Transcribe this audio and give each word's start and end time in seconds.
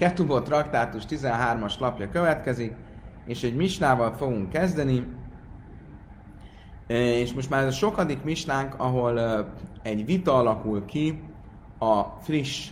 Ketubot 0.00 0.44
traktátus 0.44 1.02
13-as 1.08 1.78
lapja 1.78 2.08
következik, 2.08 2.74
és 3.24 3.42
egy 3.42 3.56
misnával 3.56 4.12
fogunk 4.12 4.48
kezdeni. 4.48 5.06
És 6.86 7.32
most 7.32 7.50
már 7.50 7.62
ez 7.62 7.66
a 7.66 7.76
sokadik 7.76 8.22
misnánk, 8.22 8.74
ahol 8.76 9.44
egy 9.82 10.04
vita 10.04 10.34
alakul 10.34 10.84
ki 10.84 11.22
a 11.78 12.02
friss 12.02 12.70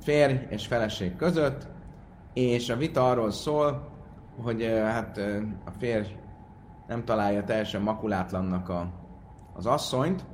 férj 0.00 0.34
és 0.48 0.66
feleség 0.66 1.16
között, 1.16 1.66
és 2.32 2.68
a 2.68 2.76
vita 2.76 3.10
arról 3.10 3.30
szól, 3.30 3.90
hogy 4.42 4.62
hát 4.84 5.18
a 5.64 5.70
férj 5.78 6.06
nem 6.86 7.04
találja 7.04 7.44
teljesen 7.44 7.82
makulátlannak 7.82 8.68
a, 8.68 8.90
az 9.52 9.66
asszonyt, 9.66 10.24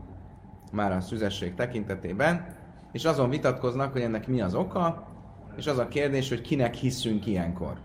már 0.72 0.92
a 0.92 1.00
szüzesség 1.00 1.54
tekintetében, 1.54 2.46
és 2.92 3.04
azon 3.04 3.30
vitatkoznak, 3.30 3.92
hogy 3.92 4.02
ennek 4.02 4.28
mi 4.28 4.40
az 4.40 4.54
oka, 4.54 5.14
és 5.56 5.66
az 5.66 5.78
a 5.78 5.88
kérdés, 5.88 6.28
hogy 6.28 6.40
kinek 6.40 6.74
hiszünk 6.74 7.26
ilyenkor. 7.26 7.78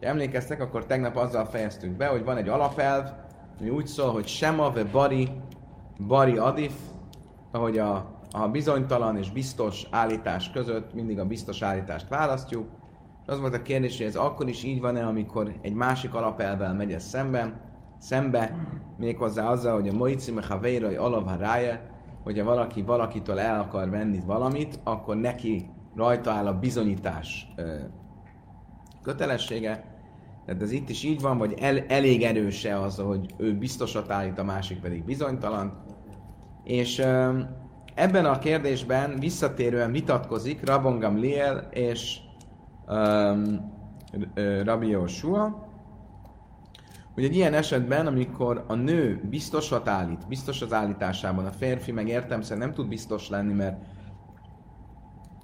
Ha 0.00 0.06
emlékeztek, 0.06 0.60
akkor 0.60 0.86
tegnap 0.86 1.16
azzal 1.16 1.44
fejeztük 1.44 1.96
be, 1.96 2.06
hogy 2.06 2.24
van 2.24 2.36
egy 2.36 2.48
alapelv, 2.48 3.08
ami 3.60 3.68
úgy 3.68 3.86
szól, 3.86 4.12
hogy 4.12 4.26
sema 4.26 4.70
ve 4.70 4.84
bari, 4.84 5.28
bari 6.06 6.36
adif, 6.36 6.72
ahogy 7.50 7.78
a, 7.78 8.20
a 8.32 8.48
bizonytalan 8.48 9.16
és 9.16 9.30
biztos 9.30 9.86
állítás 9.90 10.50
között 10.50 10.94
mindig 10.94 11.18
a 11.18 11.24
biztos 11.24 11.62
állítást 11.62 12.08
választjuk. 12.08 12.68
És 13.22 13.28
az 13.28 13.40
volt 13.40 13.54
a 13.54 13.62
kérdés, 13.62 13.96
hogy 13.96 14.06
ez 14.06 14.16
akkor 14.16 14.48
is 14.48 14.62
így 14.62 14.80
van-e, 14.80 15.06
amikor 15.06 15.54
egy 15.60 15.74
másik 15.74 16.14
alapelvel 16.14 16.74
megy 16.74 16.92
ez 16.92 17.04
szemben, 17.04 17.60
szembe, 17.98 18.56
méghozzá 18.98 19.48
azzal, 19.48 19.74
hogy 19.74 19.88
a 19.88 19.92
moicime 19.92 20.42
haveirai 20.46 20.94
alav 20.94 21.38
rája, 21.38 21.80
hogyha 22.22 22.44
valaki 22.44 22.82
valakitől 22.82 23.38
el 23.38 23.60
akar 23.60 23.90
venni 23.90 24.22
valamit, 24.26 24.80
akkor 24.84 25.16
neki 25.16 25.70
rajta 25.96 26.30
áll 26.30 26.46
a 26.46 26.58
bizonyítás 26.58 27.54
kötelessége. 29.02 29.92
Tehát 30.46 30.62
ez 30.62 30.72
itt 30.72 30.88
is 30.88 31.02
így 31.02 31.20
van, 31.20 31.38
vagy 31.38 31.54
el, 31.60 31.78
elég 31.78 32.22
erőse 32.22 32.80
az, 32.80 32.96
hogy 32.96 33.34
ő 33.36 33.58
biztosat 33.58 34.10
állít, 34.10 34.38
a 34.38 34.44
másik 34.44 34.80
pedig 34.80 35.04
bizonytalan. 35.04 35.84
És 36.64 36.98
ebben 37.94 38.24
a 38.24 38.38
kérdésben 38.38 39.18
visszatérően 39.18 39.92
vitatkozik 39.92 40.66
Rabongam 40.66 41.18
Liel 41.18 41.68
és 41.70 42.18
ö, 42.86 44.62
Rabbi 44.64 44.88
Joshua, 44.88 45.72
hogy 47.14 47.24
egy 47.24 47.36
ilyen 47.36 47.54
esetben, 47.54 48.06
amikor 48.06 48.64
a 48.66 48.74
nő 48.74 49.20
biztosat 49.30 49.88
állít, 49.88 50.28
biztos 50.28 50.62
az 50.62 50.72
állításában, 50.72 51.46
a 51.46 51.50
férfi 51.50 51.92
meg 51.92 52.08
értemszerűen 52.08 52.66
nem 52.66 52.74
tud 52.74 52.88
biztos 52.88 53.28
lenni, 53.28 53.52
mert 53.52 53.84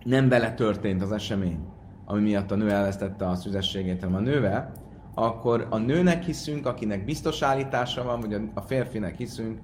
nem 0.04 0.28
vele 0.28 0.54
történt 0.54 1.02
az 1.02 1.12
esemény, 1.12 1.58
ami 2.04 2.20
miatt 2.20 2.50
a 2.50 2.56
nő 2.56 2.70
elvesztette 2.70 3.26
a 3.28 3.34
szüzességét, 3.34 4.00
hanem 4.00 4.14
a 4.14 4.20
nővel, 4.20 4.72
akkor 5.14 5.66
a 5.70 5.78
nőnek 5.78 6.22
hiszünk, 6.22 6.66
akinek 6.66 7.04
biztos 7.04 7.42
állítása 7.42 8.04
van, 8.04 8.20
vagy 8.20 8.40
a 8.54 8.60
férfinek 8.60 9.16
hiszünk, 9.16 9.58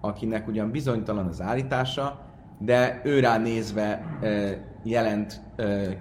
akinek 0.00 0.48
ugyan 0.48 0.70
bizonytalan 0.70 1.26
az 1.26 1.40
állítása, 1.40 2.20
de 2.58 3.00
őrá 3.04 3.38
nézve 3.38 4.18
e, 4.20 4.28
jelent 4.82 5.40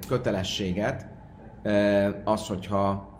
kötelességet 0.08 1.08
az, 2.23 2.47
hogyha 2.47 3.13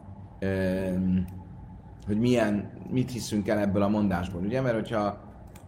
hogy 2.06 2.20
milyen, 2.20 2.70
mit 2.90 3.12
hiszünk 3.12 3.48
el 3.48 3.60
ebből 3.60 3.82
a 3.82 3.88
mondásból, 3.88 4.42
ugye? 4.42 4.62
Mert 4.62 4.76
hogyha 4.76 5.18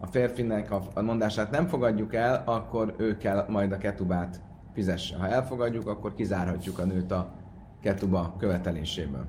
a 0.00 0.06
férfinek 0.06 0.70
a 0.94 1.02
mondását 1.02 1.50
nem 1.50 1.66
fogadjuk 1.66 2.14
el, 2.14 2.42
akkor 2.46 2.94
ő 2.96 3.16
kell 3.16 3.46
majd 3.48 3.72
a 3.72 3.78
ketubát 3.78 4.40
fizesse. 4.78 5.16
Ha 5.16 5.28
elfogadjuk, 5.28 5.86
akkor 5.86 6.14
kizárhatjuk 6.14 6.78
a 6.78 6.84
nőt 6.84 7.10
a 7.10 7.32
ketuba 7.80 8.34
követeléséből. 8.38 9.26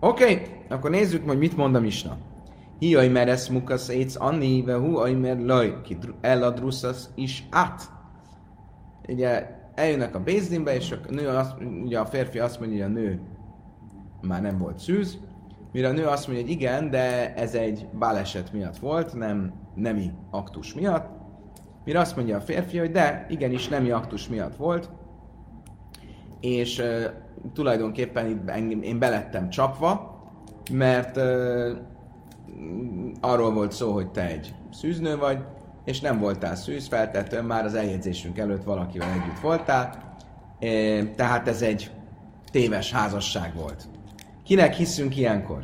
Oké, 0.00 0.22
okay, 0.22 0.46
akkor 0.68 0.90
nézzük, 0.90 1.26
hogy 1.26 1.38
mit 1.38 1.56
mond 1.56 1.74
a 1.74 1.80
misna. 1.80 2.16
Hi 2.78 3.08
meres 3.08 3.48
mukasz 3.48 3.88
éc 3.88 4.20
anni, 4.20 4.62
ve 4.62 4.74
hu 4.74 5.18
mer 5.18 5.38
laj, 5.38 5.80
ki 5.82 5.98
is 7.14 7.46
át. 7.50 7.82
Ugye 9.08 9.46
eljönnek 9.74 10.14
a 10.14 10.20
Bézdinbe, 10.20 10.74
és 10.74 10.90
a, 10.90 10.96
nő 11.10 11.28
azt, 11.28 11.54
ugye 11.84 11.98
a 11.98 12.06
férfi 12.06 12.38
azt 12.38 12.60
mondja, 12.60 12.84
hogy 12.84 12.94
a 12.94 12.98
nő 12.98 13.20
már 14.20 14.42
nem 14.42 14.58
volt 14.58 14.78
szűz, 14.78 15.18
mire 15.72 15.88
a 15.88 15.92
nő 15.92 16.04
azt 16.04 16.26
mondja, 16.26 16.44
hogy 16.44 16.54
igen, 16.54 16.90
de 16.90 17.34
ez 17.34 17.54
egy 17.54 17.88
baleset 17.98 18.52
miatt 18.52 18.76
volt, 18.76 19.14
nem 19.14 19.52
nemi 19.74 20.10
aktus 20.30 20.74
miatt. 20.74 21.23
Mire 21.84 21.98
azt 21.98 22.16
mondja 22.16 22.36
a 22.36 22.40
férfi, 22.40 22.78
hogy 22.78 22.90
de, 22.90 23.26
igenis 23.28 23.68
nemi 23.68 23.90
aktus 23.90 24.28
miatt 24.28 24.56
volt, 24.56 24.90
és 26.40 26.78
uh, 26.78 27.04
tulajdonképpen 27.52 28.28
itt 28.28 28.48
engem, 28.48 28.82
én 28.82 28.98
belettem 28.98 29.48
csapva, 29.48 30.22
mert 30.72 31.16
uh, 31.16 31.78
arról 33.20 33.52
volt 33.52 33.72
szó, 33.72 33.92
hogy 33.92 34.10
te 34.10 34.26
egy 34.26 34.54
szűznő 34.72 35.16
vagy, 35.16 35.38
és 35.84 36.00
nem 36.00 36.18
voltál 36.18 36.56
szűz, 36.56 36.88
feltetően 36.88 37.44
már 37.44 37.64
az 37.64 37.74
eljegyzésünk 37.74 38.38
előtt 38.38 38.64
valakivel 38.64 39.08
együtt 39.08 39.40
voltál, 39.40 40.14
e, 40.60 41.04
tehát 41.04 41.48
ez 41.48 41.62
egy 41.62 41.90
téves 42.50 42.92
házasság 42.92 43.54
volt. 43.54 43.88
Kinek 44.44 44.74
hiszünk 44.74 45.16
ilyenkor? 45.16 45.62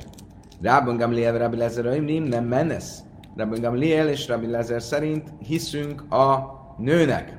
Rabban 0.62 0.96
Gamliel, 0.96 1.38
Rabbi 1.38 1.56
Lezer, 1.56 1.84
nem 1.84 2.44
menesz. 2.44 2.98
Rabbi 3.36 3.60
Gamliel 3.60 4.08
és 4.08 4.28
Rabbi 4.28 4.46
Lezer 4.46 4.82
szerint 4.82 5.32
hiszünk 5.38 6.12
a 6.12 6.58
nőnek. 6.78 7.38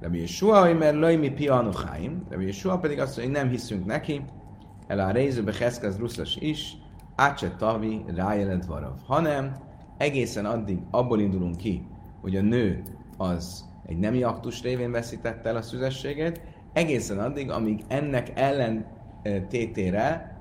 Rabbi 0.00 0.20
Yeshua, 0.20 0.74
mert 0.74 0.96
lajmi 0.96 1.30
pianochaim. 1.30 2.22
Rabbi 2.30 2.44
Yeshua 2.44 2.78
pedig 2.78 3.00
azt 3.00 3.16
mondja, 3.16 3.34
hogy 3.34 3.42
nem 3.42 3.52
hiszünk 3.52 3.86
neki. 3.86 4.24
El 4.86 4.98
a 4.98 5.10
rézőbe 5.10 5.52
heszkez 5.58 5.98
ruszas 5.98 6.36
is, 6.36 6.76
átse 7.16 7.50
tavi 7.50 8.04
rájelent 8.14 8.66
varav. 8.66 8.92
Hanem 9.06 9.52
egészen 9.96 10.44
addig 10.44 10.78
abból 10.90 11.20
indulunk 11.20 11.56
ki, 11.56 11.86
hogy 12.20 12.36
a 12.36 12.42
nő 12.42 12.82
az 13.16 13.64
egy 13.86 13.98
nemi 13.98 14.22
aktus 14.22 14.62
révén 14.62 14.90
veszítette 14.90 15.48
el 15.48 15.56
a 15.56 15.62
szüzességét, 15.62 16.40
egészen 16.72 17.18
addig, 17.18 17.50
amíg 17.50 17.84
ennek 17.88 18.30
ellen 18.34 18.86
tétére 19.48 20.36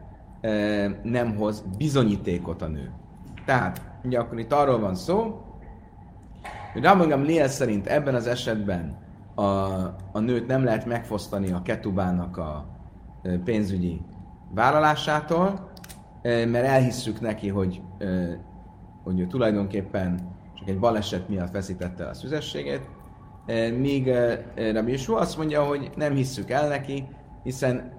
nem 1.04 1.36
hoz 1.36 1.64
bizonyítékot 1.78 2.62
a 2.62 2.68
nő. 2.68 2.92
Tehát, 3.46 3.91
ugye 4.04 4.20
akkor 4.20 4.40
itt 4.40 4.52
arról 4.52 4.80
van 4.80 4.96
szó, 4.96 5.42
hogy 6.74 6.84
Rabban 6.84 7.22
Liel 7.22 7.48
szerint 7.48 7.88
ebben 7.88 8.16
az 8.16 8.28
esetben 8.28 8.98
a, 9.36 9.44
a 10.12 10.20
nőt 10.20 10.48
nem 10.48 10.64
lehet 10.64 10.86
megfosztani 10.86 11.52
a 11.52 11.62
ketubának 11.62 12.38
a 12.38 12.66
pénzügyi 13.44 14.02
vállalásától, 14.54 15.72
mert 16.24 16.66
elhisszük 16.66 17.22
neki, 17.22 17.48
hogy, 17.50 17.82
hogy 19.04 19.20
ő 19.20 19.28
tulajdonképpen 19.28 20.20
csak 20.54 20.68
egy 20.68 20.80
baleset 20.80 21.30
miatt 21.30 21.52
veszítette 21.52 22.08
a 22.08 22.14
szüzességét, 22.14 22.90
míg 23.78 24.14
Rabbi 24.56 24.92
Yeshua 24.92 25.20
azt 25.20 25.38
mondja, 25.38 25.64
hogy 25.64 25.90
nem 25.96 26.14
hisszük 26.14 26.50
el 26.50 26.68
neki, 26.68 27.08
hiszen 27.44 27.94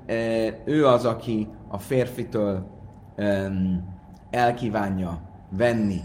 ő 0.64 0.86
az, 0.86 1.04
aki 1.04 1.48
a 1.68 1.78
férfitől 1.78 2.66
elkívánja 4.30 5.31
venni 5.56 6.00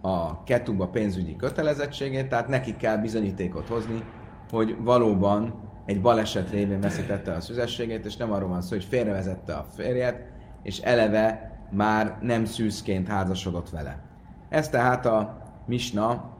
a 0.00 0.42
ketuba 0.44 0.88
pénzügyi 0.88 1.36
kötelezettségét, 1.36 2.28
tehát 2.28 2.48
neki 2.48 2.76
kell 2.76 2.96
bizonyítékot 2.96 3.68
hozni, 3.68 4.04
hogy 4.50 4.76
valóban 4.80 5.54
egy 5.84 6.00
baleset 6.00 6.50
révén 6.50 6.80
veszítette 6.80 7.32
a 7.32 7.40
szüzességét, 7.40 8.04
és 8.04 8.16
nem 8.16 8.32
arról 8.32 8.48
van 8.48 8.62
szó, 8.62 8.68
hogy 8.68 8.84
félrevezette 8.84 9.54
a 9.54 9.66
férjet, 9.74 10.22
és 10.62 10.78
eleve 10.78 11.52
már 11.70 12.18
nem 12.20 12.44
szűzként 12.44 13.08
házasodott 13.08 13.70
vele. 13.70 14.02
Ez 14.48 14.68
tehát 14.68 15.06
a 15.06 15.42
misna, 15.66 16.30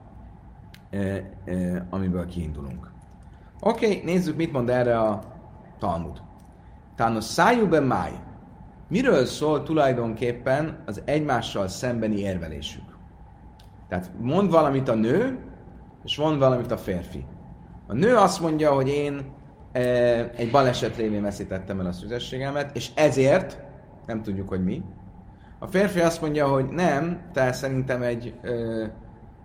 amiből 1.91 2.27
kiindulunk. 2.27 2.91
Oké, 3.61 3.87
okay, 3.87 4.03
nézzük, 4.05 4.37
mit 4.37 4.53
mond 4.53 4.69
erre 4.69 4.99
a 4.99 5.23
Talmud. 5.79 6.21
Tános 6.97 7.25
szájú 7.25 7.69
be 7.69 7.81
máj. 7.81 8.12
Miről 8.93 9.25
szól 9.25 9.62
tulajdonképpen 9.62 10.83
az 10.87 11.03
egymással 11.05 11.69
szembeni 11.69 12.19
érvelésük? 12.19 12.83
Tehát 13.89 14.11
mond 14.21 14.50
valamit 14.50 14.89
a 14.89 14.94
nő, 14.94 15.39
és 16.05 16.17
mond 16.17 16.39
valamit 16.39 16.71
a 16.71 16.77
férfi. 16.77 17.25
A 17.87 17.94
nő 17.94 18.17
azt 18.17 18.41
mondja, 18.41 18.73
hogy 18.73 18.89
én 18.89 19.33
e, 19.73 19.81
egy 20.37 20.50
baleset 20.50 20.97
révén 20.97 21.23
veszítettem 21.23 21.81
el 21.81 21.87
a 21.87 21.93
szüzességemet, 21.93 22.77
és 22.77 22.91
ezért, 22.94 23.61
nem 24.06 24.23
tudjuk, 24.23 24.49
hogy 24.49 24.65
mi. 24.65 24.83
A 25.59 25.67
férfi 25.67 26.00
azt 26.00 26.21
mondja, 26.21 26.49
hogy 26.49 26.69
nem, 26.69 27.21
te 27.33 27.53
szerintem 27.53 28.03
egy 28.03 28.35
ö, 28.43 28.85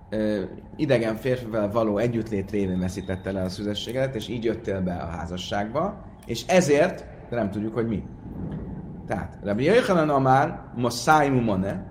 ö, 0.09 0.43
idegen 0.75 1.15
férfivel 1.15 1.71
való 1.71 1.97
együttlét 1.97 2.51
révén 2.51 2.79
veszítette 2.79 3.29
el 3.29 3.45
a 3.45 3.49
szüzességet, 3.49 4.15
és 4.15 4.27
így 4.27 4.43
jöttél 4.43 4.81
be 4.81 4.93
a 4.93 5.05
házasságba, 5.05 6.05
és 6.25 6.45
ezért, 6.47 7.05
de 7.29 7.35
nem 7.35 7.51
tudjuk, 7.51 7.73
hogy 7.73 7.87
mi. 7.87 8.03
Tehát, 9.07 9.37
Rabbi 9.43 9.63
Jöjjhanan 9.63 10.09
Amár, 10.09 10.61
Moszáimu 10.75 11.41
Mone, 11.41 11.83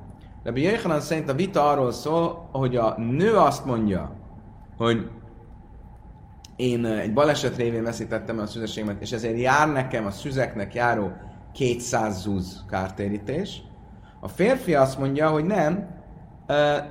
Rabbi 0.44 0.62
Jöjjhanan 0.62 1.00
szerint 1.00 1.28
a 1.28 1.34
vita 1.34 1.70
arról 1.70 1.92
szól, 1.92 2.48
hogy 2.52 2.76
a 2.76 2.98
nő 2.98 3.36
azt 3.36 3.64
mondja, 3.64 4.16
hogy 4.76 5.10
én 6.56 6.84
egy 6.84 7.12
baleset 7.12 7.56
révén 7.56 7.82
veszítettem 7.82 8.38
el 8.38 8.44
a 8.44 8.46
szüzességemet, 8.46 9.00
és 9.00 9.12
ezért 9.12 9.38
jár 9.38 9.72
nekem 9.72 10.06
a 10.06 10.10
szüzeknek 10.10 10.74
járó 10.74 11.12
200 11.52 12.20
zúz 12.20 12.64
kártérítés. 12.68 13.62
A 14.20 14.28
férfi 14.28 14.74
azt 14.74 14.98
mondja, 14.98 15.30
hogy 15.30 15.44
nem, 15.44 15.88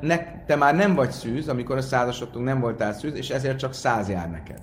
ne, 0.01 0.43
te 0.45 0.55
már 0.55 0.75
nem 0.75 0.95
vagy 0.95 1.11
szűz, 1.11 1.49
amikor 1.49 1.77
összeházasodtunk, 1.77 2.45
nem 2.45 2.59
voltál 2.59 2.93
szűz, 2.93 3.13
és 3.13 3.29
ezért 3.29 3.57
csak 3.57 3.73
száz 3.73 4.09
jár 4.09 4.29
neked. 4.29 4.61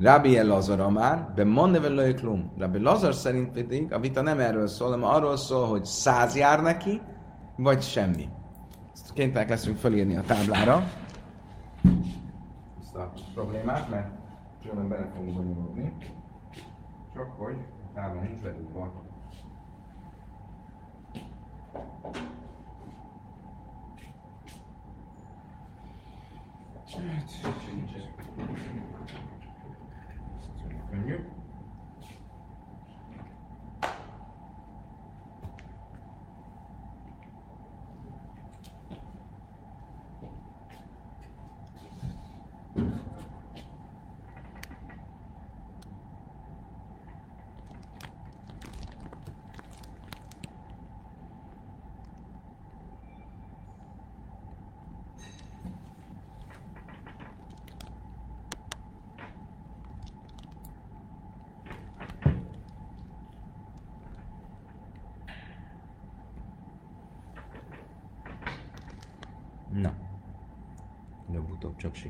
Rabbi 0.00 0.36
El 0.36 0.46
Lazar 0.46 0.90
már, 0.90 1.32
be 1.34 1.44
mannevel 1.44 2.14
klum. 2.14 2.52
Rabbi 2.58 2.78
Lazar 2.78 3.14
szerint 3.14 3.50
pedig 3.52 3.92
a 3.92 3.98
vita 3.98 4.22
nem 4.22 4.38
erről 4.38 4.66
szól, 4.66 4.90
hanem 4.90 5.08
arról 5.08 5.36
szól, 5.36 5.66
hogy 5.66 5.84
száz 5.84 6.36
jár 6.36 6.62
neki, 6.62 7.00
vagy 7.56 7.82
semmi. 7.82 8.28
Ezt 8.92 9.12
kénytelenek 9.12 9.48
leszünk 9.48 9.76
felírni 9.76 10.16
a 10.16 10.22
táblára. 10.22 10.82
Ezt 12.80 12.94
a 12.94 13.12
problémát, 13.34 13.90
mert 13.90 14.10
különben 14.60 14.88
bele 14.88 15.10
fogunk 15.14 15.34
bonyolódni. 15.34 15.92
Csak 17.14 17.30
hogy 17.38 17.56
a 17.56 17.94
tábla 17.94 18.20
nincs 18.20 18.40
bedugva. 18.42 19.06
Könnyű. 30.90 31.14
Na, 31.14 31.37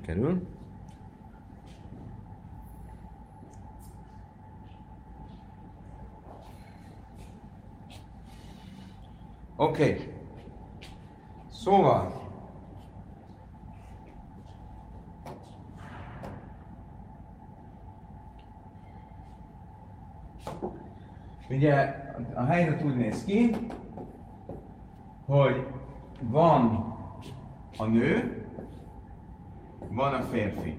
sikerül. 0.09 0.47
Oké. 9.57 9.93
Okay. 9.93 10.13
Szóval, 11.51 12.17
Ugye 21.51 21.95
a 22.35 22.45
helyzet 22.45 22.83
úgy 22.83 22.97
néz 22.97 23.25
ki, 23.25 23.57
hogy 25.27 25.67
van 26.21 26.95
a 27.79 27.85
nő, 27.85 28.48
van 29.91 30.15
a 30.15 30.23
férfi. 30.23 30.79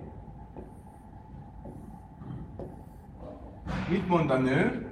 Mit 3.90 4.08
mond 4.08 4.30
a 4.30 4.38
nő? 4.38 4.88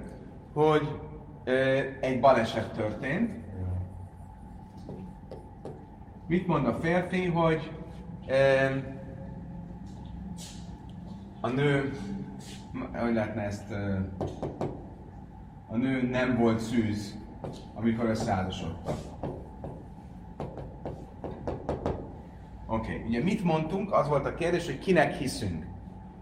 Hogy 0.52 1.00
ö, 1.44 1.80
egy 2.00 2.20
baleset 2.20 2.72
történt. 2.72 3.46
Mit 6.26 6.46
mond 6.46 6.66
a 6.66 6.74
férfi? 6.74 7.26
Hogy 7.26 7.70
ö, 8.26 8.66
a 11.40 11.48
nő, 11.48 11.92
hogy 12.92 13.14
lehetne 13.14 13.42
ezt, 13.42 13.70
ö, 13.70 13.98
a 15.66 15.76
nő 15.76 16.08
nem 16.08 16.36
volt 16.36 16.58
szűz, 16.58 17.18
amikor 17.74 18.04
összeházasodtak. 18.04 18.98
Oké, 22.88 22.96
okay. 22.96 23.08
ugye 23.08 23.22
mit 23.22 23.44
mondtunk? 23.44 23.92
Az 23.92 24.08
volt 24.08 24.26
a 24.26 24.34
kérdés, 24.34 24.66
hogy 24.66 24.78
kinek 24.78 25.12
hiszünk. 25.12 25.64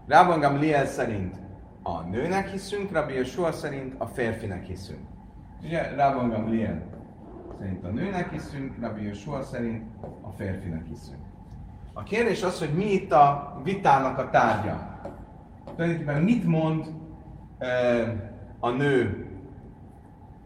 Rában 0.07 0.39
Gamliel 0.39 0.85
szerint 0.85 1.35
a 1.83 2.01
nőnek 2.01 2.49
hiszünk, 2.49 2.91
Rabbi 2.91 3.13
Yeshua 3.13 3.51
szerint 3.51 3.93
a 3.97 4.05
férfinek 4.05 4.65
hiszünk. 4.65 4.99
Ugye 5.63 5.95
Rában 5.95 6.29
Gamliel 6.29 6.83
szerint 7.59 7.83
a 7.83 7.87
nőnek 7.87 8.31
hiszünk, 8.31 8.73
Rabbi 8.81 9.03
Yeshua 9.03 9.41
szerint 9.41 9.83
a 10.21 10.29
férfinek 10.29 10.85
hiszünk. 10.87 11.21
A 11.93 12.03
kérdés 12.03 12.43
az, 12.43 12.59
hogy 12.59 12.73
mi 12.75 12.85
itt 12.85 13.11
a 13.11 13.57
vitának 13.63 14.17
a 14.17 14.29
tárgya. 14.29 14.99
Tulajdonképpen 15.75 16.21
mit 16.21 16.45
mond 16.45 16.85
e, 17.57 17.67
a 18.59 18.69
nő, 18.69 19.27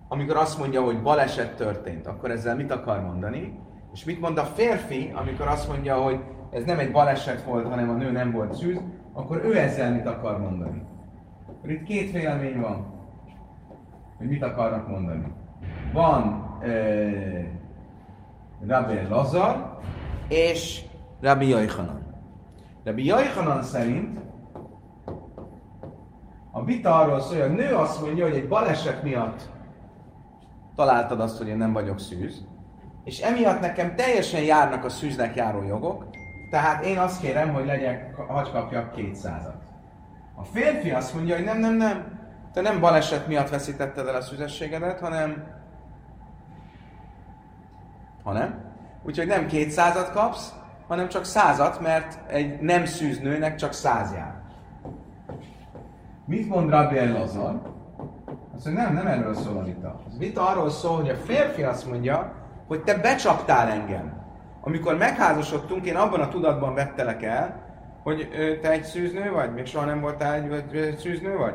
amikor 0.07 0.35
azt 0.35 0.57
mondja, 0.57 0.83
hogy 0.83 1.01
baleset 1.01 1.55
történt, 1.55 2.07
akkor 2.07 2.31
ezzel 2.31 2.55
mit 2.55 2.71
akar 2.71 3.01
mondani? 3.01 3.59
És 3.93 4.03
mit 4.03 4.19
mond 4.19 4.37
a 4.37 4.43
férfi, 4.43 5.11
amikor 5.15 5.47
azt 5.47 5.67
mondja, 5.67 5.95
hogy 5.95 6.19
ez 6.49 6.63
nem 6.63 6.79
egy 6.79 6.91
baleset 6.91 7.43
volt, 7.43 7.67
hanem 7.67 7.89
a 7.89 7.93
nő 7.93 8.11
nem 8.11 8.31
volt 8.31 8.53
szűz, 8.53 8.81
akkor 9.13 9.41
ő 9.45 9.57
ezzel 9.57 9.91
mit 9.91 10.05
akar 10.05 10.39
mondani? 10.39 10.81
Itt 11.65 11.83
két 11.83 12.11
vélemény 12.11 12.59
van, 12.59 12.85
hogy 14.17 14.27
mit 14.27 14.43
akarnak 14.43 14.87
mondani. 14.87 15.33
Van 15.93 16.23
uh, 16.61 17.45
Rabbi 18.67 19.07
Lazar 19.09 19.79
és 20.27 20.83
Rabbi 21.21 21.47
Jajhanan. 21.47 22.01
Rabbi 22.83 23.05
Jajhanan 23.05 23.63
szerint 23.63 24.19
a 26.51 26.63
vita 26.63 26.95
arról 26.99 27.19
szól, 27.19 27.41
hogy 27.41 27.49
a 27.49 27.53
nő 27.53 27.75
azt 27.75 28.01
mondja, 28.01 28.25
hogy 28.25 28.35
egy 28.35 28.47
baleset 28.47 29.03
miatt 29.03 29.49
találtad 30.75 31.19
azt, 31.19 31.37
hogy 31.37 31.47
én 31.47 31.57
nem 31.57 31.73
vagyok 31.73 31.99
szűz, 31.99 32.45
és 33.03 33.19
emiatt 33.19 33.59
nekem 33.59 33.95
teljesen 33.95 34.41
járnak 34.41 34.85
a 34.85 34.89
szűznek 34.89 35.35
járó 35.35 35.63
jogok, 35.63 36.05
tehát 36.49 36.85
én 36.85 36.97
azt 36.97 37.21
kérem, 37.21 37.53
hogy 37.53 37.65
legyek, 37.65 38.15
hagy 38.15 38.51
kapjak 38.51 38.93
kétszázat. 38.93 39.63
A 40.35 40.43
férfi 40.43 40.91
azt 40.91 41.13
mondja, 41.13 41.35
hogy 41.35 41.45
nem, 41.45 41.59
nem, 41.59 41.73
nem, 41.73 42.19
te 42.53 42.61
nem 42.61 42.79
baleset 42.79 43.27
miatt 43.27 43.49
veszítetted 43.49 44.07
el 44.07 44.15
a 44.15 44.21
szüzességedet, 44.21 44.99
hanem 44.99 45.59
hanem, 48.23 48.73
úgyhogy 49.03 49.27
nem 49.27 49.47
kétszázat 49.47 50.11
kapsz, 50.11 50.53
hanem 50.87 51.07
csak 51.07 51.25
százat, 51.25 51.79
mert 51.79 52.31
egy 52.31 52.59
nem 52.59 52.85
szűznőnek 52.85 53.55
csak 53.55 53.73
száz 53.73 54.13
jár. 54.13 54.41
Mit 56.25 56.49
mond 56.49 56.69
Rabbi 56.69 57.09
Lazar? 57.09 57.61
Azt 58.55 58.65
mondja, 58.65 58.83
nem, 58.83 58.93
nem 58.93 59.07
erről 59.07 59.33
szól 59.33 59.57
a 59.57 59.63
vita. 59.63 59.87
A 59.87 60.17
vita 60.17 60.47
arról 60.47 60.69
szól, 60.69 60.95
hogy 60.95 61.09
a 61.09 61.15
férfi 61.15 61.63
azt 61.63 61.89
mondja, 61.89 62.33
hogy 62.71 62.83
te 62.83 62.93
becsaptál 62.93 63.67
engem. 63.67 64.13
Amikor 64.61 64.97
megházasodtunk, 64.97 65.85
én 65.85 65.95
abban 65.95 66.19
a 66.19 66.27
tudatban 66.27 66.73
vettelek 66.73 67.23
el, 67.23 67.61
hogy 68.03 68.29
te 68.61 68.71
egy 68.71 68.83
szűznő 68.83 69.31
vagy, 69.31 69.53
még 69.53 69.65
soha 69.65 69.85
nem 69.85 70.01
voltál 70.01 70.33
egy, 70.33 70.75
egy 70.75 70.97
szűznő 70.97 71.37
vagy. 71.37 71.53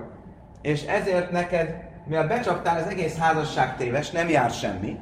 És 0.62 0.84
ezért 0.84 1.30
neked, 1.30 1.74
mivel 2.06 2.26
becsaptál, 2.26 2.76
az 2.76 2.88
egész 2.88 3.18
házasság 3.18 3.76
téves, 3.76 4.10
nem 4.10 4.28
jár 4.28 4.50
semmi. 4.50 4.98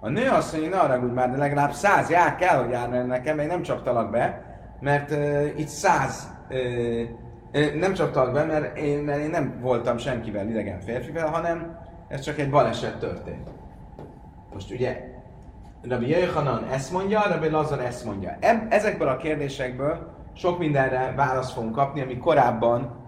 A 0.00 0.08
nő 0.08 0.28
azt 0.28 0.52
mondja, 0.52 0.70
ne 0.70 0.78
arra 0.78 1.00
már, 1.00 1.30
de 1.30 1.36
legalább 1.36 1.72
száz 1.72 2.10
jár 2.10 2.36
kell, 2.36 2.62
hogy 2.62 2.70
járna 2.70 3.02
nekem, 3.02 3.36
még 3.36 3.46
nem 3.46 3.62
csaptalak 3.62 4.10
be, 4.10 4.42
mert 4.80 5.10
uh, 5.10 5.48
itt 5.56 5.68
száz 5.68 6.32
uh, 6.50 7.74
nem 7.78 7.92
csaptalak 7.92 8.32
be, 8.32 8.44
mert 8.44 8.76
én, 8.78 8.98
mert 8.98 9.20
én 9.20 9.30
nem 9.30 9.58
voltam 9.60 9.98
senkivel 9.98 10.48
idegen 10.48 10.80
férfivel, 10.80 11.28
hanem 11.28 11.78
ez 12.08 12.20
csak 12.20 12.38
egy 12.38 12.50
baleset 12.50 12.98
történt. 12.98 13.48
Most 14.52 14.70
ugye 14.70 15.14
Rabbi 15.82 16.08
Jöjhanan 16.08 16.64
ezt 16.64 16.92
mondja, 16.92 17.28
Rabbi 17.28 17.48
Lazar 17.48 17.80
ezt 17.80 18.04
mondja. 18.04 18.36
Ezekből 18.68 19.08
a 19.08 19.16
kérdésekből 19.16 20.14
sok 20.32 20.58
mindenre 20.58 21.12
választ 21.16 21.52
fogunk 21.52 21.74
kapni, 21.74 22.00
ami 22.00 22.18
korábban 22.18 23.04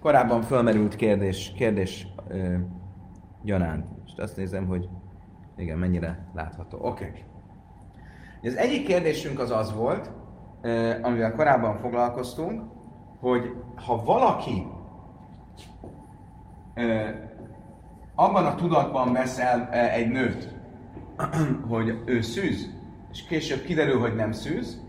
korábban 0.00 0.42
fölmerült 0.42 0.96
kérdés, 0.96 1.52
kérdés 1.56 2.08
gyanánt. 3.42 3.84
És 4.06 4.12
azt 4.16 4.36
nézem, 4.36 4.66
hogy 4.66 4.88
igen, 5.56 5.78
mennyire 5.78 6.28
látható. 6.34 6.78
Oké. 6.80 7.04
Okay. 7.06 7.24
Az 8.42 8.56
egyik 8.56 8.86
kérdésünk 8.86 9.38
az 9.38 9.50
az 9.50 9.74
volt, 9.74 10.10
amivel 11.02 11.32
korábban 11.32 11.76
foglalkoztunk, 11.76 12.62
hogy 13.20 13.52
ha 13.86 14.04
valaki 14.04 14.66
abban 18.14 18.46
a 18.46 18.54
tudatban 18.54 19.12
vesz 19.12 19.38
el 19.38 19.68
egy 19.70 20.08
nőt, 20.08 20.55
hogy 21.68 22.02
ő 22.04 22.20
szűz, 22.20 22.70
és 23.12 23.22
később 23.22 23.62
kiderül, 23.62 24.00
hogy 24.00 24.14
nem 24.14 24.32
szűz, 24.32 24.84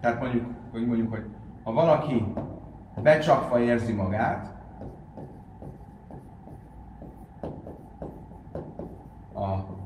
tehát 0.00 0.20
mondjuk, 0.20 0.46
hogy 0.72 0.86
mondjuk, 0.86 1.10
hogy 1.10 1.24
ha 1.62 1.72
valaki 1.72 2.24
becsapva 3.02 3.60
érzi 3.60 3.92
magát, 3.92 4.54
a, 9.34 9.76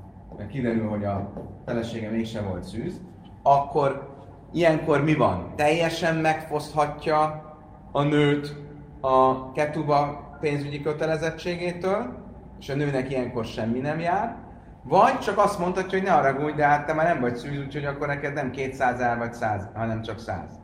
kiderül, 0.49 0.89
hogy 0.89 1.05
a 1.05 1.33
felesége 1.65 2.11
mégsem 2.11 2.49
volt 2.49 2.65
szűz, 2.65 3.01
akkor 3.43 4.17
ilyenkor 4.53 5.05
mi 5.05 5.15
van? 5.15 5.53
Teljesen 5.57 6.17
megfoszthatja 6.17 7.51
a 7.93 8.03
nőt 8.03 8.57
a 9.01 9.53
ketuba 9.53 10.31
pénzügyi 10.43 10.83
kötelezettségétől, 10.83 12.17
és 12.61 12.69
a 12.69 12.75
nőnek 12.75 13.11
ilyenkor 13.11 13.45
semmi 13.45 13.79
nem 13.79 14.01
jár, 14.01 14.37
vagy 14.85 15.19
csak 15.19 15.39
azt 15.39 15.59
mondhatja, 15.59 15.99
hogy 15.99 16.09
ne 16.09 16.15
haragudj, 16.15 16.57
de 16.57 16.67
hát 16.67 16.87
te 16.87 16.93
már 16.93 17.07
nem 17.07 17.21
vagy 17.21 17.37
szűz, 17.37 17.59
úgyhogy 17.59 17.85
akkor 17.85 18.07
neked 18.07 18.33
nem 18.33 18.51
200 18.51 19.01
ár 19.01 19.19
vagy 19.19 19.33
100, 19.33 19.69
hanem 19.75 20.03
csak 20.03 20.19
100. 20.19 20.61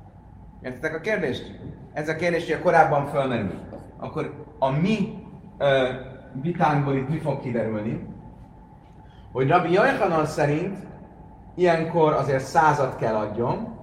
Értitek 0.62 0.94
a 0.94 1.00
kérdést? 1.00 1.60
Ez 1.92 2.08
a 2.08 2.16
kérdés, 2.16 2.50
a 2.50 2.60
korábban 2.60 3.06
fölmerült. 3.06 3.76
Akkor 3.98 4.46
a 4.58 4.70
mi 4.70 5.24
ö, 5.58 5.88
vitánkból 6.42 6.94
itt 6.94 7.08
mi 7.08 7.18
fog 7.18 7.40
kiderülni? 7.40 8.06
Hogy 9.32 9.48
Rabbi 9.48 9.72
Jajhanan 9.72 10.26
szerint 10.26 10.76
ilyenkor 11.54 12.12
azért 12.12 12.44
százat 12.44 12.96
kell 12.96 13.14
adjon, 13.14 13.76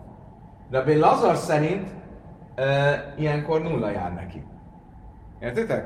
Rabbi 0.71 0.95
Lazar 0.95 1.35
szerint 1.35 1.89
ö, 2.55 2.91
ilyenkor 3.17 3.61
nulla 3.61 3.89
jár 3.89 4.13
neki. 4.13 4.43
Értitek? 5.45 5.85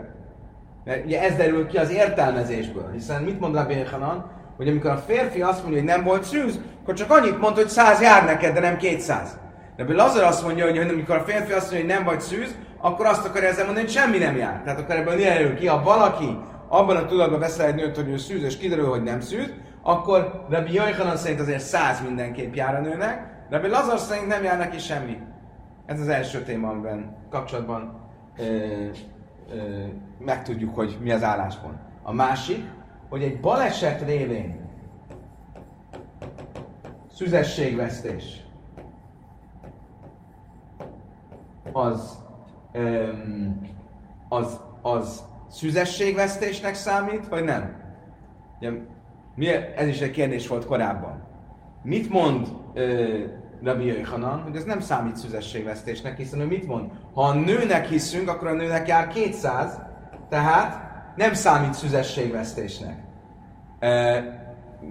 Mert 0.83 1.05
ugye 1.05 1.21
ez 1.21 1.35
derül 1.35 1.67
ki 1.67 1.77
az 1.77 1.91
értelmezésből, 1.91 2.91
hiszen 2.91 3.23
mit 3.23 3.39
mond 3.39 3.55
Rabbi 3.55 3.83
Hanan? 3.91 4.31
Hogy 4.57 4.67
amikor 4.67 4.91
a 4.91 4.97
férfi 4.97 5.41
azt 5.41 5.61
mondja, 5.61 5.79
hogy 5.79 5.89
nem 5.89 6.03
volt 6.03 6.23
szűz, 6.23 6.59
akkor 6.81 6.93
csak 6.93 7.11
annyit 7.11 7.39
mond, 7.39 7.55
hogy 7.55 7.67
száz 7.67 8.01
jár 8.01 8.25
neked, 8.25 8.53
de 8.53 8.59
nem 8.59 8.77
200. 8.77 9.37
De 9.75 9.93
Lazar 9.93 10.23
azt 10.23 10.43
mondja, 10.43 10.65
hogy 10.65 10.77
amikor 10.77 11.15
a 11.15 11.23
férfi 11.23 11.51
azt 11.51 11.71
mondja, 11.71 11.87
hogy 11.87 11.97
nem 11.97 12.03
vagy 12.03 12.19
szűz, 12.21 12.55
akkor 12.81 13.05
azt 13.05 13.25
akarja 13.25 13.47
ezzel 13.47 13.65
mondani, 13.65 13.85
hogy 13.85 13.95
semmi 13.95 14.17
nem 14.17 14.35
jár. 14.35 14.61
Tehát 14.63 14.79
akkor 14.79 14.95
ebből 14.95 15.19
jelöl 15.19 15.55
ki, 15.55 15.67
ha 15.67 15.83
valaki 15.83 16.37
abban 16.67 16.95
a 16.95 17.05
tudatban 17.05 17.39
veszel 17.39 17.65
egy 17.65 17.75
nőt, 17.75 17.95
hogy 17.95 18.09
ő 18.09 18.17
szűz, 18.17 18.43
és 18.43 18.57
kiderül, 18.57 18.89
hogy 18.89 19.03
nem 19.03 19.19
szűz, 19.19 19.53
akkor 19.81 20.45
Rabbi 20.49 20.73
Jajhanan 20.73 21.17
szerint 21.17 21.39
azért 21.39 21.63
száz 21.63 22.01
mindenképp 22.01 22.53
jár 22.53 22.75
a 22.75 22.81
nőnek, 22.81 23.27
Rabbi 23.49 23.67
Lazar 23.67 23.97
szerint 23.97 24.27
nem 24.27 24.43
jár 24.43 24.57
neki 24.57 24.77
semmi. 24.77 25.17
Ez 25.85 25.99
az 25.99 26.07
első 26.07 26.41
téma, 26.41 26.69
amiben 26.69 27.17
kapcsolatban 27.29 28.09
ö, 28.37 28.43
megtudjuk, 30.19 30.75
hogy 30.75 30.97
mi 31.01 31.11
az 31.11 31.23
álláspont. 31.23 31.77
A 32.03 32.13
másik, 32.13 32.63
hogy 33.09 33.23
egy 33.23 33.39
baleset 33.39 34.01
révén 34.01 34.59
szüzességvesztés 37.11 38.43
az, 41.71 42.17
öm, 42.71 43.61
az, 44.29 44.59
az 44.81 45.23
szüzességvesztésnek 45.49 46.73
számít, 46.73 47.27
vagy 47.27 47.43
nem? 47.43 47.81
Ugye, 48.59 48.71
mi, 49.35 49.47
ez 49.75 49.87
is 49.87 50.01
egy 50.01 50.11
kérdés 50.11 50.47
volt 50.47 50.65
korábban. 50.65 51.23
Mit 51.83 52.09
mond 52.09 52.47
ö, 52.73 53.23
Rabbi 53.63 53.85
Jöjhanan, 53.85 54.41
hogy 54.41 54.55
ez 54.55 54.63
nem 54.63 54.79
számít 54.79 55.15
szüzességvesztésnek, 55.15 56.17
hiszen 56.17 56.39
ő 56.39 56.45
mit 56.45 56.67
mond? 56.67 56.91
Ha 57.19 57.25
a 57.25 57.33
nőnek 57.33 57.85
hiszünk, 57.85 58.29
akkor 58.29 58.47
a 58.47 58.53
nőnek 58.53 58.87
jár 58.87 59.07
200, 59.07 59.79
tehát 60.29 60.81
nem 61.15 61.33
számít 61.33 61.73
szüzességvesztésnek. 61.73 62.97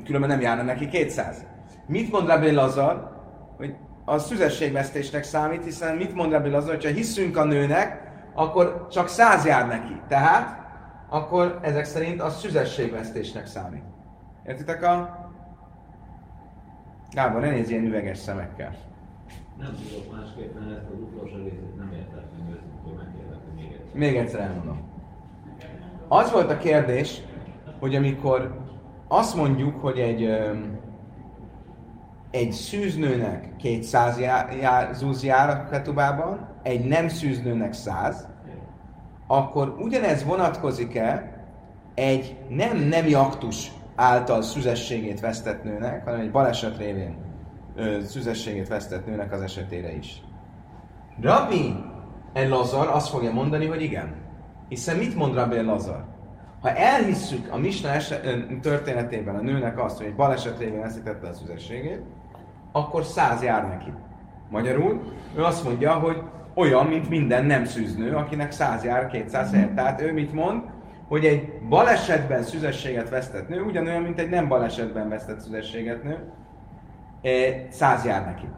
Különben 0.04 0.28
nem 0.28 0.40
járna 0.40 0.62
neki 0.62 0.88
200. 0.88 1.44
Mit 1.87 2.12
mond 2.12 2.28
Rabbi 2.28 2.50
Lazar? 2.50 3.11
Hogy 3.56 3.75
a 4.04 4.18
szüzességvesztésnek 4.18 5.25
számít, 5.25 5.64
hiszen 5.64 5.97
mit 5.97 6.14
mond 6.14 6.32
Rabbi 6.32 6.49
Lazar, 6.49 6.75
hogyha 6.75 6.90
hiszünk 6.90 7.37
a 7.37 7.44
nőnek, 7.44 8.11
akkor 8.35 8.87
csak 8.90 9.08
száz 9.08 9.44
jár 9.44 9.66
neki. 9.66 10.00
Tehát 10.08 10.58
akkor 11.08 11.58
ezek 11.62 11.85
szerint 11.85 12.20
a 12.20 12.30
szüzességvesztésnek 12.30 13.47
számít. 13.47 13.85
Értitek 14.47 14.82
a... 14.82 15.18
Gábor, 17.11 17.40
ne 17.40 17.50
nézz 17.50 17.70
ilyen 17.70 17.85
üveges 17.85 18.18
szemekkel. 18.18 18.88
Nem 19.59 19.75
tudok 19.75 20.17
másképpen 20.17 20.62
ezt 20.62 20.87
az 20.93 21.00
utolsó 21.00 21.37
részét 21.37 21.77
nem 21.77 21.93
értettem 21.93 22.49
őszintén, 22.50 22.95
megkérlek, 22.97 23.38
hogy 23.45 23.55
még 23.55 23.73
egyszer. 23.73 23.95
Még 23.95 24.17
egyszer 24.17 24.41
elmondom. 24.41 24.81
Az 26.09 26.33
volt 26.33 26.50
a 26.50 26.59
kérdés, 26.59 27.23
hogy 27.79 27.95
amikor 27.95 28.67
azt 29.09 29.37
mondjuk, 29.37 29.81
hogy 29.81 29.99
egy, 29.99 30.31
egy 32.31 32.53
szűznőnek 32.53 33.57
200 33.57 34.19
já, 34.19 34.53
já, 34.61 34.93
zúz 34.93 35.25
jár 35.25 35.50
a 35.50 35.69
ketubában, 35.71 36.49
egy 36.62 36.85
nem 36.85 37.09
szűznőnek 37.09 37.73
100, 37.73 38.29
akkor 39.27 39.77
ugyanez 39.79 40.25
vonatkozik-e 40.25 41.37
egy 41.95 42.37
nem 42.49 42.79
nemi 42.79 43.15
aktus 43.15 43.73
által 43.95 44.43
szüzességét 44.43 45.21
vesztett 45.21 45.62
nőnek, 45.62 46.05
hanem 46.05 46.21
egy 46.21 46.31
baleset 46.31 46.79
révén 46.79 47.27
ö, 47.78 48.00
szüzességét 48.02 48.68
vesztett 48.68 49.06
nőnek 49.06 49.32
az 49.32 49.40
esetére 49.40 49.97
is. 49.97 50.23
Rabbi 51.20 51.75
El 52.32 52.49
Lazar 52.49 52.88
azt 52.88 53.08
fogja 53.08 53.32
mondani, 53.32 53.66
hogy 53.66 53.82
igen. 53.82 54.14
Hiszen 54.68 54.97
mit 54.97 55.16
mond 55.16 55.35
Rabbi 55.35 55.61
Lazar? 55.61 56.04
Ha 56.61 56.70
elhisszük 56.70 57.52
a 57.52 57.56
Misna 57.56 57.90
történetében 58.61 59.35
a 59.35 59.40
nőnek 59.40 59.78
azt, 59.85 59.97
hogy 59.97 60.06
egy 60.06 60.14
baleset 60.14 60.58
révén 60.58 60.80
veszítette 60.80 61.28
a 61.28 61.32
szüzességét, 61.32 62.00
akkor 62.73 63.04
száz 63.04 63.42
jár 63.42 63.68
neki. 63.68 63.92
Magyarul 64.50 65.02
ő 65.37 65.44
azt 65.44 65.64
mondja, 65.64 65.92
hogy 65.92 66.23
olyan, 66.54 66.87
mint 66.87 67.08
minden 67.08 67.44
nem 67.44 67.64
szűznő, 67.64 68.14
akinek 68.14 68.52
száz 68.52 68.85
jár 68.85 69.06
200 69.06 69.52
helyet. 69.52 69.75
Tehát 69.75 70.00
ő 70.00 70.12
mit 70.12 70.32
mond? 70.32 70.62
Hogy 71.08 71.25
egy 71.25 71.52
balesetben 71.68 72.42
szüzességet 72.42 73.08
vesztett 73.08 73.49
nő, 73.49 73.62
ugyanolyan, 73.62 74.02
mint 74.02 74.18
egy 74.18 74.30
nem 74.30 74.49
balesetben 74.49 75.08
vesztett 75.08 75.40
szüzességet 75.40 76.02
nő, 76.02 76.18
száz 77.68 78.04
jár 78.04 78.25
neki. 78.25 78.49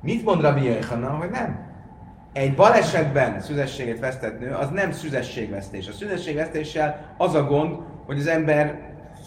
Mit 0.00 0.24
mond 0.24 0.40
Rabbi 0.40 0.64
Jöjjhanan, 0.64 1.16
hogy 1.16 1.30
nem? 1.30 1.64
egy 2.34 2.54
balesetben 2.54 3.40
szüzességet 3.40 3.98
vesztett 3.98 4.40
nő, 4.40 4.52
az 4.52 4.70
nem 4.70 4.92
szüzességvesztés. 4.92 5.88
A 5.88 5.92
szüzességvesztéssel 5.92 7.14
az 7.16 7.34
a 7.34 7.44
gond, 7.44 7.76
hogy 8.06 8.18
az 8.18 8.26
ember 8.26 8.78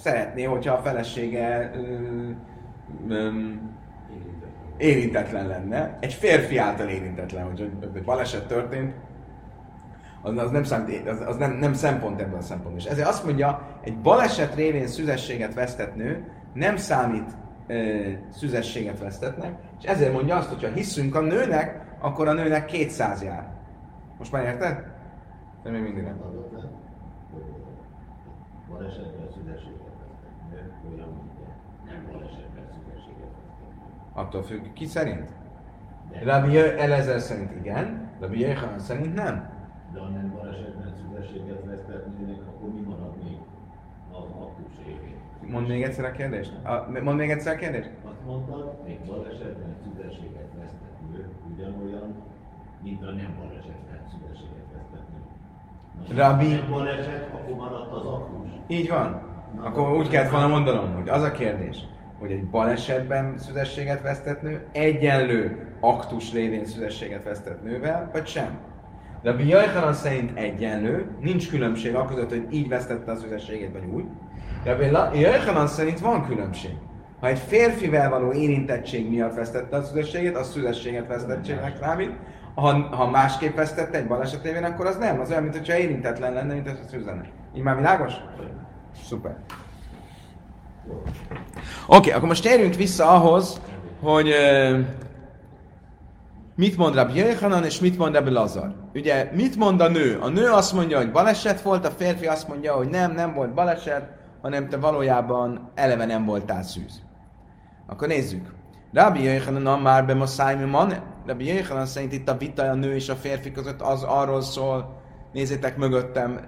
szeretné, 0.01 0.43
hogyha 0.43 0.74
a 0.74 0.81
felesége 0.81 1.71
ö, 1.75 3.13
ö, 3.13 3.29
érintetlen 4.77 5.47
lenne. 5.47 5.97
Egy 6.00 6.13
férfi 6.13 6.57
által 6.57 6.88
érintetlen, 6.88 7.43
hogy 7.43 7.71
egy 7.95 8.03
baleset 8.03 8.47
történt, 8.47 8.93
az, 10.21 10.38
az, 10.38 10.51
nem, 10.51 10.63
számít, 10.63 11.07
az, 11.07 11.21
az 11.27 11.38
nem, 11.38 11.51
nem 11.51 11.74
szempont 11.74 12.21
ebből 12.21 12.38
a 12.38 12.41
szempontból. 12.41 12.79
És 12.79 12.86
ezért 12.86 13.07
azt 13.07 13.25
mondja, 13.25 13.79
egy 13.83 13.97
baleset 13.97 14.55
révén 14.55 14.88
szüzességet 14.88 15.53
vesztett 15.53 15.95
nő 15.95 16.31
nem 16.53 16.77
számít 16.77 17.31
szüzességet 18.29 19.00
vesztetnek, 19.00 19.59
és 19.79 19.86
ezért 19.86 20.13
mondja 20.13 20.36
azt, 20.36 20.50
hogyha 20.50 20.69
hiszünk 20.69 21.15
a 21.15 21.21
nőnek, 21.21 21.95
akkor 22.00 22.27
a 22.27 22.33
nőnek 22.33 22.65
200 22.65 23.24
jár. 23.24 23.47
Most 24.17 24.31
már 24.31 24.43
érted? 24.43 24.86
De 25.63 25.69
még 25.69 25.81
mindig 25.81 26.03
nem. 26.03 26.21
Balesetben 28.69 29.27
szüzességet 29.33 29.88
nem 31.86 32.07
balesetben 32.12 32.65
szüzességet 32.74 33.31
Attól 34.13 34.43
függ, 34.43 34.74
ki 34.74 34.86
szerint? 34.86 35.29
Rabbi 36.24 36.57
Elezer 36.57 37.19
szerint 37.19 37.55
igen, 37.55 38.12
Rabbi 38.19 38.39
Jöjjhanan 38.39 38.79
szerint 38.79 39.13
nem. 39.13 39.50
De 39.93 40.00
ha 40.00 40.07
nem 40.07 40.31
balesetben 40.36 40.93
szüzességet 41.01 41.63
vesztetnének, 41.65 42.39
akkor 42.47 42.69
mi 42.74 42.79
marad 42.79 43.24
még 43.24 43.37
Mondd 45.50 45.68
még 45.68 45.84
egyszer 45.84 46.06
a 46.06 46.12
kérdést. 46.12 46.51
A, 46.63 46.88
mondd 47.04 47.18
még 47.18 47.30
egyszer 47.30 47.54
a 47.56 47.58
kérdést. 47.58 47.89
Azt 48.04 48.25
mondtad, 48.25 48.74
még 48.86 49.00
balesetben 49.08 49.75
szüzességet 49.84 50.50
vesztett 50.60 51.12
nő, 51.12 51.30
ugyanolyan, 51.54 52.16
mint 52.84 53.01
a 53.01 53.06
nem 53.06 53.36
balesetben 53.39 54.00
szüzességet 54.12 54.68
vesztett 54.74 55.08
nő. 55.10 56.22
Rabbi... 56.22 56.48
Nem 56.48 56.70
baleset, 56.70 57.30
akkor 57.34 57.56
maradt 57.56 57.92
az 57.92 58.06
aktus. 58.06 58.50
Így 58.68 58.89
van. 58.89 59.22
Akkor 59.62 59.98
úgy 59.98 60.10
kellett 60.10 60.32
volna 60.32 60.48
mondanom, 60.48 60.94
hogy 60.94 61.10
az 61.10 61.24
a 61.24 61.32
kérdés, 61.32 61.77
hogy 62.20 62.32
egy 62.32 62.46
balesetben 62.46 63.38
szüzességet 63.38 64.01
vesztett 64.01 64.42
nő 64.42 64.68
egyenlő 64.72 65.68
aktus 65.80 66.34
lévén 66.34 66.66
szüzességet 66.66 67.24
vesztett 67.24 67.63
nővel, 67.63 68.10
vagy 68.13 68.27
sem. 68.27 68.58
De 69.22 69.30
a 69.30 69.36
Bjajhanan 69.36 69.94
szerint 69.94 70.38
egyenlő, 70.38 71.16
nincs 71.20 71.50
különbség 71.50 71.96
a 71.96 72.06
között, 72.06 72.30
hogy 72.30 72.48
így 72.50 72.68
vesztette 72.68 73.12
a 73.12 73.16
szüzességét, 73.16 73.72
vagy 73.72 73.86
úgy. 73.94 74.06
De 74.67 74.97
a 74.97 75.09
Bjajhanan 75.12 75.67
szerint 75.67 76.00
van 76.00 76.25
különbség. 76.25 76.71
Ha 77.19 77.27
egy 77.27 77.39
férfivel 77.39 78.09
való 78.09 78.31
érintettség 78.31 79.09
miatt 79.09 79.36
vesztette 79.36 79.77
a 79.77 79.83
szüzességét, 79.83 80.38
az 80.38 80.51
szüzességet 80.51 81.07
vesztettségnek 81.07 81.77
számít. 81.81 82.12
Ha, 82.55 82.71
ha 82.71 83.09
másképp 83.09 83.55
vesztette 83.55 83.97
egy 83.97 84.07
baleset 84.07 84.43
révén, 84.43 84.63
akkor 84.63 84.86
az 84.86 84.97
nem. 84.97 85.19
Az 85.19 85.29
olyan, 85.29 85.41
mint 85.43 85.57
hogyha 85.57 85.77
érintetlen 85.77 86.33
lenne, 86.33 86.53
mint 86.53 86.67
ez 86.67 86.79
a 86.86 86.88
szüzenne. 86.89 87.29
Így 87.55 87.63
már 87.63 87.75
világos? 87.75 88.13
Szuper. 89.07 89.36
Oké, 90.88 91.97
okay, 91.97 92.12
akkor 92.12 92.27
most 92.27 92.43
térjünk 92.43 92.75
vissza 92.75 93.09
ahhoz, 93.09 93.62
hogy 94.01 94.29
ö, 94.29 94.79
mit 96.55 96.77
mond 96.77 96.95
Rabbi 96.95 97.19
Jöjhanan, 97.19 97.63
és 97.63 97.79
mit 97.79 97.97
mond 97.97 98.15
Rabbi 98.15 98.31
Lazar. 98.31 98.74
Ugye, 98.93 99.29
mit 99.33 99.55
mond 99.55 99.81
a 99.81 99.88
nő? 99.88 100.17
A 100.21 100.27
nő 100.27 100.51
azt 100.51 100.74
mondja, 100.74 100.97
hogy 100.97 101.12
baleset 101.12 101.62
volt, 101.62 101.86
a 101.86 101.91
férfi 101.91 102.25
azt 102.25 102.47
mondja, 102.47 102.74
hogy 102.74 102.88
nem, 102.88 103.12
nem 103.12 103.33
volt 103.33 103.53
baleset, 103.53 104.16
hanem 104.48 104.70
te 104.70 104.77
valójában 104.77 105.72
eleve 105.75 106.06
nem 106.06 106.25
voltál 106.25 106.63
szűz. 106.63 107.01
Akkor 107.88 108.08
nézzük. 108.08 108.54
Rabbi 108.94 109.24
Jöjhanan 109.24 109.82
már 109.82 110.06
be 110.06 110.13
Moszájmi 110.13 110.63
man. 110.63 110.94
Rabbi 111.25 111.46
Jöjhanan 111.46 111.86
szerint 111.86 112.13
itt 112.13 112.30
a 112.30 112.38
vita 112.38 112.63
a 112.63 112.74
nő 112.74 112.96
és 112.96 113.10
a 113.10 113.16
férfi 113.16 113.51
között 113.51 113.82
az 113.82 114.04
arról 114.04 114.42
szól, 114.42 115.01
nézzétek 115.34 115.77
mögöttem, 115.77 116.39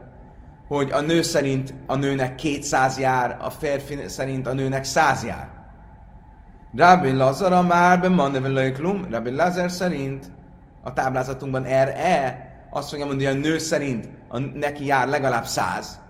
hogy 0.68 0.91
a 0.91 1.01
nő 1.01 1.22
szerint 1.22 1.74
a 1.88 1.96
nőnek 1.96 2.36
200 2.36 3.00
jár, 3.00 3.38
a 3.41 3.50
férfi 3.50 4.08
szerint 4.08 4.48
a 4.48 4.53
nőnek 4.53 4.84
100 4.84 5.24
jár. 5.25 5.50
Rabbi 6.75 7.12
Lazar 7.12 7.65
már 7.65 8.00
be 8.00 8.10
Manevelőklum, 8.10 9.08
Rabbi 9.12 9.32
Lazar 9.32 9.72
szerint 9.72 10.32
a 10.84 10.94
táblázatunkban 10.94 11.63
RE 11.63 12.48
azt 12.70 12.89
fogja 12.89 13.06
mondani, 13.06 13.27
hogy 13.27 13.38
a 13.38 13.39
nő 13.39 13.58
szerint 13.58 14.10
a, 14.27 14.39
neki 14.39 14.86
jár 14.86 15.08
legalább 15.08 15.46
100. 15.46 16.08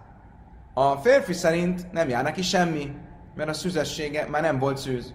A 0.79 0.97
férfi 0.97 1.33
szerint 1.33 1.91
nem 1.91 2.09
jár 2.09 2.23
neki 2.23 2.41
semmi, 2.41 2.91
mert 3.35 3.49
a 3.49 3.53
szüzessége 3.53 4.27
már 4.29 4.41
nem 4.41 4.59
volt 4.59 4.77
szűz. 4.77 5.13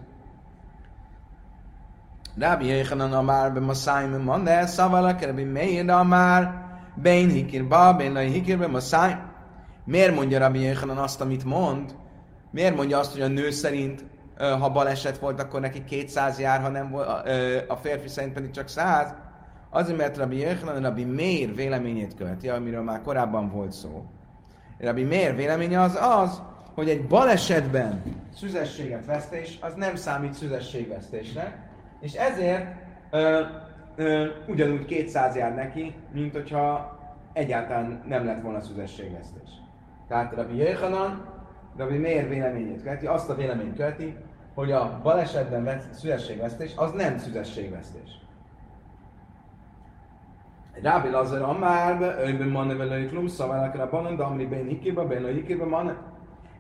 Rabbi 2.39 2.67
Yechanan 2.67 3.13
Amar 3.13 3.53
be 3.53 3.61
Masáim 3.61 4.23
Mande, 4.23 4.67
Szavala 4.67 5.17
Rabbi 5.21 5.45
Meir 5.45 5.91
Amar, 5.91 6.55
Bein 6.95 7.29
Hikir 7.29 7.67
Ba, 7.67 7.95
Bein 7.95 8.13
Lai 8.13 8.31
Hikir 8.31 8.59
be 8.59 8.67
Masáim. 8.67 9.19
Miért 9.85 10.15
mondja 10.15 10.39
Rabbi 10.39 10.61
Yechanan 10.61 10.99
azt, 10.99 11.21
amit 11.21 11.45
mond? 11.45 11.95
Miért 12.51 12.77
mondja 12.77 12.99
azt, 12.99 13.13
hogy 13.13 13.23
a 13.23 13.29
nő 13.29 13.51
szerint, 13.51 14.05
ha 14.39 14.71
baleset 14.71 15.19
volt, 15.19 15.41
akkor 15.41 15.61
neki 15.61 15.85
200 15.85 16.39
jár, 16.39 16.61
ha 16.61 16.69
nem 16.69 16.91
volt, 16.91 17.09
a 17.69 17.77
férfi 17.77 18.09
szerint 18.09 18.33
pedig 18.33 18.51
csak 18.51 18.69
100? 18.69 19.15
Azért, 19.71 19.99
mert 19.99 20.17
Rabbi 20.17 20.39
Yechanan 20.39 20.83
Rabbi 20.83 21.05
Meir 21.05 21.55
véleményét 21.55 22.15
követi, 22.15 22.49
amiről 22.49 22.83
már 22.83 23.03
korábban 23.03 23.51
volt 23.51 23.73
szó. 23.73 24.05
Rabbi 24.79 25.03
Meir 25.03 25.37
véleménye 25.37 25.81
az 25.81 25.99
az, 26.01 26.43
hogy 26.75 26.89
egy 26.89 27.07
balesetben 27.07 28.03
szüzességet 28.37 29.07
vesztés, 29.07 29.59
az 29.61 29.75
nem 29.75 29.97
számít 29.97 30.35
szüzességvesztésnek, 30.35 31.59
és 32.01 32.13
ezért 32.13 32.67
ö, 33.11 33.41
ö, 33.97 34.27
ugyanúgy 34.47 34.85
200 34.85 35.37
jár 35.37 35.55
neki, 35.55 35.95
mint 36.13 36.33
hogyha 36.33 36.99
egyáltalán 37.33 38.03
nem 38.07 38.25
lett 38.25 38.43
volna 38.43 38.61
szüzességvesztés. 38.61 39.49
Tehát 40.09 40.35
Rabbi 40.35 40.57
Jöjhanan, 40.57 41.27
Rabbi 41.77 41.97
Meir 41.97 42.29
véleményét 42.29 42.83
követi, 42.83 43.07
azt 43.07 43.29
a 43.29 43.35
véleményt 43.35 43.77
követi, 43.77 44.17
hogy 44.55 44.73
a 44.73 45.01
balesetben 45.03 45.83
szüzességvesztés 45.91 46.73
az 46.77 46.93
nem 46.93 47.19
szüzességvesztés. 47.19 48.24
Rabbi 50.83 51.11
Lazar 51.11 51.43
Amár, 51.43 52.17
őben 52.27 52.53
van 52.53 52.77
vele 52.77 53.07
klum, 53.07 53.27
szavának 53.27 53.75
a 53.75 53.89
banan, 53.91 54.17
de 54.17 54.23
amri 54.23 54.47
ben 54.47 54.67
hikiba, 54.67 55.07
ben 55.07 55.25
a 55.25 55.29
hikiba 55.29 55.69
van. 55.69 55.97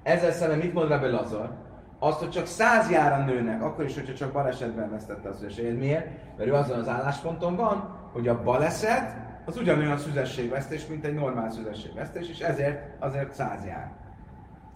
Ezzel 0.03 0.33
szemben 0.33 0.59
mit 0.59 0.75
mond 0.75 0.89
Rabbi 0.89 1.09
Lazar? 1.09 1.51
Azt, 1.99 2.19
hogy 2.19 2.31
csak 2.31 2.47
száz 2.47 2.91
jár 2.91 3.21
a 3.21 3.25
nőnek, 3.25 3.63
akkor 3.63 3.85
is, 3.85 3.95
hogyha 3.95 4.15
csak 4.15 4.33
balesetben 4.33 4.91
vesztette 4.91 5.29
a 5.29 5.33
szüzességet. 5.33 5.79
Miért? 5.79 6.07
Mert 6.37 6.51
ő 6.51 6.55
azon 6.55 6.79
az 6.79 6.89
állásponton 6.89 7.57
van, 7.57 7.99
hogy 8.13 8.29
a 8.29 8.43
baleset 8.43 9.17
az 9.45 9.57
ugyanolyan 9.57 9.99
szüzességvesztés, 9.99 10.87
mint 10.87 11.05
egy 11.05 11.15
normál 11.15 11.51
szüzességvesztés, 11.51 12.29
és 12.29 12.41
ezért 12.41 12.81
azért 12.99 13.35
száz 13.35 13.65
jár. 13.67 13.91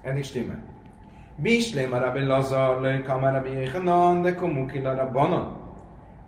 Ez 0.02 0.16
is 0.16 0.26
stimmel. 0.26 0.62
Bislém 1.36 1.92
a 1.92 1.98
Rabbi 1.98 2.24
Lazar, 2.24 2.80
lőn 2.80 3.04
kamar 3.04 3.32
Rabbi 3.32 3.70
de 4.22 4.34
komukila 4.34 4.94
Rabbanon. 4.94 5.57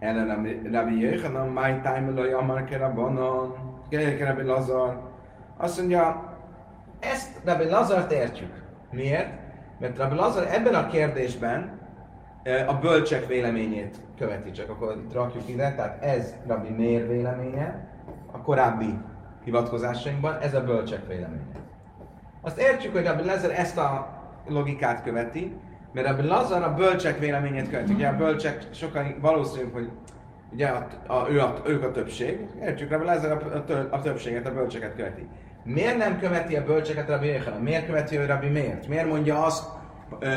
Ellen 0.00 0.26
Rabbi 0.72 1.00
Yechanan, 1.00 1.48
my 1.48 1.80
time 1.82 2.10
lőj 2.14 2.32
amar 2.32 2.64
ke 2.64 2.76
Rabbanon. 2.76 3.54
Ke 3.88 4.24
Rabbi 4.24 4.42
Lazar. 4.42 5.00
Azt 5.56 5.78
mondja, 5.78 6.34
ezt 7.00 7.40
Rabbi 7.44 7.68
Lazart 7.68 8.12
értjük. 8.12 8.62
Miért? 8.90 9.28
Mert 9.78 9.98
Rabbi 9.98 10.14
Lazar 10.14 10.46
ebben 10.50 10.74
a 10.74 10.86
kérdésben 10.86 11.78
a 12.66 12.74
bölcsek 12.74 13.26
véleményét 13.26 13.96
követi, 14.18 14.50
csak 14.50 14.70
akkor 14.70 14.96
itt 14.96 15.12
rakjuk 15.12 15.48
ide, 15.48 15.74
tehát 15.74 16.02
ez 16.02 16.34
Rabbi 16.46 16.68
Mér 16.68 17.08
véleménye, 17.08 17.88
a 18.32 18.40
korábbi 18.40 18.98
hivatkozásainkban, 19.44 20.38
ez 20.38 20.54
a 20.54 20.64
bölcsek 20.64 21.06
véleménye. 21.06 21.60
Azt 22.40 22.58
értjük, 22.58 22.92
hogy 22.92 23.06
Rabbi 23.06 23.24
Lazar 23.24 23.50
ezt 23.50 23.78
a 23.78 24.08
logikát 24.48 25.02
követi, 25.02 25.56
mert 25.92 26.06
Rabbi 26.06 26.26
Lazar 26.26 26.62
a 26.62 26.74
bölcsek 26.74 27.18
véleményét 27.18 27.70
követi. 27.70 27.92
Ugye 27.92 28.08
a 28.08 28.16
bölcsek 28.16 28.66
sokan 28.70 29.14
valószínű, 29.20 29.70
hogy 29.72 29.88
ugye 30.52 30.66
a, 30.66 30.86
a, 31.06 31.30
ő 31.30 31.40
a, 31.40 31.62
ők 31.66 31.82
a 31.82 31.90
többség, 31.90 32.46
értjük, 32.60 32.90
Rabbi 32.90 33.04
Lazar 33.04 33.30
a, 33.32 33.72
a, 33.72 33.88
a 33.90 34.00
többséget, 34.00 34.46
a 34.46 34.52
bölcseket 34.52 34.96
követi. 34.96 35.26
Miért 35.64 35.96
nem 35.98 36.18
követi 36.18 36.56
a 36.56 36.64
bölcseket 36.64 37.08
Rabbi 37.08 37.26
Yechanan? 37.26 37.60
Miért 37.60 37.86
követi 37.86 38.18
ő 38.18 38.26
Rabbi 38.26 38.48
miért? 38.48 38.88
Miért 38.88 39.08
mondja 39.08 39.44
azt 39.44 39.68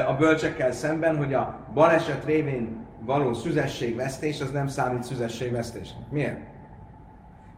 a 0.07 0.13
bölcsekkel 0.13 0.71
szemben, 0.71 1.17
hogy 1.17 1.33
a 1.33 1.59
baleset 1.73 2.25
révén 2.25 2.85
való 2.99 3.33
szüzességvesztés 3.33 4.41
az 4.41 4.51
nem 4.51 4.67
számít 4.67 5.03
szüzességvesztés? 5.03 5.89
Miért? 6.09 6.39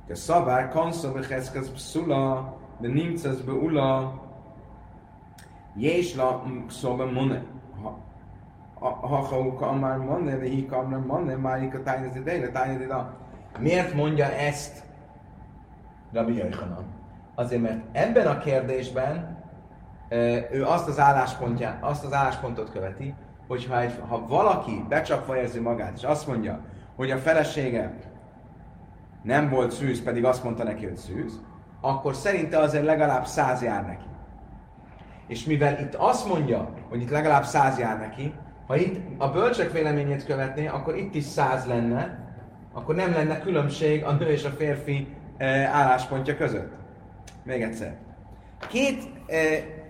A 0.09 0.15
szabár 0.15 0.69
konszol 0.69 1.11
behezkez 1.11 1.71
pszula, 1.71 2.57
de 2.79 2.87
nimcez 2.87 3.41
be 3.41 3.51
ula, 3.51 4.21
jésla 5.75 6.43
szóba 6.69 7.11
mone. 7.11 7.43
Ha 8.79 8.89
ha 9.59 9.71
már 9.71 9.97
mone, 9.97 10.35
de 10.35 10.45
hi 10.45 10.65
kamra 10.65 10.99
mone, 10.99 11.35
márik 11.35 11.75
a 11.75 11.83
tányezi 11.83 12.23
dejle, 12.23 12.47
tányezi 12.47 12.87
Miért 13.59 13.93
mondja 13.93 14.25
ezt 14.25 14.83
Rabbi 16.13 16.35
Yechanan? 16.35 16.85
Azért, 17.35 17.61
mert 17.61 17.83
ebben 17.91 18.27
a 18.27 18.37
kérdésben 18.37 19.37
ő 20.51 20.65
azt 20.65 20.87
az, 20.87 20.99
álláspontját, 20.99 21.83
azt 21.83 22.05
az 22.05 22.13
álláspontot 22.13 22.71
követi, 22.71 23.13
hogy 23.47 23.65
ha, 23.65 24.05
ha 24.07 24.27
valaki 24.27 24.85
becsapva 24.89 25.37
érzi 25.37 25.59
magát, 25.59 25.97
és 25.97 26.03
azt 26.03 26.27
mondja, 26.27 26.59
hogy 26.95 27.11
a 27.11 27.17
felesége 27.17 27.93
nem 29.21 29.49
volt 29.49 29.71
szűz, 29.71 30.03
pedig 30.03 30.25
azt 30.25 30.43
mondta 30.43 30.63
neki, 30.63 30.85
hogy 30.85 30.95
szűz, 30.95 31.41
akkor 31.81 32.15
szerinte 32.15 32.57
azért 32.57 32.85
legalább 32.85 33.25
száz 33.25 33.61
jár 33.61 33.85
neki. 33.85 34.05
És 35.27 35.45
mivel 35.45 35.79
itt 35.79 35.95
azt 35.95 36.27
mondja, 36.27 36.69
hogy 36.89 37.01
itt 37.01 37.09
legalább 37.09 37.43
száz 37.43 37.79
jár 37.79 37.99
neki, 37.99 38.33
ha 38.67 38.75
itt 38.75 38.99
a 39.17 39.29
bölcsek 39.29 39.71
véleményét 39.71 40.25
követné, 40.25 40.67
akkor 40.67 40.95
itt 40.97 41.15
is 41.15 41.23
száz 41.23 41.65
lenne, 41.65 42.23
akkor 42.73 42.95
nem 42.95 43.11
lenne 43.11 43.39
különbség 43.39 44.03
a 44.03 44.11
nő 44.11 44.27
és 44.27 44.43
a 44.43 44.49
férfi 44.49 45.07
álláspontja 45.71 46.37
között. 46.37 46.73
Még 47.43 47.61
egyszer. 47.61 47.97
Két, 48.67 49.03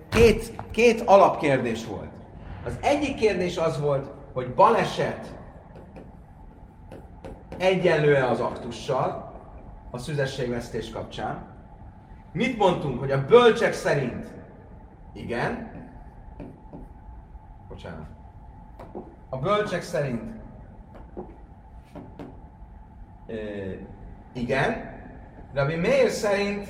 két, 0.10 0.62
két 0.72 1.02
alapkérdés 1.02 1.86
volt. 1.86 2.10
Az 2.66 2.78
egyik 2.82 3.16
kérdés 3.16 3.58
az 3.58 3.80
volt, 3.80 4.12
hogy 4.34 4.54
baleset 4.54 5.36
egyenlő 7.58 8.16
az 8.16 8.40
aktussal 8.40 9.34
a 9.92 9.98
szüzességvesztés 9.98 10.90
kapcsán. 10.90 11.54
Mit 12.32 12.58
mondtunk, 12.58 13.00
hogy 13.00 13.12
a 13.12 13.26
bölcsek 13.26 13.74
szerint 13.74 14.26
igen. 15.14 15.72
Bocsánat. 17.68 18.14
A 19.36 19.38
bölcsek 19.38 19.82
szerint 19.82 20.21
e, 23.28 23.34
igen. 24.34 24.93
Rabbi 25.54 25.76
Meir 25.76 26.10
szerint 26.10 26.67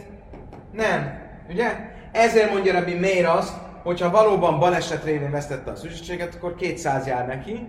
nem. 0.72 1.20
Ugye? 1.50 1.72
Ezért 2.12 2.52
mondja 2.52 2.74
Rabbi 2.74 2.94
Meir 2.94 3.26
azt, 3.26 3.54
hogyha 3.84 4.10
valóban 4.10 4.60
baleset 4.60 5.04
révén 5.04 5.32
vesztette 5.32 5.72
a 5.72 5.76
szüzességet, 5.76 6.36
akkor 6.36 6.56
200 6.56 7.08
jár 7.08 7.28
neki, 7.28 7.68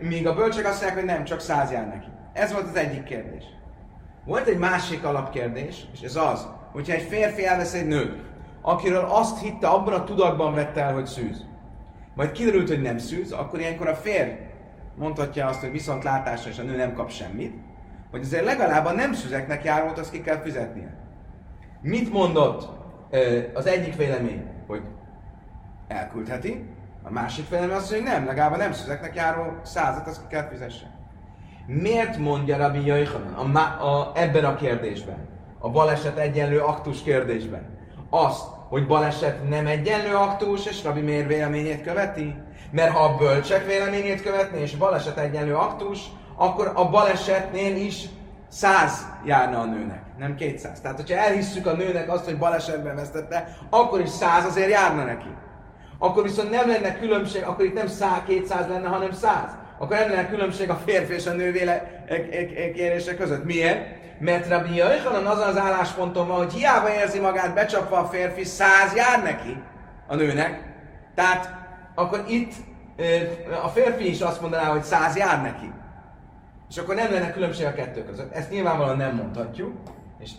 míg 0.00 0.26
a 0.26 0.34
bölcsek 0.34 0.66
azt 0.66 0.82
mondják, 0.82 0.94
hogy 0.94 1.14
nem, 1.14 1.24
csak 1.24 1.40
100 1.40 1.70
jár 1.70 1.86
neki. 1.86 2.08
Ez 2.32 2.52
volt 2.52 2.68
az 2.68 2.76
egyik 2.76 3.04
kérdés. 3.04 3.44
Volt 4.24 4.46
egy 4.46 4.58
másik 4.58 5.04
alapkérdés, 5.04 5.86
és 5.92 6.00
ez 6.00 6.16
az, 6.16 6.48
hogyha 6.72 6.92
egy 6.92 7.06
férfi 7.08 7.46
elvesz 7.46 7.74
egy 7.74 7.86
nőt, 7.86 8.20
akiről 8.62 9.04
azt 9.04 9.40
hitte, 9.40 9.66
abban 9.66 9.94
a 9.94 10.04
tudatban 10.04 10.54
vette 10.54 10.82
el, 10.82 10.94
hogy 10.94 11.06
szűz. 11.06 11.47
Majd 12.18 12.32
kiderült, 12.32 12.68
hogy 12.68 12.82
nem 12.82 12.98
szűz, 12.98 13.32
akkor 13.32 13.60
ilyenkor 13.60 13.88
a 13.88 13.94
férj 13.94 14.30
mondhatja 14.96 15.46
azt, 15.46 15.60
hogy 15.60 15.70
viszont 15.70 16.04
látásra 16.04 16.50
és 16.50 16.58
a 16.58 16.62
nő 16.62 16.76
nem 16.76 16.94
kap 16.94 17.10
semmit, 17.10 17.54
hogy 18.10 18.20
azért 18.20 18.44
legalább 18.44 18.86
a 18.86 18.92
nem 18.92 19.12
szüzeknek 19.12 19.64
járót 19.64 19.98
azt 19.98 20.10
ki 20.10 20.20
kell 20.20 20.40
fizetnie. 20.40 20.96
Mit 21.80 22.12
mondott 22.12 22.68
az 23.54 23.66
egyik 23.66 23.96
vélemény, 23.96 24.44
hogy 24.66 24.82
elküldheti, 25.88 26.64
a 27.02 27.10
másik 27.10 27.48
vélemény 27.48 27.74
azt 27.74 27.90
mondja, 27.90 28.10
hogy 28.10 28.18
nem, 28.18 28.26
legalább 28.26 28.52
a 28.52 28.56
nem 28.56 28.72
szüzeknek 28.72 29.14
járó 29.14 29.56
százat 29.62 30.06
azt 30.06 30.20
ki 30.20 30.34
kell 30.34 30.48
fizessen. 30.48 30.90
Miért 31.66 32.16
mondja 32.16 32.56
Rabbi 32.56 32.86
Jöjjhanan 32.86 33.56
a, 33.56 33.60
a, 33.60 34.12
ebben 34.14 34.44
a 34.44 34.54
kérdésben, 34.54 35.28
a 35.58 35.70
baleset 35.70 36.18
egyenlő 36.18 36.60
aktus 36.60 37.02
kérdésben, 37.02 37.62
azt, 38.10 38.57
hogy 38.68 38.86
baleset 38.86 39.48
nem 39.48 39.66
egyenlő 39.66 40.14
aktus, 40.14 40.66
és 40.66 40.84
Rabbi 40.84 41.00
Mér 41.00 41.26
véleményét 41.26 41.82
követi? 41.82 42.34
Mert 42.70 42.92
ha 42.92 43.04
a 43.04 43.16
bölcsek 43.16 43.66
véleményét 43.66 44.22
követni, 44.22 44.60
és 44.60 44.76
baleset 44.76 45.18
egyenlő 45.18 45.54
aktus, 45.54 45.98
akkor 46.36 46.72
a 46.74 46.88
balesetnél 46.88 47.76
is 47.76 48.04
száz 48.48 49.06
járna 49.24 49.60
a 49.60 49.64
nőnek, 49.64 50.02
nem 50.18 50.34
200. 50.34 50.80
Tehát, 50.80 50.96
hogyha 50.96 51.16
elhisszük 51.16 51.66
a 51.66 51.72
nőnek 51.72 52.10
azt, 52.10 52.24
hogy 52.24 52.38
balesetben 52.38 52.96
vesztette, 52.96 53.56
akkor 53.70 54.00
is 54.00 54.08
száz 54.08 54.44
azért 54.44 54.70
járna 54.70 55.04
neki. 55.04 55.34
Akkor 55.98 56.22
viszont 56.22 56.50
nem 56.50 56.68
lenne 56.68 56.98
különbség, 56.98 57.42
akkor 57.42 57.64
itt 57.64 57.74
nem 57.74 57.86
100, 57.86 58.22
200 58.26 58.68
lenne, 58.68 58.88
hanem 58.88 59.12
100. 59.12 59.56
Akkor 59.78 59.96
nem 59.96 60.08
lenne 60.08 60.28
különbség 60.28 60.70
a 60.70 60.74
férfi 60.74 61.14
és 61.14 61.26
a 61.26 61.32
nő 61.32 61.52
véle 61.52 62.04
e- 62.06 62.14
e- 62.14 62.62
e- 62.62 62.70
kérése 62.72 63.16
között. 63.16 63.44
Miért? 63.44 63.96
Mert 64.20 64.48
Rabbi 64.48 64.74
Jöjjhanan 64.74 65.26
azon 65.26 65.48
az 65.48 65.58
állásponton 65.58 66.26
van, 66.28 66.36
hogy 66.36 66.52
hiába 66.52 66.94
érzi 66.94 67.18
magát 67.18 67.54
becsapva 67.54 67.98
a 67.98 68.04
férfi, 68.04 68.44
száz 68.44 68.94
jár 68.94 69.22
neki 69.22 69.62
a 70.06 70.14
nőnek. 70.14 70.62
Tehát 71.14 71.56
akkor 71.94 72.24
itt 72.28 72.52
a 73.62 73.68
férfi 73.68 74.08
is 74.08 74.20
azt 74.20 74.40
mondaná, 74.40 74.64
hogy 74.64 74.82
száz 74.82 75.16
jár 75.16 75.42
neki. 75.42 75.72
És 76.68 76.78
akkor 76.78 76.94
nem 76.94 77.12
lenne 77.12 77.32
különbség 77.32 77.66
a 77.66 77.72
kettő 77.72 78.04
között. 78.04 78.32
Ezt 78.32 78.50
nyilvánvalóan 78.50 78.96
nem 78.96 79.14
mondhatjuk, 79.14 79.72
és 80.18 80.30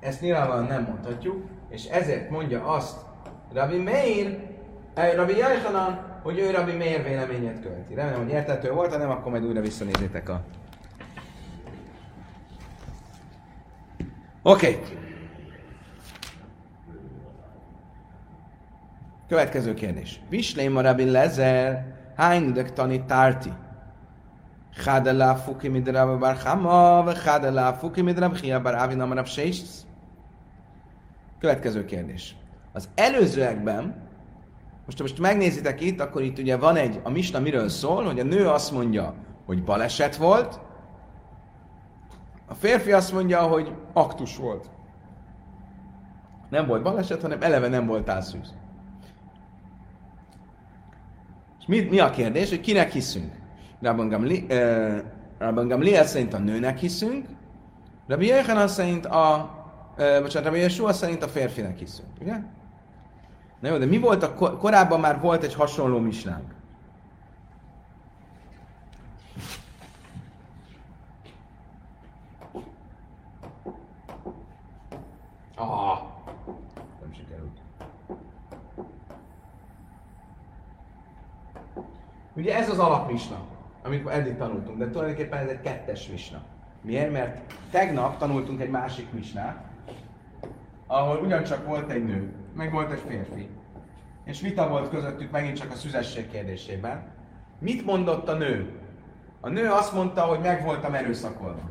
ezt 0.00 0.20
nyilvánvalóan 0.20 0.66
nem 0.66 0.82
mondhatjuk, 0.82 1.44
és 1.70 1.84
ezért 1.84 2.30
mondja 2.30 2.64
azt 2.64 2.96
Rabbi 3.54 3.78
Meir, 3.78 4.38
Rabbi 5.16 5.36
Jajhanan, 5.36 6.07
hogy 6.28 6.38
ő 6.38 6.50
rabbi 6.50 6.72
miért 6.72 7.06
véleményét 7.06 7.60
követi. 7.60 7.94
Remélem, 7.94 8.22
hogy 8.22 8.30
értető 8.30 8.72
volt, 8.72 8.92
ha 8.92 8.98
nem, 8.98 9.10
akkor 9.10 9.30
majd 9.30 9.44
újra 9.44 9.60
visszanézitek 9.60 10.28
a... 10.28 10.44
Oké. 14.42 14.68
Okay. 14.68 14.96
Következő 19.28 19.74
kérdés. 19.74 20.20
Vislém 20.28 20.76
a 20.76 20.80
rabbi 20.80 21.10
lezer, 21.10 21.94
hánydök 22.16 22.72
tanítárti? 22.72 23.52
Hádela 24.84 25.36
fuki 25.36 25.68
midrab 25.68 26.18
bar 26.18 26.36
hama, 26.36 27.02
ve 27.04 27.72
fuki 27.78 28.02
midrab 28.02 28.36
hia 28.36 28.60
bar 28.60 28.74
avinam 28.74 29.12
rab 29.12 29.28
Következő 31.38 31.84
kérdés. 31.84 32.36
Az 32.72 32.88
előzőekben 32.94 34.07
most 34.88 35.00
most 35.00 35.18
megnézitek 35.18 35.80
itt, 35.80 36.00
akkor 36.00 36.22
itt 36.22 36.38
ugye 36.38 36.56
van 36.56 36.76
egy, 36.76 37.00
a 37.02 37.10
Misna 37.10 37.40
miről 37.40 37.68
szól, 37.68 38.04
hogy 38.04 38.20
a 38.20 38.24
nő 38.24 38.48
azt 38.48 38.72
mondja, 38.72 39.14
hogy 39.46 39.64
baleset 39.64 40.16
volt, 40.16 40.60
a 42.46 42.54
férfi 42.54 42.92
azt 42.92 43.12
mondja, 43.12 43.42
hogy 43.42 43.72
aktus 43.92 44.36
volt. 44.36 44.70
Nem 46.50 46.66
volt 46.66 46.82
baleset, 46.82 47.22
hanem 47.22 47.42
eleve 47.42 47.68
nem 47.68 47.86
volt 47.86 48.22
szűz. 48.22 48.54
És 51.60 51.66
mi, 51.66 51.80
mi 51.80 51.98
a 51.98 52.10
kérdés, 52.10 52.48
hogy 52.48 52.60
kinek 52.60 52.92
hiszünk? 52.92 53.32
Rabban 53.80 54.06
uh, 54.06 55.66
Gamliel 55.66 56.06
szerint 56.06 56.34
a 56.34 56.38
nőnek 56.38 56.78
hiszünk, 56.78 57.26
Rabbi 58.06 58.26
Yechanan 58.26 58.68
szerint 58.68 59.06
a, 59.06 59.50
uh, 59.98 60.20
bocsánat, 60.20 60.48
Rabbi 60.48 60.60
Yeshua 60.60 60.92
szerint 60.92 61.22
a 61.22 61.28
férfinek 61.28 61.78
hiszünk, 61.78 62.08
ugye? 62.20 62.34
Na 63.58 63.68
jó, 63.68 63.76
de 63.76 63.86
mi 63.86 63.98
volt 63.98 64.22
a, 64.22 64.34
korábban 64.58 65.00
már 65.00 65.20
volt 65.20 65.42
egy 65.42 65.54
hasonló 65.54 65.98
misnánk. 65.98 66.54
Ah, 75.54 75.98
nem 77.00 77.12
sikerült. 77.12 77.58
Ugye 82.34 82.56
ez 82.56 82.70
az 82.70 82.78
alapmisna 82.78 83.48
amit 83.88 84.08
eddig 84.08 84.36
tanultunk, 84.36 84.78
de 84.78 84.90
tulajdonképpen 84.90 85.38
ez 85.38 85.48
egy 85.48 85.60
kettes 85.60 86.08
misna. 86.08 86.42
Miért? 86.82 87.12
Mert 87.12 87.54
tegnap 87.70 88.18
tanultunk 88.18 88.60
egy 88.60 88.70
másik 88.70 89.12
misnát, 89.12 89.64
ahol 90.86 91.16
ugyancsak 91.24 91.66
volt 91.66 91.90
egy 91.90 92.04
nő, 92.04 92.32
meg 92.58 92.72
volt 92.72 92.90
egy 92.90 93.02
férfi. 93.08 93.48
És 94.24 94.40
vita 94.40 94.68
volt 94.68 94.90
közöttük 94.90 95.30
megint 95.30 95.58
csak 95.58 95.70
a 95.70 95.74
szüzesség 95.74 96.30
kérdésében. 96.30 97.02
Mit 97.58 97.84
mondott 97.84 98.28
a 98.28 98.34
nő? 98.34 98.80
A 99.40 99.48
nő 99.48 99.70
azt 99.70 99.92
mondta, 99.92 100.22
hogy 100.22 100.40
meg 100.40 100.64
voltam 100.64 100.94
erőszakolva. 100.94 101.70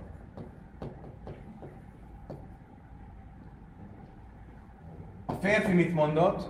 A 5.25 5.33
férfi 5.33 5.73
mit 5.73 5.93
mondott? 5.93 6.49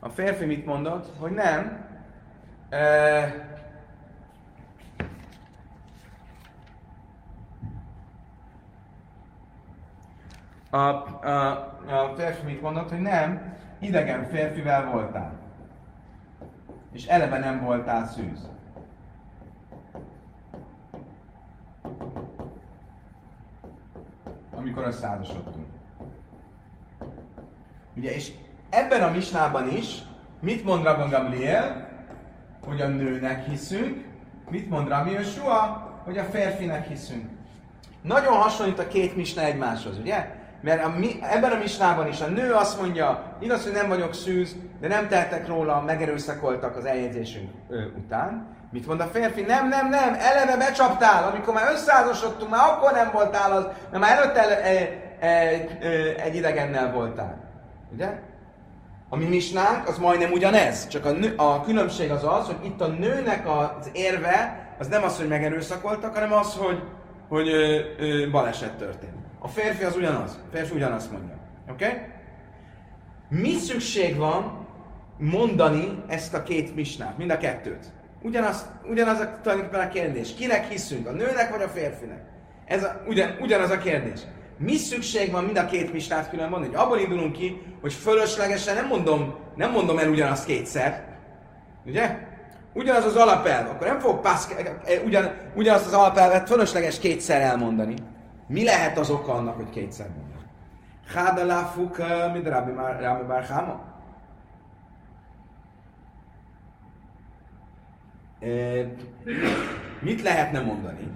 A 0.00 0.08
férfi 0.08 0.44
mit 0.44 0.66
mondott? 0.66 1.12
Hogy 1.18 1.32
nem. 1.32 1.84
A, 10.76 10.88
a, 11.26 11.50
a 11.86 12.12
férfi 12.16 12.44
mit 12.44 12.60
mondott, 12.60 12.88
hogy 12.88 13.00
nem, 13.00 13.54
idegen 13.78 14.24
férfivel 14.24 14.90
voltál. 14.90 15.32
És 16.92 17.06
eleve 17.06 17.38
nem 17.38 17.60
voltál 17.60 18.06
szűz. 18.06 18.48
Amikor 24.56 24.86
összeházasodtunk. 24.86 25.66
Ugye, 27.96 28.14
és 28.14 28.32
ebben 28.70 29.02
a 29.02 29.10
misnában 29.10 29.68
is 29.68 30.02
mit 30.40 30.64
mond 30.64 30.84
Rabban 30.84 31.10
Gamliel? 31.10 31.88
Hogy 32.66 32.80
a 32.80 32.88
nőnek 32.88 33.48
hiszünk. 33.48 34.04
Mit 34.50 34.68
mond 34.68 34.88
Rabbi 34.88 35.10
Yeshua? 35.10 35.90
Hogy 36.04 36.18
a 36.18 36.24
férfinek 36.24 36.88
hiszünk. 36.88 37.30
Nagyon 38.02 38.36
hasonlít 38.36 38.78
a 38.78 38.88
két 38.88 39.16
misna 39.16 39.42
egymáshoz, 39.42 39.98
ugye? 39.98 40.35
Mert 40.66 40.84
a, 40.84 40.88
mi, 40.98 41.18
ebben 41.22 41.52
a 41.52 41.58
misnában 41.58 42.08
is 42.08 42.20
a 42.20 42.26
nő 42.26 42.52
azt 42.52 42.80
mondja, 42.80 43.36
igaz, 43.40 43.62
hogy 43.62 43.72
nem 43.72 43.88
vagyok 43.88 44.14
szűz, 44.14 44.56
de 44.80 44.88
nem 44.88 45.08
tehetek 45.08 45.46
róla, 45.46 45.82
megerőszakoltak 45.86 46.76
az 46.76 46.84
eljegyzésünk 46.84 47.50
ö, 47.68 47.82
után. 47.96 48.56
Mit 48.72 48.86
mond 48.86 49.00
a 49.00 49.04
férfi? 49.04 49.40
Nem, 49.42 49.68
nem, 49.68 49.88
nem, 49.88 50.14
eleve 50.18 50.56
becsaptál, 50.56 51.28
amikor 51.30 51.54
már 51.54 51.72
összeházasodtunk, 51.72 52.50
már 52.50 52.68
akkor 52.68 52.92
nem 52.92 53.10
voltál 53.12 53.52
az, 53.52 53.66
mert 53.90 54.02
már 54.02 54.18
előtte 54.18 54.62
e, 54.62 54.68
e, 55.20 55.28
e, 55.28 55.88
egy 56.22 56.34
idegennel 56.34 56.92
voltál. 56.92 57.38
Ugye? 57.92 58.08
A 59.08 59.16
mi 59.16 59.24
misnánk 59.24 59.88
az 59.88 59.98
majdnem 59.98 60.32
ugyanez, 60.32 60.88
csak 60.88 61.04
a, 61.04 61.10
nő, 61.10 61.34
a 61.36 61.60
különbség 61.60 62.10
az 62.10 62.24
az, 62.24 62.46
hogy 62.46 62.64
itt 62.64 62.80
a 62.80 62.86
nőnek 62.86 63.48
az 63.48 63.90
érve 63.92 64.66
az 64.78 64.86
nem 64.86 65.02
az, 65.02 65.16
hogy 65.16 65.28
megerőszakoltak, 65.28 66.14
hanem 66.14 66.32
az, 66.32 66.54
hogy, 66.54 66.82
hogy 67.28 67.48
ö, 67.48 67.78
ö, 67.98 68.30
baleset 68.30 68.76
történt. 68.76 69.25
A 69.46 69.48
férfi 69.48 69.84
az 69.84 69.96
ugyanaz. 69.96 70.38
A 70.46 70.56
férfi 70.56 70.74
ugyanazt 70.74 71.12
mondja. 71.12 71.34
Oké? 71.70 71.84
Okay? 71.84 71.98
Mi 73.28 73.54
szükség 73.54 74.16
van 74.16 74.66
mondani 75.18 76.02
ezt 76.06 76.34
a 76.34 76.42
két 76.42 76.74
misnát, 76.74 77.18
mind 77.18 77.30
a 77.30 77.38
kettőt? 77.38 77.92
Ugyanaz, 78.22 78.66
ugyanaz 78.90 79.20
a, 79.20 79.38
tulajdonképpen 79.42 79.86
a 79.86 79.88
kérdés. 79.88 80.34
Kinek 80.34 80.68
hiszünk? 80.68 81.06
A 81.06 81.10
nőnek 81.10 81.50
vagy 81.50 81.62
a 81.62 81.68
férfinek? 81.68 82.20
Ez 82.64 82.84
a, 82.84 83.02
ugyan, 83.08 83.36
ugyanaz 83.40 83.70
a 83.70 83.78
kérdés 83.78 84.20
mi 84.58 84.76
szükség 84.76 85.30
van 85.30 85.44
mind 85.44 85.56
a 85.56 85.66
két 85.66 85.92
mistát 85.92 86.30
külön 86.30 86.48
mondani? 86.48 86.74
Hogy 86.74 86.84
abból 86.84 86.98
indulunk 86.98 87.32
ki, 87.32 87.62
hogy 87.80 87.92
fölöslegesen 87.92 88.74
nem 88.74 88.86
mondom, 88.86 89.34
nem 89.56 89.70
mondom 89.70 89.98
el 89.98 90.08
ugyanazt 90.08 90.46
kétszer. 90.46 91.04
Ugye? 91.86 92.18
Ugyanaz 92.72 93.04
az 93.04 93.16
alapelv, 93.16 93.68
akkor 93.68 93.86
nem 93.86 93.98
fog 93.98 94.20
paszk, 94.20 94.52
eh, 94.84 95.04
ugyan, 95.04 95.34
ugyanazt 95.54 95.86
az 95.86 95.92
alapelvet 95.92 96.48
fölösleges 96.48 96.98
kétszer 96.98 97.40
elmondani. 97.40 97.94
Mi 98.46 98.64
lehet 98.64 98.98
az 98.98 99.10
oka 99.10 99.32
annak, 99.32 99.56
hogy 99.56 99.70
kétszer 99.70 100.08
mondom? 100.08 100.44
Háda 101.06 101.44
láfuk, 101.44 101.96
mint 102.32 102.48
Rabbi 102.48 102.72
Barháma? 103.26 103.80
Eh, 108.38 108.86
mit 110.00 110.22
lehetne 110.22 110.60
mondani? 110.60 111.12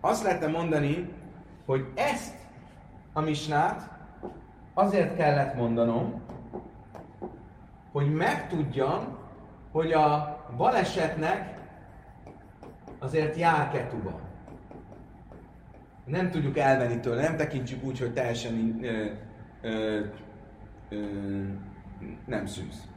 Azt 0.00 0.22
lehetne 0.22 0.46
mondani, 0.46 1.12
hogy 1.66 1.92
ezt 1.94 2.34
a 3.12 3.20
misnát 3.20 3.90
azért 4.74 5.16
kellett 5.16 5.54
mondanom, 5.54 6.22
hogy 7.92 8.14
megtudjam, 8.14 9.18
hogy 9.72 9.92
a 9.92 10.38
balesetnek 10.56 11.60
azért 12.98 13.36
jár 13.36 13.70
ketuba. 13.70 14.31
Nem 16.04 16.30
tudjuk 16.30 16.58
elvenni 16.58 17.00
tőle, 17.00 17.22
nem 17.22 17.36
tekintjük 17.36 17.84
úgy, 17.84 17.98
hogy 17.98 18.12
teljesen 18.12 18.78
ö, 18.82 19.06
ö, 19.62 20.00
ö, 20.88 20.96
nem 22.26 22.46
szűz. 22.46 22.88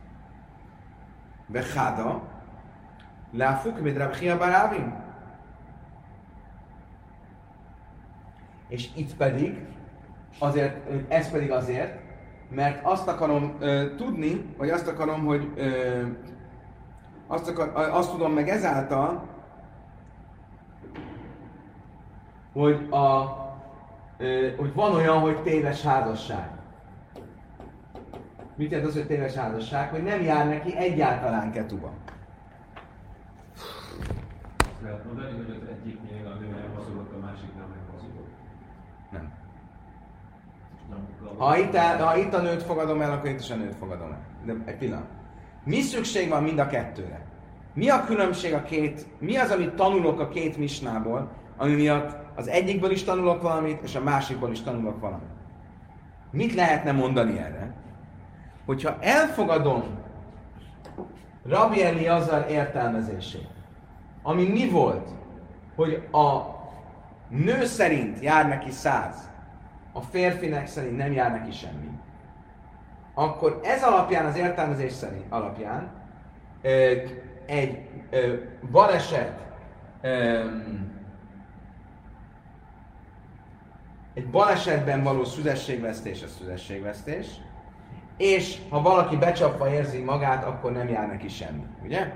Vechada, 1.47 2.21
láfuk, 3.31 3.79
mit 3.79 3.97
rabchia 3.97 4.37
barávim. 4.37 5.03
És 8.67 8.89
itt 8.95 9.15
pedig, 9.15 9.65
azért, 10.39 10.89
ez 11.07 11.31
pedig 11.31 11.51
azért, 11.51 11.99
mert 12.49 12.85
azt 12.85 13.07
akarom 13.07 13.55
ö, 13.59 13.95
tudni, 13.95 14.53
vagy 14.57 14.69
azt 14.69 14.87
akarom, 14.87 15.25
hogy 15.25 15.51
ö, 15.55 16.01
azt, 17.27 17.49
akar, 17.49 17.71
azt 17.73 18.11
tudom 18.11 18.33
meg 18.33 18.49
ezáltal, 18.49 19.34
hogy, 22.55 22.87
a, 22.89 23.05
hogy 24.57 24.73
van 24.73 24.93
olyan, 24.93 25.19
hogy 25.19 25.41
téves 25.41 25.81
házasság. 25.81 26.49
Mit 28.55 28.71
jelent 28.71 28.89
az, 28.89 28.95
hogy 28.95 29.07
téves 29.07 29.33
házasság? 29.33 29.89
Hogy 29.89 30.03
nem 30.03 30.21
jár 30.21 30.47
neki 30.47 30.77
egyáltalán 30.77 31.51
ketuba. 31.51 31.93
Lehet 34.83 35.05
mondani, 35.05 35.31
hogy 35.35 35.59
az 35.61 35.67
egyiknél 35.69 36.27
a 36.27 36.39
nő 36.39 36.55
elhazudott, 36.63 37.11
a 37.13 37.19
meghazudott. 37.19 38.29
Nem. 39.11 39.33
Nem 40.89 41.37
Ha 41.37 41.57
itt, 41.57 41.73
el, 41.73 42.05
ha 42.05 42.17
itt 42.17 42.33
a 42.33 42.41
nőt 42.41 42.63
fogadom 42.63 43.01
el, 43.01 43.11
akkor 43.11 43.29
itt 43.29 43.39
is 43.39 43.51
a 43.51 43.55
nőt 43.55 43.75
fogadom 43.75 44.11
el. 44.11 44.21
De 44.45 44.55
egy 44.65 44.77
pillanat. 44.77 45.07
Mi 45.63 45.81
szükség 45.81 46.29
van 46.29 46.43
mind 46.43 46.59
a 46.59 46.67
kettőre? 46.67 47.25
Mi 47.73 47.89
a 47.89 48.03
különbség 48.05 48.53
a 48.53 48.63
két, 48.63 49.07
mi 49.19 49.37
az, 49.37 49.51
amit 49.51 49.75
tanulok 49.75 50.19
a 50.19 50.27
két 50.27 50.57
misnából, 50.57 51.31
ami 51.57 51.73
miatt 51.73 52.24
az 52.35 52.47
egyikből 52.47 52.91
is 52.91 53.03
tanulok 53.03 53.41
valamit, 53.41 53.81
és 53.81 53.95
a 53.95 54.01
másikból 54.01 54.51
is 54.51 54.61
tanulok 54.61 54.99
valamit? 54.99 55.27
Mit 56.31 56.53
lehetne 56.53 56.91
mondani 56.91 57.39
erre? 57.39 57.73
Hogyha 58.65 58.97
elfogadom 58.99 59.83
Rabbi 61.45 61.83
Eliezer 61.83 62.49
értelmezését, 62.49 63.47
ami 64.23 64.47
mi 64.47 64.69
volt, 64.69 65.09
hogy 65.75 66.07
a 66.11 66.41
nő 67.27 67.65
szerint 67.65 68.19
jár 68.19 68.47
neki 68.47 68.71
száz, 68.71 69.29
a 69.91 70.01
férfinek 70.01 70.67
szerint 70.67 70.97
nem 70.97 71.11
jár 71.11 71.31
neki 71.31 71.51
semmi, 71.51 71.89
akkor 73.13 73.59
ez 73.63 73.83
alapján, 73.83 74.25
az 74.25 74.37
értelmezés 74.37 74.91
szerint 74.91 75.25
alapján 75.29 75.91
egy 77.45 77.89
baleset, 78.71 79.39
ö, 80.01 80.45
egy 84.15 84.27
balesetben 84.27 85.03
való 85.03 85.23
szüzességvesztés 85.23 86.23
a 86.23 86.27
szüzességvesztés, 86.27 87.27
és 88.17 88.57
ha 88.69 88.81
valaki 88.81 89.15
becsapva 89.15 89.73
érzi 89.73 89.99
magát, 89.99 90.43
akkor 90.43 90.71
nem 90.71 90.89
jár 90.89 91.07
neki 91.07 91.27
semmi, 91.27 91.65
ugye? 91.83 92.13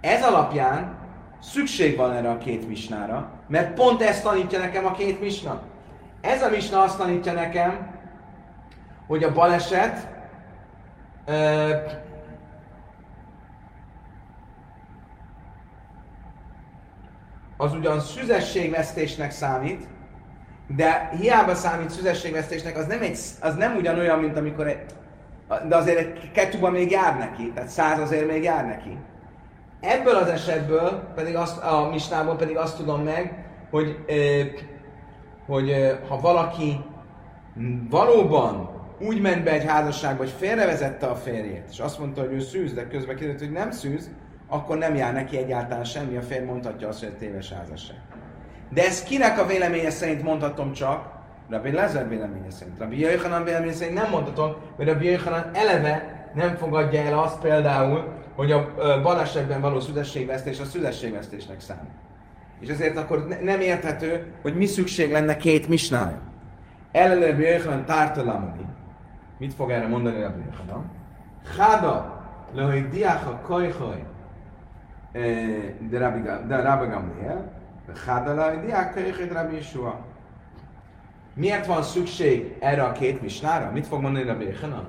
Ez 0.00 0.22
alapján 0.22 0.98
szükség 1.40 1.96
van 1.96 2.12
erre 2.12 2.30
a 2.30 2.38
két 2.38 2.68
misnára, 2.68 3.30
mert 3.48 3.74
pont 3.74 4.02
ezt 4.02 4.22
tanítja 4.22 4.58
nekem 4.58 4.86
a 4.86 4.92
két 4.92 5.20
misna. 5.20 5.62
Ez 6.20 6.42
a 6.42 6.48
misna 6.48 6.82
azt 6.82 6.98
tanítja 6.98 7.32
nekem, 7.32 8.00
hogy 9.06 9.24
a 9.24 9.32
baleset 9.32 10.08
ö, 11.24 11.74
az 17.56 17.74
ugyan 17.74 18.00
szüzességvesztésnek 18.00 19.30
számít, 19.30 19.86
de 20.76 21.10
hiába 21.20 21.54
számít 21.54 21.90
szüzességvesztésnek, 21.90 22.76
az 22.76 22.86
nem, 22.86 23.02
egy, 23.02 23.18
az 23.40 23.54
nem 23.54 23.76
ugyanolyan, 23.76 24.18
mint 24.18 24.36
amikor 24.36 24.66
egy, 24.66 24.84
de 25.68 25.76
azért 25.76 25.98
egy 25.98 26.30
kettőben 26.32 26.72
még 26.72 26.90
jár 26.90 27.18
neki, 27.18 27.52
tehát 27.54 27.70
száz 27.70 27.98
azért 27.98 28.30
még 28.30 28.42
jár 28.42 28.66
neki. 28.66 28.98
Ebből 29.80 30.14
az 30.14 30.28
esetből, 30.28 31.12
pedig 31.14 31.36
azt, 31.36 31.62
a 31.62 31.88
misnából 31.90 32.36
pedig 32.36 32.56
azt 32.56 32.76
tudom 32.76 33.02
meg, 33.02 33.46
hogy, 33.70 34.04
hogy 35.46 35.96
ha 36.08 36.20
valaki 36.20 36.80
valóban 37.90 38.70
úgy 39.00 39.20
ment 39.20 39.44
be 39.44 39.52
egy 39.52 39.64
házasságba, 39.64 40.22
hogy 40.22 40.34
félrevezette 40.38 41.06
a 41.06 41.14
férjét, 41.14 41.64
és 41.70 41.78
azt 41.78 41.98
mondta, 41.98 42.20
hogy 42.20 42.32
ő 42.32 42.40
szűz, 42.40 42.72
de 42.72 42.88
közben 42.88 43.16
kiderült, 43.16 43.40
hogy 43.40 43.52
nem 43.52 43.70
szűz, 43.70 44.10
akkor 44.48 44.78
nem 44.78 44.94
jár 44.94 45.12
neki 45.12 45.36
egyáltalán 45.36 45.84
semmi, 45.84 46.16
a 46.16 46.22
férj 46.22 46.44
mondhatja 46.44 46.88
azt, 46.88 46.98
hogy 46.98 47.08
egy 47.08 47.16
téves 47.16 47.52
házasság. 47.52 48.11
De 48.74 48.84
ezt 48.86 49.04
kinek 49.04 49.38
a 49.38 49.46
véleménye 49.46 49.90
szerint 49.90 50.22
mondhatom 50.22 50.72
csak? 50.72 51.10
Rabbi 51.50 51.70
Lezer 51.70 52.08
véleménye 52.08 52.50
szerint. 52.50 52.78
Rabbi 52.78 53.00
Jöjhanan 53.00 53.44
véleménye 53.44 53.72
szerint 53.72 53.98
nem 53.98 54.10
mondhatom, 54.10 54.54
mert 54.76 54.90
Rabbi 54.90 55.04
Jöjhanan 55.06 55.50
eleve 55.52 56.26
nem 56.34 56.56
fogadja 56.56 57.00
el 57.00 57.18
azt 57.18 57.40
például, 57.40 58.12
hogy 58.34 58.52
a 58.52 58.74
balesetben 59.02 59.60
való 59.60 59.80
szüzességvesztés 59.80 60.60
a 60.60 60.64
szüzességvesztésnek 60.64 61.60
számít. 61.60 61.90
És 62.60 62.68
ezért 62.68 62.96
akkor 62.96 63.26
ne- 63.26 63.40
nem 63.40 63.60
érthető, 63.60 64.32
hogy 64.42 64.56
mi 64.56 64.66
szükség 64.66 65.12
lenne 65.12 65.36
két 65.36 65.68
misnája. 65.68 66.18
Elele 66.92 67.26
Rabbi 67.26 67.42
Jöjhanan 67.42 67.84
tártalamani. 67.84 68.66
Mit 69.38 69.54
fog 69.54 69.70
erre 69.70 69.86
mondani 69.86 70.20
Rabbi 70.22 70.42
Jöjhanan? 70.50 70.90
Háda, 71.58 72.20
lehoj 72.54 72.88
diáha 72.90 73.40
kajhaj, 73.40 74.04
de 75.88 75.98
Rabbi 75.98 76.86
Gamliel, 76.90 77.61
Miért 81.34 81.66
van 81.66 81.82
szükség 81.82 82.56
erre 82.60 82.82
a 82.82 82.92
két 82.92 83.22
misnára? 83.22 83.70
Mit 83.70 83.86
fog 83.86 84.00
mondani 84.00 84.24
Rabbi 84.24 84.44
Jöjhanan? 84.44 84.88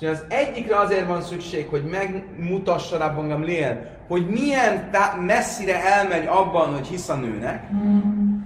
Szóval 0.00 0.14
az 0.14 0.24
egyikre 0.28 0.76
azért 0.78 1.06
van 1.06 1.22
szükség, 1.22 1.68
hogy 1.68 1.84
megmutassa 1.84 2.98
Rabban 2.98 3.28
Gamliel, 3.28 3.98
hogy 4.08 4.28
milyen 4.28 4.90
tá- 4.90 5.20
messzire 5.26 5.84
elmegy 5.84 6.26
abban, 6.26 6.74
hogy 6.74 6.86
hisz 6.86 7.08
a 7.08 7.14
nőnek. 7.14 7.62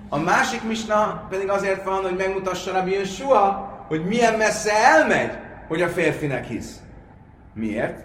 A 0.08 0.18
másik 0.18 0.62
misna 0.62 1.26
pedig 1.30 1.48
azért 1.48 1.84
van, 1.84 2.02
hogy 2.02 2.16
megmutassa 2.16 2.72
Rabbi 2.72 2.92
Yeshua, 2.92 3.72
hogy 3.88 4.04
milyen 4.04 4.34
messze 4.34 4.72
elmegy, 4.72 5.30
hogy 5.68 5.82
a 5.82 5.88
férfinek 5.88 6.44
hisz. 6.44 6.80
Miért? 7.54 8.04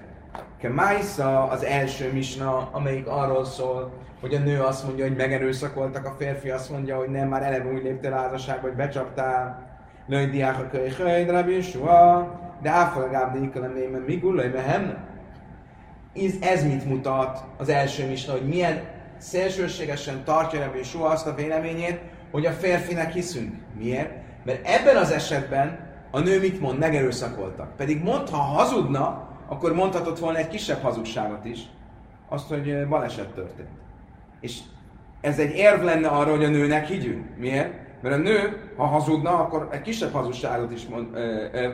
Kemájsza 0.60 1.44
az 1.44 1.64
első 1.64 2.12
misna, 2.14 2.70
amelyik 2.72 3.08
arról 3.08 3.46
szól, 3.46 3.92
hogy 4.22 4.34
a 4.34 4.40
nő 4.40 4.62
azt 4.62 4.86
mondja, 4.86 5.08
hogy 5.08 5.16
megerőszakoltak, 5.16 6.06
a 6.06 6.16
férfi 6.18 6.50
azt 6.50 6.70
mondja, 6.70 6.98
hogy 6.98 7.10
nem, 7.10 7.28
már 7.28 7.44
eleve 7.44 7.72
úgy 7.72 7.84
léptél 7.84 8.12
házasságba, 8.12 8.68
hogy 8.68 8.76
becsaptál. 8.76 9.68
Lőj 10.08 10.26
diák 10.26 10.60
a 10.60 10.68
köly, 10.72 10.90
köly, 10.90 11.26
de 11.26 11.32
Rabbi 11.32 11.54
Yeshua, 11.54 12.32
de 12.62 12.70
áfalgább 12.70 13.34
de 13.34 13.44
ikalemében 13.44 14.02
migulaj, 14.02 14.48
mehem. 14.48 14.98
Ez, 16.16 16.34
ez 16.42 16.64
mit 16.64 16.86
mutat 16.86 17.44
az 17.58 17.70
első 17.70 18.08
misna, 18.08 18.32
hogy 18.32 18.48
milyen 18.48 18.82
szélsőségesen 19.18 20.24
tartja 20.24 20.64
Rabbi 20.64 20.78
Yeshua 20.78 21.10
azt 21.10 21.28
a 21.28 21.36
véleményét, 21.36 22.00
hogy 22.32 22.46
a 22.46 22.52
férfinek 22.52 23.12
hiszünk. 23.12 23.54
Miért? 23.78 24.12
Mert 24.44 24.68
ebben 24.68 24.96
az 24.96 25.12
esetben 25.12 25.80
a 26.12 26.20
nő 26.20 26.40
mit 26.40 26.62
mond? 26.62 26.80
Megerőszakoltak. 26.80 27.76
Pedig 27.76 28.04
mond, 28.04 28.30
ha 28.30 28.38
hazudna, 28.38 29.29
akkor 29.50 29.74
mondhatott 29.74 30.20
volna 30.20 30.38
egy 30.38 30.48
kisebb 30.48 30.82
hazugságot 30.82 31.46
is, 31.46 31.60
azt, 32.30 32.48
hogy 32.48 32.88
baleset 32.88 33.34
történt. 33.34 33.70
És 34.40 34.60
ez 35.22 35.40
egy 35.40 35.56
érv 35.56 35.84
lenne 35.84 36.08
arra, 36.08 36.32
hogy 36.32 36.44
a 36.44 36.50
nőnek 36.50 36.86
higgyünk. 36.86 37.38
Miért? 37.38 37.74
Mert 38.02 38.16
a 38.16 38.18
nő, 38.18 38.72
ha 38.78 38.86
hazudna, 38.86 39.40
akkor 39.40 39.68
egy 39.72 39.82
kisebb 39.82 40.12
hazugságot 40.12 40.72
is 40.72 40.88
mond, 40.88 41.08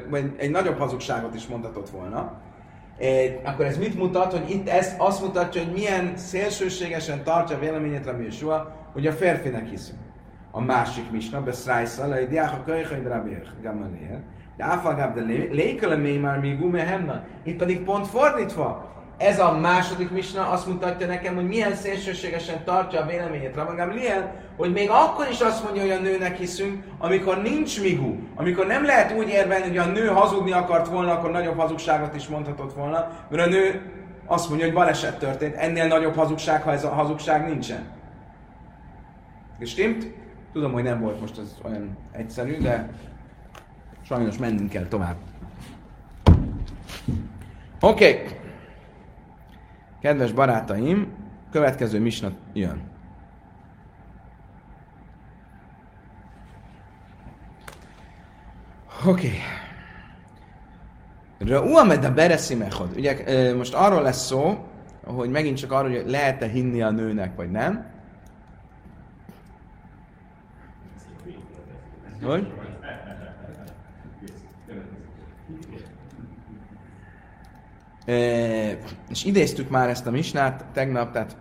vagy 0.09 0.33
egy 0.37 0.51
nagyobb 0.51 0.77
hazugságot 0.77 1.35
is 1.35 1.47
mondhatott 1.47 1.89
volna. 1.89 2.41
Akkor 3.43 3.65
ez 3.65 3.77
mit 3.77 3.97
mutat? 3.97 4.31
Hogy 4.31 4.49
itt 4.49 4.69
ez 4.69 4.95
azt 4.97 5.21
mutatja, 5.21 5.63
hogy 5.63 5.73
milyen 5.73 6.17
szélsőségesen 6.17 7.23
tartja 7.23 7.55
a 7.55 7.59
véleményét 7.59 8.05
Rabbi 8.05 8.23
Yeshua, 8.23 8.75
hogy 8.93 9.07
a 9.07 9.11
férfinek 9.11 9.67
hiszünk. 9.67 9.99
A 10.51 10.61
másik 10.61 11.11
misna, 11.11 11.43
beszrájszal, 11.43 12.11
hogy 12.11 12.27
diák 12.27 12.51
a 12.51 12.63
kölyhöny 12.65 13.03
Rabbi 13.03 13.37
Gamaliel, 13.61 14.23
de 14.57 14.63
áfalgább, 14.63 15.15
de 15.15 15.21
lékölemény 15.51 16.19
már 16.19 16.39
még 16.39 16.61
umehemna. 16.61 17.23
Itt 17.43 17.57
pedig 17.57 17.83
pont 17.83 18.07
fordítva, 18.07 18.93
ez 19.17 19.39
a 19.39 19.57
második 19.57 20.11
misna 20.11 20.49
azt 20.49 20.67
mutatja 20.67 21.07
nekem, 21.07 21.35
hogy 21.35 21.47
milyen 21.47 21.75
szélsőségesen 21.75 22.63
tartja 22.63 23.01
a 23.01 23.05
véleményét 23.05 23.55
Rabbi 23.55 23.75
Gamliel, 23.75 24.35
hogy 24.57 24.71
még 24.71 24.89
akkor 24.89 25.27
is 25.31 25.39
azt 25.39 25.63
mondja, 25.63 25.81
hogy 25.81 25.91
a 25.91 25.99
nőnek 25.99 26.37
hiszünk, 26.37 26.83
amikor 26.97 27.41
nincs 27.41 27.81
migú, 27.81 28.19
amikor 28.35 28.65
nem 28.65 28.85
lehet 28.85 29.17
úgy 29.17 29.27
érvelni, 29.27 29.67
hogy 29.67 29.77
a 29.77 29.85
nő 29.85 30.07
hazudni 30.07 30.51
akart 30.51 30.87
volna, 30.87 31.11
akkor 31.11 31.31
nagyobb 31.31 31.59
hazugságot 31.59 32.15
is 32.15 32.27
mondhatott 32.27 32.73
volna, 32.73 33.07
mert 33.29 33.47
a 33.47 33.49
nő 33.49 33.81
azt 34.25 34.47
mondja, 34.49 34.65
hogy 34.65 34.75
baleset 34.75 35.19
történt, 35.19 35.55
ennél 35.55 35.87
nagyobb 35.87 36.15
hazugság, 36.15 36.61
ha 36.61 36.71
ez 36.71 36.83
a 36.83 36.89
hazugság 36.89 37.47
nincsen. 37.47 37.83
És 39.59 39.69
stimmt? 39.69 40.13
Tudom, 40.53 40.71
hogy 40.71 40.83
nem 40.83 41.01
volt 41.01 41.19
most 41.19 41.37
ez 41.37 41.55
olyan 41.63 41.97
egyszerű, 42.11 42.57
de 42.57 42.89
sajnos 44.05 44.37
mennünk 44.37 44.69
kell 44.69 44.85
tovább. 44.85 45.15
Oké. 47.79 48.11
Okay. 48.13 48.37
Kedves 50.01 50.31
barátaim, 50.31 51.13
következő 51.51 51.99
misna 51.99 52.31
jön. 52.53 52.81
Oké. 59.05 59.27
Okay. 59.27 59.39
Rauamed 61.37 62.03
a 62.03 62.13
bereszimechod. 62.13 62.95
Ugye 62.95 63.53
most 63.55 63.73
arról 63.73 64.01
lesz 64.01 64.25
szó, 64.25 64.67
hogy 65.03 65.29
megint 65.29 65.57
csak 65.57 65.71
arról, 65.71 65.91
hogy 65.91 66.09
lehet-e 66.09 66.47
hinni 66.47 66.81
a 66.81 66.91
nőnek, 66.91 67.35
vagy 67.35 67.51
nem. 67.51 67.85
Hogy? 72.23 72.64
És 79.09 79.25
idéztük 79.25 79.69
már 79.69 79.89
ezt 79.89 80.07
a 80.07 80.11
misnát 80.11 80.65
tegnap, 80.73 81.11
tehát 81.11 81.37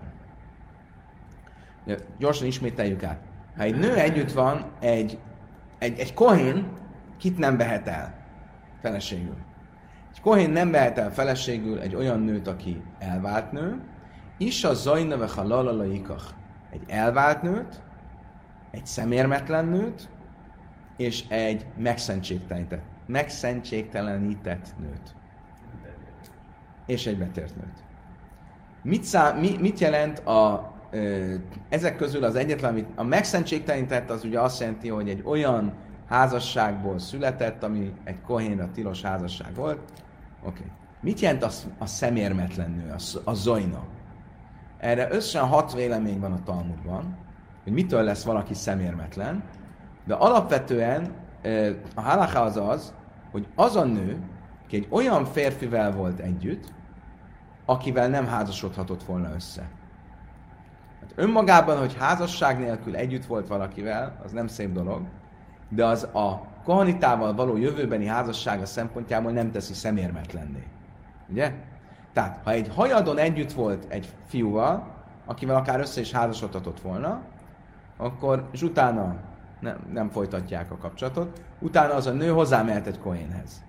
gyorsan 2.18 2.46
ismételjük 2.46 3.02
át. 3.02 3.20
Ha 3.56 3.62
egy 3.62 3.78
nő 3.78 3.94
együtt 3.94 4.32
van, 4.32 4.64
egy, 4.80 5.18
egy, 5.78 5.98
egy 5.98 6.14
kohén 6.14 6.66
kit 7.18 7.38
nem 7.38 7.56
vehet 7.56 7.88
el 7.88 8.14
feleségül. 8.82 9.36
Egy 10.12 10.20
kohén 10.20 10.50
nem 10.50 10.70
vehet 10.70 10.98
el 10.98 11.12
feleségül 11.12 11.80
egy 11.80 11.94
olyan 11.94 12.20
nőt, 12.20 12.46
aki 12.46 12.82
elvált 12.98 13.52
nő, 13.52 13.80
is 14.38 14.64
a 14.64 14.74
zajneve 14.74 15.28
halalalaikach. 15.28 16.24
Egy 16.70 16.82
elvált 16.86 17.42
nőt, 17.42 17.82
egy 18.70 18.86
szemérmetlen 18.86 19.64
nőt, 19.64 20.08
és 20.96 21.24
egy 21.28 21.66
megszentségtelenített, 21.76 22.82
megszentségtelenített 23.06 24.74
nőt. 24.78 25.14
És 26.86 27.06
egy 27.06 27.18
betért 27.18 27.56
nőt. 27.56 27.84
Mit, 28.82 29.04
szá, 29.04 29.32
mi, 29.32 29.56
mit 29.60 29.78
jelent 29.78 30.18
a, 30.18 30.72
ö, 30.90 31.34
ezek 31.68 31.96
közül 31.96 32.24
az 32.24 32.34
egyetlen, 32.34 32.70
amit 32.70 32.88
a 32.94 33.02
megszentségtelenített, 33.02 34.10
az 34.10 34.24
ugye 34.24 34.40
azt 34.40 34.60
jelenti, 34.60 34.88
hogy 34.88 35.08
egy 35.08 35.22
olyan 35.24 35.72
házasságból 36.08 36.98
született, 36.98 37.62
ami 37.62 37.92
egy 38.04 38.20
kohénra 38.20 38.70
tilos 38.70 39.02
házasság 39.02 39.54
volt. 39.54 39.78
Oké. 40.42 40.58
Okay. 40.60 40.70
Mit 41.00 41.20
jelent 41.20 41.42
a, 41.42 41.50
a 41.78 41.86
szemérmetlen 41.86 42.70
nő, 42.70 42.94
a, 42.96 43.30
a 43.30 43.34
zojna? 43.34 43.84
Erre 44.78 45.08
összesen 45.10 45.48
hat 45.48 45.74
vélemény 45.74 46.20
van 46.20 46.32
a 46.32 46.42
Talmudban, 46.42 47.16
hogy 47.62 47.72
mitől 47.72 48.02
lesz 48.02 48.24
valaki 48.24 48.54
szemérmetlen, 48.54 49.42
de 50.04 50.14
alapvetően 50.14 51.12
a 51.94 52.00
halaká 52.00 52.40
az 52.40 52.56
az, 52.56 52.94
hogy 53.30 53.46
az 53.54 53.76
a 53.76 53.84
nő, 53.84 54.18
aki 54.74 54.84
egy 54.84 54.92
olyan 54.92 55.24
férfivel 55.24 55.92
volt 55.92 56.18
együtt, 56.18 56.72
akivel 57.64 58.08
nem 58.08 58.26
házasodhatott 58.26 59.02
volna 59.02 59.34
össze. 59.34 59.68
Hát 61.00 61.12
önmagában, 61.14 61.78
hogy 61.78 61.96
házasság 61.98 62.58
nélkül 62.58 62.96
együtt 62.96 63.24
volt 63.24 63.48
valakivel, 63.48 64.20
az 64.24 64.32
nem 64.32 64.46
szép 64.46 64.72
dolog, 64.72 65.02
de 65.68 65.84
az 65.84 66.02
a 66.02 66.46
kohanitával 66.64 67.34
való 67.34 67.56
jövőbeni 67.56 68.06
házassága 68.06 68.66
szempontjából 68.66 69.32
nem 69.32 69.50
teszi 69.50 69.74
szemérmetlenné. 69.74 70.66
Ugye? 71.28 71.52
Tehát, 72.12 72.40
ha 72.44 72.50
egy 72.50 72.68
hajadon 72.74 73.18
együtt 73.18 73.52
volt 73.52 73.84
egy 73.88 74.08
fiúval, 74.26 74.86
akivel 75.24 75.56
akár 75.56 75.80
össze 75.80 76.00
is 76.00 76.12
házasodhatott 76.12 76.80
volna, 76.80 77.20
akkor, 77.96 78.48
és 78.52 78.62
utána 78.62 79.16
nem, 79.60 79.76
nem 79.92 80.08
folytatják 80.08 80.70
a 80.70 80.76
kapcsolatot, 80.76 81.42
utána 81.58 81.94
az 81.94 82.06
a 82.06 82.12
nő 82.12 82.28
hozzámehet 82.28 82.86
egy 82.86 82.98
kohénhez. 82.98 83.64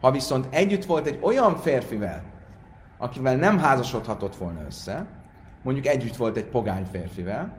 Ha 0.00 0.10
viszont 0.10 0.46
együtt 0.50 0.84
volt 0.84 1.06
egy 1.06 1.18
olyan 1.22 1.56
férfivel, 1.56 2.22
akivel 2.98 3.36
nem 3.36 3.58
házasodhatott 3.58 4.36
volna 4.36 4.64
össze, 4.66 5.06
mondjuk 5.62 5.86
együtt 5.86 6.16
volt 6.16 6.36
egy 6.36 6.46
pogány 6.46 6.84
férfivel, 6.84 7.56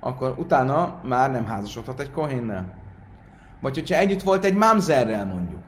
akkor 0.00 0.34
utána 0.38 1.00
már 1.04 1.30
nem 1.30 1.46
házasodhat 1.46 2.00
egy 2.00 2.10
kohénnel. 2.10 2.74
Vagy 3.60 3.74
hogyha 3.74 3.96
együtt 3.96 4.22
volt 4.22 4.44
egy 4.44 4.54
mamzerrel 4.54 5.26
mondjuk, 5.26 5.62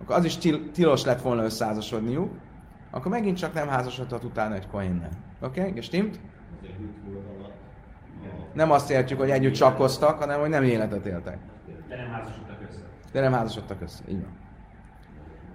akkor 0.00 0.16
az 0.16 0.24
is 0.24 0.36
til- 0.36 0.70
tilos 0.70 1.04
lett 1.04 1.22
volna 1.22 1.42
összeházasodniuk, 1.44 2.30
akkor 2.90 3.10
megint 3.10 3.36
csak 3.36 3.54
nem 3.54 3.68
házasodhat 3.68 4.24
utána 4.24 4.54
egy 4.54 4.68
kohénnel. 4.68 5.10
Oké? 5.40 5.60
Okay? 5.60 5.72
Gestimmt? 5.72 6.20
Nem 8.52 8.70
azt 8.70 8.90
értjük, 8.90 9.18
hogy 9.18 9.30
együtt 9.30 9.54
csakkoztak, 9.54 10.18
hanem 10.18 10.40
hogy 10.40 10.48
nem 10.48 10.62
életet 10.62 11.06
éltek. 11.06 11.38
De 11.88 11.96
nem 11.96 12.10
házasodtak 12.10 12.56
össze. 12.68 12.80
De 13.12 13.20
nem 13.20 13.32
házasodtak 13.32 13.80
össze. 13.80 14.02
Így 14.08 14.20
van. 14.20 14.32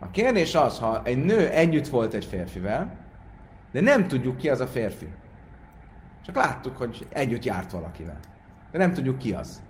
A 0.03 0.11
kérdés 0.11 0.55
az, 0.55 0.79
ha 0.79 1.01
egy 1.03 1.25
nő 1.25 1.49
együtt 1.49 1.87
volt 1.87 2.13
egy 2.13 2.25
férfivel, 2.25 2.97
de 3.71 3.81
nem 3.81 4.07
tudjuk 4.07 4.37
ki 4.37 4.49
az 4.49 4.59
a 4.59 4.67
férfi. 4.67 5.07
Csak 6.25 6.35
láttuk, 6.35 6.77
hogy 6.77 7.07
együtt 7.09 7.43
járt 7.43 7.71
valakivel. 7.71 8.19
De 8.71 8.77
nem 8.77 8.93
tudjuk 8.93 9.17
ki 9.17 9.33
az. 9.33 9.61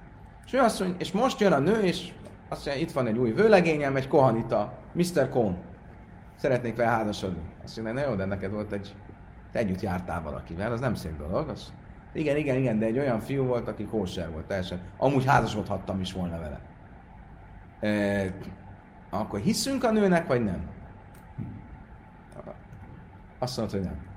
És, 0.46 0.54
ő 0.54 0.60
azt 0.60 0.80
mondja, 0.80 0.98
és 1.00 1.12
most 1.12 1.39
jön 1.39 1.52
a 1.52 1.60
nő, 1.60 1.82
és 1.82 2.12
azt 2.50 2.65
mondja, 2.65 2.84
itt 2.84 2.91
van 2.91 3.08
egy 3.08 3.17
új 3.17 3.32
vőlegényem, 3.32 3.96
egy 3.96 4.08
kohanita, 4.08 4.74
Mr. 4.91 5.30
Cohn. 5.30 5.56
Szeretnék 6.36 6.76
vele 6.76 6.89
házasodni. 6.89 7.41
Azt 7.63 7.82
mondja, 7.82 7.93
na 7.93 8.10
jó, 8.10 8.15
de 8.15 8.26
neked 8.26 8.52
volt 8.52 8.72
egy, 8.72 8.96
te 9.52 9.60
együtt 9.60 9.82
jártál 9.82 10.22
valakivel, 10.22 10.72
az 10.72 10.80
nem 10.80 10.96
szép 10.96 11.17
dolog. 11.17 11.50
Az, 11.50 11.74
igen, 12.13 12.38
igen, 12.38 12.58
igen, 12.58 12.80
de 12.80 12.86
egy 12.86 13.00
olyan 13.00 13.19
fiú 13.19 13.46
volt, 13.46 13.67
aki 13.67 13.86
kóser 13.86 14.32
volt 14.32 14.46
teljesen. 14.46 14.80
Amúgy 14.98 15.26
házasodhattam 15.26 16.00
is 16.00 16.13
volna 16.13 16.39
vele. 16.39 16.60
E, 17.80 18.34
akkor 19.19 19.39
hiszünk 19.39 19.84
a 19.84 19.91
nőnek, 19.91 20.28
vagy 20.28 20.43
nem? 20.43 20.69
Azt 23.39 23.58
mondod, 23.58 23.76
hogy 23.76 23.89
nem. 23.89 24.12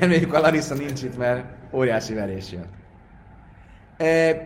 Reméljük 0.00 0.32
a 0.32 0.40
Larissa 0.40 0.74
nincs 0.74 1.02
itt, 1.02 1.16
mert 1.16 1.46
óriási 1.72 2.14
verés 2.14 2.52
jön. 2.52 2.66
E, 3.96 4.42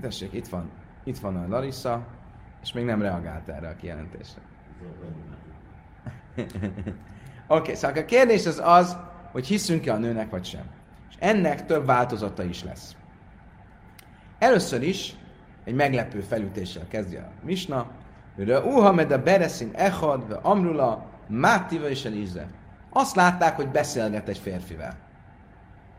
tessék, 0.00 0.32
itt 0.32 0.48
van. 0.48 0.70
Itt 1.04 1.18
van 1.18 1.36
a 1.36 1.48
Larissa, 1.48 2.06
és 2.62 2.72
még 2.72 2.84
nem 2.84 3.02
reagált 3.02 3.48
erre 3.48 3.68
a 3.68 3.76
kijelentésre. 3.76 4.40
Oké, 6.36 6.50
okay, 7.46 7.74
szóval 7.74 8.02
a 8.02 8.04
kérdés 8.04 8.46
az 8.46 8.60
az, 8.64 8.96
hogy 9.32 9.46
hiszünk-e 9.46 9.92
a 9.92 9.98
nőnek, 9.98 10.30
vagy 10.30 10.44
sem. 10.44 10.64
És 11.10 11.14
ennek 11.18 11.66
több 11.66 11.86
változata 11.86 12.42
is 12.42 12.64
lesz. 12.64 12.96
Először 14.38 14.82
is 14.82 15.16
egy 15.64 15.74
meglepő 15.74 16.20
felütéssel 16.20 16.88
kezdje 16.88 17.20
a 17.20 17.44
Misna, 17.46 17.86
Uhamed 18.64 19.12
a 19.12 19.22
Bereszin 19.22 19.70
Echad, 19.72 20.28
ve 20.28 20.38
Amrula, 20.42 21.04
Mátiva 21.26 21.88
és 21.88 22.04
Elize. 22.04 22.46
Azt 22.90 23.16
látták, 23.16 23.56
hogy 23.56 23.68
beszélget 23.68 24.28
egy 24.28 24.38
férfivel. 24.38 24.96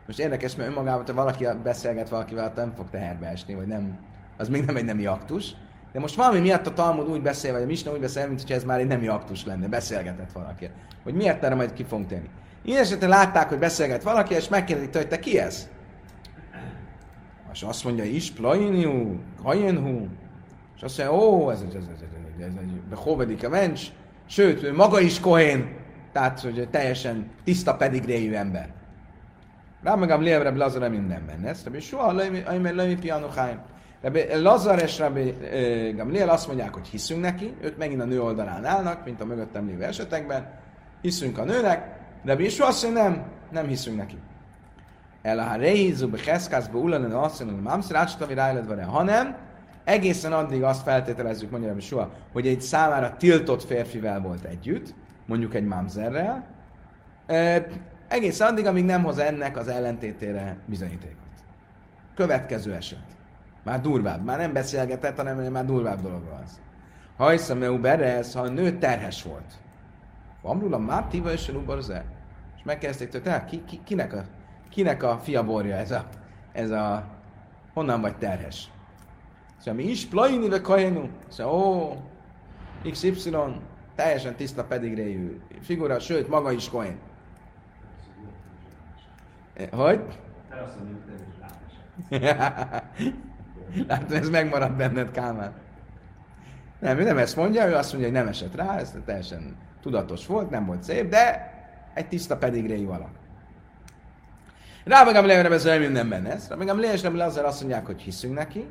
Most 0.06 0.18
érdekes, 0.18 0.56
mert 0.56 0.68
önmagában, 0.68 1.06
ha 1.06 1.12
valaki 1.12 1.46
beszélget 1.62 2.08
valakivel, 2.08 2.52
nem 2.56 2.72
fog 2.76 2.90
teherbe 2.90 3.26
esni, 3.26 3.54
vagy 3.54 3.66
nem, 3.66 3.98
az 4.36 4.48
még 4.48 4.64
nem 4.64 4.76
egy 4.76 4.84
nemi 4.84 5.06
aktus. 5.06 5.54
De 5.92 6.00
most 6.00 6.14
valami 6.14 6.40
miatt 6.40 6.66
a 6.66 6.72
Talmud 6.72 7.08
úgy 7.08 7.22
beszél, 7.22 7.52
vagy 7.52 7.62
a 7.62 7.66
Misna 7.66 7.92
úgy 7.92 8.00
beszél, 8.00 8.26
mint 8.26 8.42
hogy 8.42 8.52
ez 8.52 8.64
már 8.64 8.80
egy 8.80 8.86
nemi 8.86 9.08
aktus 9.08 9.44
lenne, 9.44 9.68
beszélgetett 9.68 10.32
valaki. 10.32 10.70
Hogy 11.02 11.14
miért 11.14 11.44
erre 11.44 11.54
majd 11.54 11.72
ki 11.72 11.84
fogunk 11.84 12.08
tenni. 12.08 12.28
Ilyen 12.62 12.80
esetben 12.80 13.08
látták, 13.08 13.48
hogy 13.48 13.58
beszélget 13.58 14.02
valaki, 14.02 14.34
és 14.34 14.48
megkérdezik 14.48 14.96
hogy 14.96 15.08
te 15.08 15.18
ki 15.18 15.38
ez? 15.38 15.68
És 17.54 17.62
azt 17.62 17.84
mondja, 17.84 18.04
is 18.04 18.30
plainiu, 18.30 19.18
kajenhu. 19.42 20.06
És 20.76 20.82
azt 20.82 20.98
mondja, 20.98 21.16
ó, 21.16 21.50
ez, 21.50 21.60
ez, 21.60 21.74
ez, 21.74 21.74
ez, 21.74 22.00
ez, 22.00 22.46
ez 22.46 22.52
egy 22.60 22.80
behovedik 22.88 23.44
a 23.44 23.48
mencs, 23.48 23.82
sőt, 24.26 24.62
ő 24.62 24.74
maga 24.74 25.00
is 25.00 25.20
kohén, 25.20 25.76
tehát, 26.12 26.40
hogy 26.40 26.68
teljesen 26.70 27.30
tiszta 27.44 27.74
pedigréjű 27.76 28.32
ember. 28.32 28.72
Rá 29.82 29.94
meg 29.94 30.10
a 30.10 30.18
lévre 30.18 30.50
Lazar 30.50 30.90
mindenben. 30.90 31.44
Ez, 31.44 31.64
Rabbi 31.64 31.80
soha, 31.80 32.12
mert 32.12 32.74
lemi 32.74 32.94
pianochaim. 32.94 33.58
Rabbi 34.02 34.20
Lazar 34.34 34.82
és 34.82 34.98
Rabbi 34.98 35.34
Gamliel 35.96 36.28
azt 36.28 36.46
mondják, 36.46 36.74
hogy 36.74 36.86
hiszünk 36.86 37.20
neki, 37.20 37.54
ők 37.60 37.76
megint 37.76 38.00
a 38.00 38.04
nő 38.04 38.22
oldalán 38.22 38.64
állnak, 38.64 39.04
mint 39.04 39.20
a 39.20 39.24
mögöttem 39.24 39.66
lévő 39.66 39.82
esetekben. 39.82 40.50
Hiszünk 41.00 41.38
a 41.38 41.44
nőnek, 41.44 41.98
de 42.22 42.36
Bésú 42.36 42.64
azt 42.64 42.84
mondja, 42.84 43.02
nem, 43.02 43.24
nem 43.50 43.66
hiszünk 43.66 43.96
neki. 43.96 44.16
El 45.24 45.38
a 45.38 45.54
reizu 45.54 46.08
be 46.08 46.18
heszkászba 46.26 46.78
ullanen 46.78 47.12
hogy 47.12 47.62
mamszer 47.62 47.96
átstavi 47.96 48.34
rájledvare, 48.34 48.84
hanem 48.84 49.36
egészen 49.84 50.32
addig 50.32 50.62
azt 50.62 50.82
feltételezzük, 50.82 51.50
mondja 51.50 51.80
Sua, 51.80 52.10
hogy 52.32 52.46
egy 52.46 52.60
számára 52.60 53.16
tiltott 53.16 53.64
férfivel 53.64 54.20
volt 54.20 54.44
együtt, 54.44 54.94
mondjuk 55.26 55.54
egy 55.54 55.64
mamzerrel, 55.64 56.46
e, 57.26 57.66
egészen 58.08 58.48
addig, 58.48 58.66
amíg 58.66 58.84
nem 58.84 59.02
hoz 59.02 59.18
ennek 59.18 59.56
az 59.56 59.68
ellentétére 59.68 60.56
bizonyítékot. 60.66 61.16
Következő 62.14 62.74
eset. 62.74 63.06
Már 63.62 63.80
durvább. 63.80 64.24
Már 64.24 64.38
nem 64.38 64.52
beszélgetett, 64.52 65.16
hanem 65.16 65.52
már 65.52 65.64
durvább 65.64 66.02
dolog 66.02 66.22
az. 66.42 66.60
Ha 67.16 67.30
hiszem, 67.30 67.58
ha 68.34 68.40
a 68.40 68.48
nő 68.48 68.78
terhes 68.78 69.22
volt, 69.22 69.52
Amrula 70.42 70.78
Mártiva 70.78 71.32
és 71.32 71.50
Lubarze. 71.50 72.04
És 72.56 72.62
megkezdték 72.64 73.08
tőle, 73.08 73.44
ki, 73.44 73.62
ki, 73.64 73.80
kinek, 73.84 74.12
a, 74.12 74.24
kinek 74.68 75.02
a 75.02 75.18
fia 75.18 75.44
borja 75.44 75.76
ez 75.76 75.90
a, 75.90 76.04
ez 76.52 76.70
a, 76.70 77.04
honnan 77.72 78.00
vagy 78.00 78.16
terhes? 78.16 78.70
Szóval 79.58 79.74
mi 79.74 79.90
is 79.90 80.06
plaini 80.06 80.48
ve 80.48 80.60
kajenu. 80.60 81.08
Szóval, 81.28 81.54
ó, 81.54 82.90
XY, 82.90 83.36
teljesen 83.94 84.34
tiszta 84.34 84.64
pedigréjű 84.64 85.40
figura, 85.60 85.98
sőt, 85.98 86.28
maga 86.28 86.52
is 86.52 86.68
kohen. 86.68 86.98
Hogy? 89.70 90.00
Látod, 93.86 94.12
ez 94.20 94.28
megmaradt 94.28 94.76
benned, 94.76 95.10
Kálmán. 95.10 95.52
Nem, 96.78 96.98
ő 96.98 97.02
nem 97.02 97.18
ezt 97.18 97.36
mondja, 97.36 97.66
ő 97.66 97.74
azt 97.74 97.92
mondja, 97.92 98.10
hogy 98.10 98.18
nem 98.18 98.28
esett 98.28 98.54
rá, 98.54 98.78
ez 98.78 98.94
teljesen 99.04 99.56
tudatos 99.80 100.26
volt, 100.26 100.50
nem 100.50 100.66
volt 100.66 100.82
szép, 100.82 101.08
de 101.08 101.52
egy 101.94 102.08
tiszta 102.08 102.36
pedigréi 102.36 102.84
valak. 102.84 103.10
Rá 104.84 105.04
meg 105.04 105.14
a 105.14 105.52
ez 105.52 105.64
nem 105.64 106.08
benne 106.08 106.30
ez. 106.30 106.48
Meg 106.58 106.68
a 106.68 106.74
és 106.74 107.00
nem 107.00 107.20
azért 107.20 107.46
azt 107.46 107.60
mondják, 107.60 107.86
hogy 107.86 108.00
hiszünk 108.00 108.34
neki, 108.34 108.66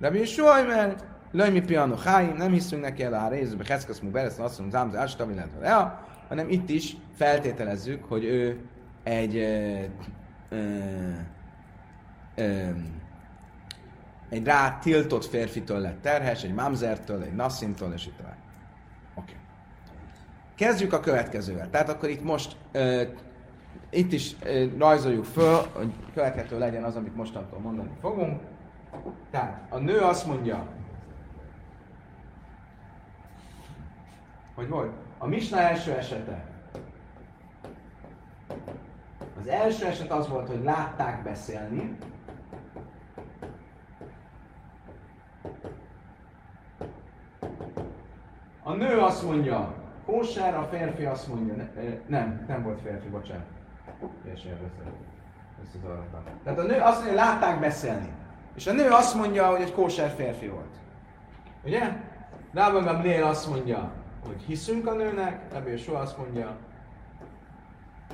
Rabbi 0.00 0.18
Yeshua, 0.18 0.62
mert 0.62 1.04
Löjmi 1.32 1.60
piano 1.60 1.96
háim, 1.96 2.36
nem 2.36 2.52
hiszünk 2.52 2.82
neki 2.82 3.02
el 3.02 3.14
a 3.14 3.28
részbe, 3.28 3.64
Heszkasz 3.68 3.98
mu 3.98 4.10
beresz, 4.10 4.38
azt 4.38 4.58
mondom, 4.58 4.90
zámz, 4.90 5.16
illetve 5.18 5.60
Lea, 5.60 6.06
hanem 6.28 6.48
itt 6.48 6.68
is 6.68 6.96
feltételezzük, 7.16 8.04
hogy 8.04 8.24
ő 8.24 8.60
egy 9.02 9.36
ö, 9.36 9.80
ö, 10.48 10.56
ö, 12.34 12.68
egy 14.28 14.44
rá 14.44 14.78
tiltott 14.78 15.24
férfitől 15.24 15.78
lett 15.78 16.02
terhes, 16.02 16.44
egy 16.44 16.54
mamzertől, 16.54 17.22
egy 17.22 17.34
nasszintól, 17.34 17.92
és 17.92 18.06
itt 18.06 18.16
tovább. 18.16 18.36
Oké. 19.14 19.32
Okay. 19.32 19.34
Kezdjük 20.54 20.92
a 20.92 21.00
következővel. 21.00 21.70
Tehát 21.70 21.88
akkor 21.88 22.08
itt 22.08 22.22
most 22.22 22.56
ö, 22.72 23.02
itt 23.90 24.12
is 24.12 24.36
rajzoljuk 24.78 25.24
föl, 25.24 25.60
hogy 25.72 25.92
következő 26.14 26.58
legyen 26.58 26.84
az, 26.84 26.96
amit 26.96 27.16
mostantól 27.16 27.58
mondani 27.58 27.90
fogunk. 28.00 28.40
Tehát 29.30 29.66
a 29.68 29.78
nő 29.78 29.98
azt 29.98 30.26
mondja, 30.26 30.66
hogy 34.54 34.68
volt? 34.68 34.92
A 35.18 35.26
Misna 35.26 35.58
első 35.58 35.92
esete. 35.92 36.44
Az 39.40 39.46
első 39.46 39.86
eset 39.86 40.10
az 40.10 40.28
volt, 40.28 40.48
hogy 40.48 40.62
látták 40.64 41.22
beszélni, 41.22 41.96
A 48.68 48.72
nő 48.72 48.98
azt 48.98 49.24
mondja, 49.24 49.74
kóser, 50.06 50.54
a 50.54 50.68
férfi 50.70 51.04
azt 51.04 51.28
mondja, 51.28 51.54
ne, 51.54 51.64
nem, 52.06 52.44
nem 52.48 52.62
volt 52.62 52.80
férfi, 52.80 53.08
bocsánat. 53.08 53.57
Ezt 55.62 55.74
az 55.74 55.90
arra. 55.90 56.22
Tehát 56.44 56.58
a 56.58 56.62
nő 56.62 56.80
azt 56.80 56.98
mondja, 57.04 57.24
látták 57.24 57.60
beszélni. 57.60 58.08
És 58.54 58.66
a 58.66 58.72
nő 58.72 58.88
azt 58.90 59.14
mondja, 59.14 59.46
hogy 59.46 59.60
egy 59.60 59.72
kóser 59.72 60.10
férfi 60.10 60.48
volt. 60.48 60.76
Ugye? 61.64 61.92
Rában 62.52 62.84
Gabriel 62.84 63.26
azt 63.28 63.48
mondja, 63.48 63.92
hogy 64.26 64.42
hiszünk 64.46 64.86
a 64.86 64.92
nőnek, 64.92 65.40
Rabbi 65.52 65.76
soha 65.76 66.00
azt 66.00 66.18
mondja, 66.18 66.56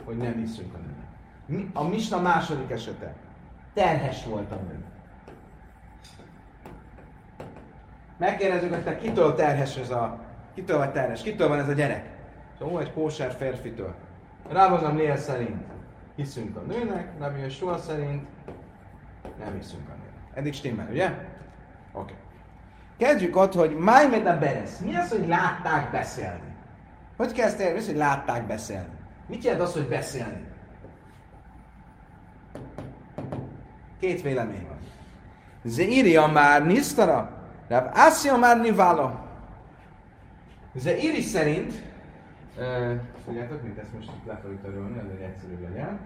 hogy 0.05 0.16
nem 0.16 0.37
hiszünk 0.37 0.74
a 0.74 0.78
nőnek. 0.78 1.76
A 1.76 1.89
Misna 1.89 2.20
második 2.20 2.70
esete. 2.70 3.14
Terhes 3.74 4.24
volt 4.24 4.53
a 4.53 4.55
nő. 4.55 4.85
Megkérdezzük, 8.16 8.74
hogy 8.74 8.85
te 8.85 8.97
kitől 8.97 9.35
terhes 9.35 9.76
ez 9.76 9.91
a... 9.91 10.18
Kitől 10.55 10.78
vagy 10.78 10.93
terhes? 10.93 11.22
Kitől 11.22 11.49
van 11.49 11.59
ez 11.59 11.68
a 11.68 11.72
gyerek? 11.72 12.16
Szóval 12.59 12.82
egy 12.82 12.93
kóser 12.93 13.32
férfitől. 13.32 13.95
Rávazam 14.49 14.97
Léa 14.97 15.16
szerint 15.16 15.74
hiszünk 16.17 16.57
a 16.57 16.61
nőnek, 16.61 17.09
Rabbi 17.19 17.49
soha 17.49 17.79
szerint 17.79 18.27
nem 19.39 19.55
hiszünk 19.57 19.89
a 19.89 19.93
nőnek. 19.93 20.35
Eddig 20.35 20.55
stimmel, 20.55 20.89
ugye? 20.91 21.07
Oké. 21.07 21.23
Okay. 21.93 22.15
Kezdjük 22.97 23.37
ott, 23.37 23.55
hogy 23.55 23.77
Májmed 23.77 24.27
a 24.27 24.39
Beresz. 24.39 24.79
Mi 24.79 24.97
az, 24.97 25.11
hogy 25.11 25.29
látták 25.29 25.91
beszélni? 25.91 26.55
Hogy 27.17 27.33
kezdtél? 27.33 27.75
Mi 27.75 27.85
hogy 27.85 27.97
látták 27.97 28.47
beszélni? 28.47 28.93
Mit 29.27 29.45
jelent 29.45 29.62
az, 29.62 29.73
hogy 29.73 29.89
beszélni? 29.89 30.45
Két 34.01 34.23
vélemény 34.23 34.67
van. 34.69 34.79
Zeiri 35.62 36.19
már 36.33 36.67
nisztara, 36.67 37.31
Rav 37.69 37.85
Asya 37.95 38.37
már 38.37 38.61
nivala. 38.61 39.25
Zeiri 40.75 41.21
szerint, 41.21 41.83
tudjátok, 43.25 43.63
mint 43.63 43.79
ezt 43.79 43.95
most 43.95 44.11
le 44.27 44.37
fogjuk 44.43 44.63
törölni, 44.63 44.99
azért 44.99 45.21
egyszerűbb 45.21 45.63
legyen. 45.63 46.01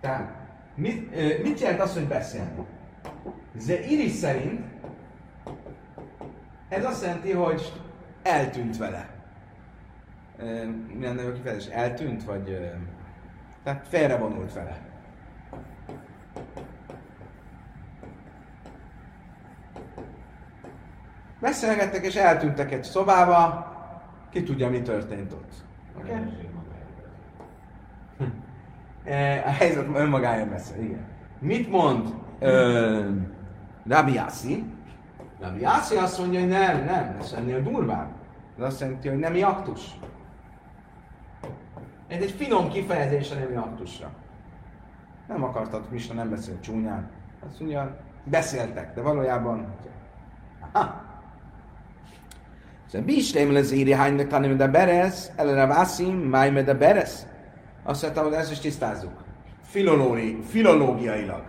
Tehát, 0.00 0.32
mit, 0.74 1.10
mit 1.42 1.60
jelent 1.60 1.80
az, 1.80 1.94
hogy 1.94 2.06
beszélni? 2.08 2.66
Zeiri 3.56 4.08
szerint 4.08 4.64
ez 6.68 6.84
azt 6.84 7.02
jelenti, 7.02 7.32
hogy 7.32 7.82
eltűnt 8.22 8.76
vele. 8.76 9.08
Mi 10.86 11.04
lenne 11.04 11.22
a 11.24 11.32
kifejezés? 11.32 11.66
Eltűnt, 11.66 12.24
vagy... 12.24 12.72
Tehát 13.62 13.88
félrevonult 13.88 14.52
vele. 14.52 14.80
Beszélgettek 21.40 22.04
és 22.04 22.14
eltűntek 22.14 22.72
egy 22.72 22.84
szobába, 22.84 23.71
ki 24.32 24.42
tudja, 24.42 24.70
mi 24.70 24.82
történt 24.82 25.32
ott. 25.32 25.52
Okay? 25.98 26.16
A 29.44 29.50
helyzet 29.50 29.86
önmagáért 29.94 30.48
beszél, 30.48 30.82
igen. 30.82 31.04
Mit 31.38 31.70
mond 31.70 32.14
Rabbi 33.86 34.12
Yassi. 34.12 34.64
Rabbi 35.40 35.60
Yassi 35.60 35.96
azt 35.96 36.18
mondja, 36.18 36.40
hogy 36.40 36.48
nem, 36.48 36.84
nem, 36.84 37.16
ez 37.20 37.32
ennél 37.32 37.62
durvább. 37.62 38.10
Ez 38.58 38.64
azt 38.64 38.80
jelenti, 38.80 39.08
hogy 39.08 39.18
nemi 39.18 39.42
aktus. 39.42 39.98
Ez 42.08 42.22
egy 42.22 42.30
finom 42.30 42.68
kifejezés 42.68 43.30
a 43.30 43.34
nemi 43.34 43.54
aktusra. 43.54 44.10
Nem 45.28 45.44
akartad, 45.44 45.86
Mista 45.90 46.14
nem 46.14 46.30
beszél 46.30 46.60
csúnyán. 46.60 47.10
Azt 47.48 47.60
mondja, 47.60 47.96
beszéltek, 48.24 48.94
de 48.94 49.00
valójában... 49.00 49.74
Ha. 50.72 51.10
Íri 53.72 53.92
hánynak 53.92 54.26
tanim 54.26 54.56
de 54.56 54.66
berez, 54.66 55.32
elere 55.36 55.66
vászim, 55.66 56.14
máj 56.14 56.50
de 56.62 56.74
berez. 56.74 57.26
Azt 57.84 58.02
mondtam, 58.02 58.24
hogy 58.24 58.32
ezt 58.32 58.50
is 58.50 58.58
tisztázzuk. 58.58 59.24
filológiailag. 60.42 61.42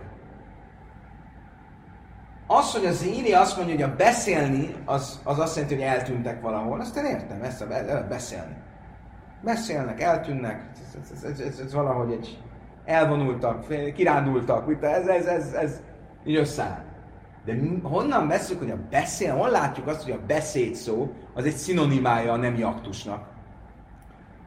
Az, 2.46 2.72
hogy 2.72 2.86
az 2.86 3.06
írni 3.06 3.32
azt 3.32 3.56
mondja, 3.56 3.74
hogy 3.74 3.84
a 3.84 3.96
beszélni, 3.96 4.74
az, 4.84 5.20
az 5.24 5.38
azt 5.38 5.54
jelenti, 5.54 5.74
hogy 5.74 5.84
eltűntek 5.84 6.40
valahol. 6.40 6.80
Azt 6.80 6.96
én 6.96 7.04
értem, 7.04 7.42
ezt 7.42 7.62
a 7.62 7.66
beszélni. 8.08 8.56
Beszélnek, 9.42 10.00
eltűnnek, 10.00 10.70
ez, 10.72 11.10
ez, 11.12 11.22
ez, 11.30 11.40
ez, 11.40 11.58
ez 11.58 11.74
valahogy 11.74 12.12
egy 12.12 12.38
elvonultak, 12.84 13.66
kirándultak, 13.94 14.82
ez, 14.82 15.06
ez, 15.06 15.26
ez, 15.26 15.52
ez 15.52 15.80
így 16.24 16.36
összeáll. 16.36 16.93
De 17.44 17.56
honnan 17.82 18.28
veszük, 18.28 18.58
hogy 18.58 18.70
a 18.70 18.78
beszél, 18.90 19.34
hol 19.34 19.50
látjuk 19.50 19.86
azt, 19.86 20.02
hogy 20.02 20.12
a 20.12 20.26
beszéd 20.26 20.74
szó 20.74 21.12
az 21.34 21.44
egy 21.44 21.56
szinonimája 21.56 22.32
a 22.32 22.36
nemi 22.36 22.62
aktusnak? 22.62 23.32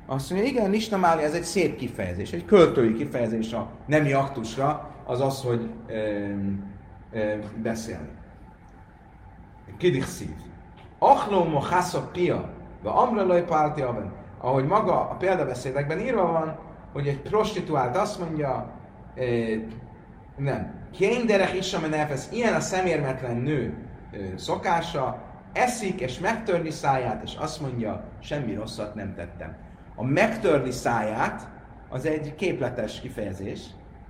Azt 0.05 0.29
mondja, 0.29 0.49
igen, 0.49 0.69
Nisnamáli, 0.69 1.23
ez 1.23 1.33
egy 1.33 1.43
szép 1.43 1.75
kifejezés, 1.75 2.31
egy 2.31 2.45
költői 2.45 2.93
kifejezés 2.93 3.53
a 3.53 3.69
nemi 3.85 4.13
aktusra, 4.13 4.89
az 5.05 5.21
az, 5.21 5.41
hogy 5.41 5.69
beszélni. 7.55 8.09
Kidik 9.77 10.03
szív. 10.03 10.35
Achló 10.99 11.43
mo 11.43 11.61
pia, 12.11 12.49
vagy 12.83 12.91
amreloj 12.95 13.43
pálti 13.43 13.81
aven. 13.81 14.11
Ahogy 14.37 14.65
maga 14.65 15.09
a 15.09 15.15
példabeszédekben 15.15 15.99
írva 15.99 16.31
van, 16.31 16.59
hogy 16.93 17.07
egy 17.07 17.21
prostituált 17.21 17.97
azt 17.97 18.19
mondja, 18.19 18.71
eh, 19.15 19.59
nem, 20.35 20.76
Kénderek 20.97 21.53
is, 21.53 21.73
elvesz, 21.73 22.29
ilyen 22.31 22.53
a 22.53 22.59
szemérmetlen 22.59 23.37
nő 23.37 23.73
szokása, 24.35 25.21
eszik 25.53 25.99
és 25.99 26.19
megtörni 26.19 26.69
száját, 26.69 27.23
és 27.23 27.35
azt 27.35 27.61
mondja, 27.61 28.03
semmi 28.19 28.53
rosszat 28.53 28.95
nem 28.95 29.13
tettem. 29.15 29.55
A 29.95 30.03
megtörni 30.03 30.71
száját 30.71 31.47
az 31.89 32.05
egy 32.05 32.35
képletes 32.35 32.99
kifejezés, 32.99 33.59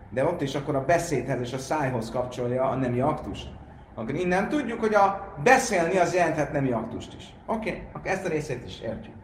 de 0.09 0.25
ott 0.25 0.41
is 0.41 0.55
akkor 0.55 0.75
a 0.75 0.85
beszédhez 0.85 1.41
és 1.41 1.53
a 1.53 1.57
szájhoz 1.57 2.11
kapcsolja 2.11 2.69
a 2.69 2.75
nemi 2.75 2.99
aktust. 2.99 3.47
Akkor 3.95 4.15
innen 4.15 4.49
tudjuk, 4.49 4.79
hogy 4.79 4.93
a 4.93 5.33
beszélni 5.43 5.97
az 5.97 6.13
jelenthet 6.13 6.51
nemi 6.51 6.71
aktust 6.71 7.13
is. 7.17 7.33
Oké, 7.45 7.69
okay, 7.69 7.83
akkor 7.93 8.11
ezt 8.11 8.25
a 8.25 8.29
részét 8.29 8.65
is 8.65 8.79
értjük. 8.79 9.15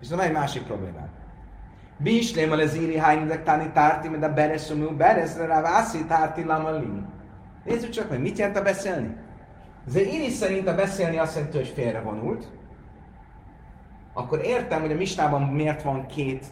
Viszont 0.00 0.20
egy 0.20 0.32
másik 0.32 0.62
problémám. 0.62 1.21
Bislém 2.02 2.52
a 2.52 2.56
lezíri 2.56 2.96
hányidek 2.96 3.44
táni 3.44 3.70
tárti, 3.72 4.08
mert 4.08 4.22
a 4.22 4.32
bereszumú 4.32 4.90
bereszre 4.90 5.46
rá 5.46 5.60
vászi 5.60 6.04
tárti 6.04 6.44
lamalin. 6.44 7.06
Nézzük 7.64 7.90
csak 7.90 8.10
meg, 8.10 8.20
mit 8.20 8.38
jelent 8.38 8.56
a 8.56 8.62
beszélni? 8.62 9.16
Zeiri 9.86 10.30
szerint 10.30 10.68
a 10.68 10.74
beszélni 10.74 11.18
azt 11.18 11.34
jelenti, 11.34 11.56
hogy 11.56 11.72
félrevonult. 11.74 12.44
Akkor 14.12 14.40
értem, 14.44 14.80
hogy 14.80 14.92
a 14.92 14.96
mistában 14.96 15.42
miért 15.42 15.82
van 15.82 16.06
két 16.06 16.44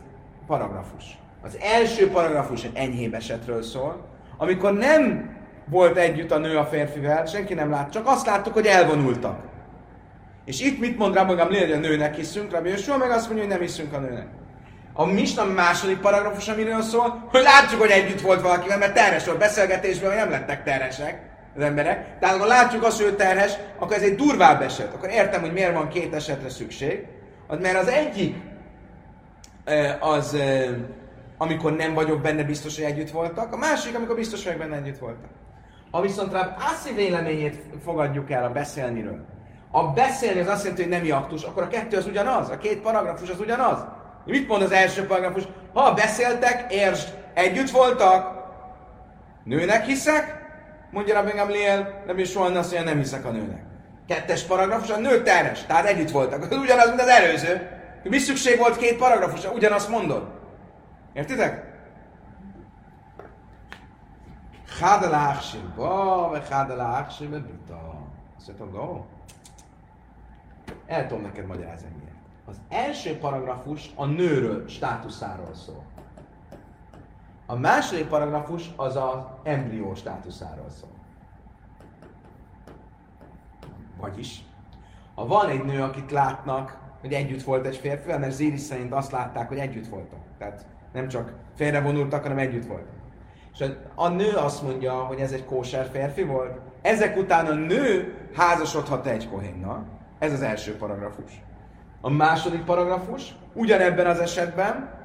paragrafus. 0.47 1.19
Az 1.43 1.59
első 1.61 2.11
paragrafus 2.11 2.65
egy 2.65 2.75
enyhébb 2.75 3.15
esetről 3.15 3.63
szól, 3.63 4.05
amikor 4.37 4.73
nem 4.73 5.31
volt 5.65 5.97
együtt 5.97 6.31
a 6.31 6.39
nő 6.39 6.57
a 6.57 6.65
férfivel, 6.65 7.27
senki 7.27 7.55
nem 7.55 7.71
lát, 7.71 7.93
csak 7.93 8.07
azt 8.07 8.27
láttuk, 8.27 8.53
hogy 8.53 8.67
elvonultak. 8.67 9.49
És 10.45 10.61
itt 10.61 10.81
mit 10.81 10.99
mond 10.99 11.15
rá 11.15 11.23
magam, 11.23 11.49
hogy 11.49 11.73
a 11.73 11.79
nőnek 11.79 12.15
hiszünk, 12.15 12.51
Rabbi 12.51 12.77
soha 12.77 12.99
meg 12.99 13.11
azt 13.11 13.27
mondja, 13.27 13.45
hogy 13.45 13.53
nem 13.53 13.63
hiszünk 13.63 13.93
a 13.93 13.99
nőnek. 13.99 14.40
A 15.01 15.05
Misna 15.07 15.45
második 15.45 15.99
paragrafus, 15.99 16.49
amiről 16.49 16.83
szól, 16.83 17.29
hogy 17.31 17.43
látjuk, 17.43 17.81
hogy 17.81 17.91
együtt 17.91 18.21
volt 18.21 18.41
valakivel, 18.41 18.79
mert 18.79 18.95
terhes 18.95 19.25
volt 19.25 19.39
beszélgetésben, 19.39 20.09
hogy 20.09 20.19
nem 20.19 20.31
lettek 20.31 20.65
terhesek 20.65 21.21
az 21.57 21.63
emberek. 21.63 22.19
Tehát 22.19 22.39
ha 22.39 22.47
látjuk 22.47 22.85
azt, 22.85 22.97
hogy 23.03 23.13
ő 23.13 23.15
terhes, 23.15 23.53
akkor 23.79 23.97
ez 23.97 24.03
egy 24.03 24.15
durvább 24.15 24.63
eset. 24.63 24.95
Akkor 24.95 25.09
értem, 25.09 25.41
hogy 25.41 25.53
miért 25.53 25.75
van 25.75 25.89
két 25.89 26.15
esetre 26.15 26.49
szükség. 26.49 27.07
Mert 27.61 27.79
az 27.79 27.89
egyik 27.89 28.37
az 30.01 30.37
amikor 31.39 31.77
nem 31.77 31.95
vagyok 31.95 32.21
benne 32.21 32.43
biztos, 32.43 32.77
hogy 32.77 32.85
együtt 32.85 33.11
voltak, 33.11 33.53
a 33.53 33.57
másik, 33.57 33.97
amikor 33.97 34.15
biztos 34.15 34.45
vagyok 34.45 34.59
benne 34.59 34.77
együtt 34.77 34.99
voltak. 34.99 35.31
Ha 35.91 36.01
viszont 36.01 36.33
rá 36.33 36.57
Assi 36.59 36.95
véleményét 36.95 37.63
fogadjuk 37.85 38.31
el 38.31 38.45
a 38.45 38.51
beszélniről, 38.51 39.27
a 39.71 39.83
beszélni 39.83 40.41
az 40.41 40.49
azt 40.49 40.63
jelenti, 40.63 40.83
hogy 40.83 41.09
nem 41.09 41.17
aktus, 41.17 41.43
akkor 41.43 41.63
a 41.63 41.69
kettő 41.69 41.97
az 41.97 42.07
ugyanaz, 42.07 42.51
a 42.51 42.59
két 42.59 42.81
paragrafus 42.81 43.31
az 43.31 43.41
ugyanaz. 43.41 43.79
Mit 44.25 44.49
mond 44.49 44.63
az 44.63 44.73
első 44.73 45.07
paragrafus? 45.07 45.45
Ha 45.73 45.95
beszéltek, 45.95 46.73
értsd, 46.73 47.19
együtt 47.35 47.71
voltak, 47.71 48.41
nőnek 49.45 49.85
hiszek, 49.85 50.41
mondja 50.91 51.15
Rabbi 51.15 51.31
Gamliel, 51.31 52.03
nem 52.07 52.19
is 52.19 52.35
volna 52.35 52.59
azt 52.59 52.73
mondja, 52.73 52.91
nem 52.91 53.01
hiszek 53.01 53.25
a 53.25 53.31
nőnek. 53.31 53.63
Kettes 54.07 54.43
paragrafus, 54.43 54.91
a 54.91 54.99
nő 54.99 55.23
teres, 55.23 55.67
tehát 55.67 55.87
együtt 55.87 56.11
voltak. 56.11 56.51
Ugyanaz, 56.63 56.89
mint 56.89 57.01
az 57.01 57.09
előző. 57.09 57.79
Mi 58.03 58.19
szükség 58.19 58.59
volt 58.59 58.77
két 58.77 58.99
paragrafus, 58.99 59.45
ugyanazt 59.45 59.89
mondod. 59.89 60.29
Értitek? 61.13 61.69
Chada 64.79 65.11
láhsimba, 65.11 66.29
vagy 66.29 66.49
chada 66.49 66.75
láhsimba 66.75 67.37
bita. 67.37 68.09
Azt 68.39 68.59
mondta, 68.59 68.79
go. 68.79 69.05
El 70.87 71.07
tudom 71.07 71.23
neked 71.23 71.47
magyarázni. 71.47 71.89
Az 72.51 72.61
első 72.69 73.19
paragrafus 73.19 73.91
a 73.95 74.05
nőről, 74.07 74.69
státuszáról 74.69 75.55
szól. 75.55 75.83
A 77.47 77.57
második 77.57 78.07
paragrafus 78.07 78.71
az 78.77 78.97
az 78.97 79.19
embrió 79.43 79.95
státuszáról 79.95 80.71
szól. 80.81 80.91
Vagyis, 84.01 84.45
ha 85.15 85.27
van 85.27 85.49
egy 85.49 85.65
nő, 85.65 85.83
akit 85.83 86.11
látnak, 86.11 86.79
hogy 87.01 87.13
együtt 87.13 87.43
volt 87.43 87.67
egy 87.67 87.77
férfi, 87.77 88.09
mert 88.09 88.33
Zéris 88.33 88.61
szerint 88.61 88.93
azt 88.93 89.13
látták, 89.13 89.49
hogy 89.49 89.59
együtt 89.59 89.89
voltak. 89.89 90.21
Tehát 90.39 90.67
nem 90.93 91.09
csak 91.09 91.33
félrevonultak, 91.55 92.23
hanem 92.23 92.39
együtt 92.39 92.67
voltak. 92.67 92.99
És 93.53 93.65
a 93.95 94.09
nő 94.09 94.33
azt 94.35 94.63
mondja, 94.63 94.93
hogy 94.93 95.21
ez 95.21 95.33
egy 95.33 95.45
kóser 95.45 95.87
férfi 95.93 96.23
volt. 96.23 96.61
Ezek 96.83 97.17
után 97.17 97.47
a 97.47 97.55
nő 97.55 98.15
házasodhat 98.35 99.07
egy 99.07 99.29
kohénnal. 99.29 99.87
Ez 100.19 100.33
az 100.33 100.43
első 100.43 100.77
paragrafus. 100.77 101.43
A 102.01 102.11
második 102.11 102.65
paragrafus, 102.65 103.35
ugyanebben 103.53 104.07
az 104.07 104.19
esetben, 104.19 104.99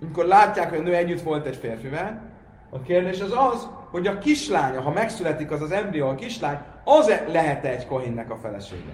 amikor 0.00 0.24
látják, 0.24 0.68
hogy 0.68 0.78
a 0.78 0.82
nő 0.82 0.94
együtt 0.94 1.22
volt 1.22 1.46
egy 1.46 1.56
férfivel, 1.56 2.22
a 2.70 2.80
kérdés 2.80 3.20
az 3.20 3.32
az, 3.52 3.68
hogy 3.90 4.06
a 4.06 4.18
kislánya, 4.18 4.80
ha 4.80 4.90
megszületik 4.90 5.50
az 5.50 5.62
az 5.62 5.70
embrió, 5.70 6.08
a 6.08 6.14
kislány, 6.14 6.58
az 6.84 7.08
-e 7.08 7.24
lehet 7.28 7.64
-e 7.64 7.68
egy 7.68 7.86
kohénnek 7.86 8.30
a 8.30 8.36
felesége? 8.36 8.92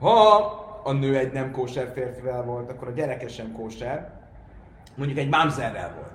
Ha 0.00 0.36
a 0.84 0.92
nő 0.92 1.16
egy 1.16 1.32
nem 1.32 1.50
kóser 1.50 1.90
férfivel 1.94 2.42
volt, 2.42 2.70
akkor 2.70 2.88
a 2.88 2.92
gyereke 2.92 3.28
sem 3.28 3.52
kóser, 3.52 4.10
mondjuk 4.94 5.18
egy 5.18 5.28
mámzerrel 5.28 5.92
volt, 5.94 6.12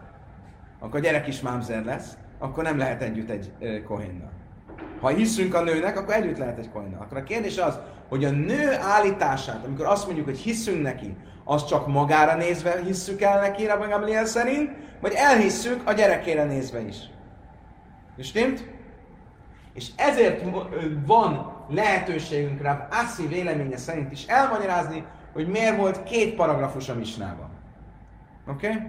akkor 0.79 0.99
a 0.99 1.03
gyerek 1.03 1.27
is 1.27 1.41
mámzer 1.41 1.83
lesz, 1.83 2.17
akkor 2.39 2.63
nem 2.63 2.77
lehet 2.77 3.01
együtt 3.01 3.29
egy 3.29 3.83
kohénnal. 3.83 4.31
Ha 4.99 5.07
hiszünk 5.07 5.53
a 5.53 5.63
nőnek, 5.63 5.97
akkor 5.97 6.13
együtt 6.13 6.37
lehet 6.37 6.57
egy 6.57 6.69
kohénnal. 6.69 7.01
Akkor 7.01 7.17
a 7.17 7.23
kérdés 7.23 7.57
az, 7.57 7.79
hogy 8.09 8.25
a 8.25 8.29
nő 8.29 8.73
állítását, 8.81 9.65
amikor 9.65 9.85
azt 9.85 10.05
mondjuk, 10.05 10.25
hogy 10.25 10.37
hiszünk 10.37 10.81
neki, 10.81 11.15
az 11.43 11.65
csak 11.65 11.87
magára 11.87 12.35
nézve 12.35 12.81
hisszük 12.83 13.21
el 13.21 13.39
neki, 13.39 13.65
Rabbi 13.65 13.89
Gamliel 13.89 14.25
szerint, 14.25 14.71
vagy 15.01 15.13
elhisszük 15.13 15.87
a 15.87 15.93
gyerekére 15.93 16.43
nézve 16.43 16.81
is. 16.81 16.95
És 18.17 18.27
stimmt? 18.27 18.69
És 19.73 19.89
ezért 19.95 20.43
van 21.05 21.55
lehetőségünk 21.69 22.61
rá 22.61 22.87
Assi 22.91 23.27
véleménye 23.27 23.77
szerint 23.77 24.11
is 24.11 24.25
elmagyarázni, 24.25 25.05
hogy 25.33 25.47
miért 25.47 25.77
volt 25.77 26.03
két 26.03 26.35
paragrafus 26.35 26.89
a 26.89 26.95
misnában. 26.95 27.49
Oké? 28.47 28.67
Okay? 28.67 28.81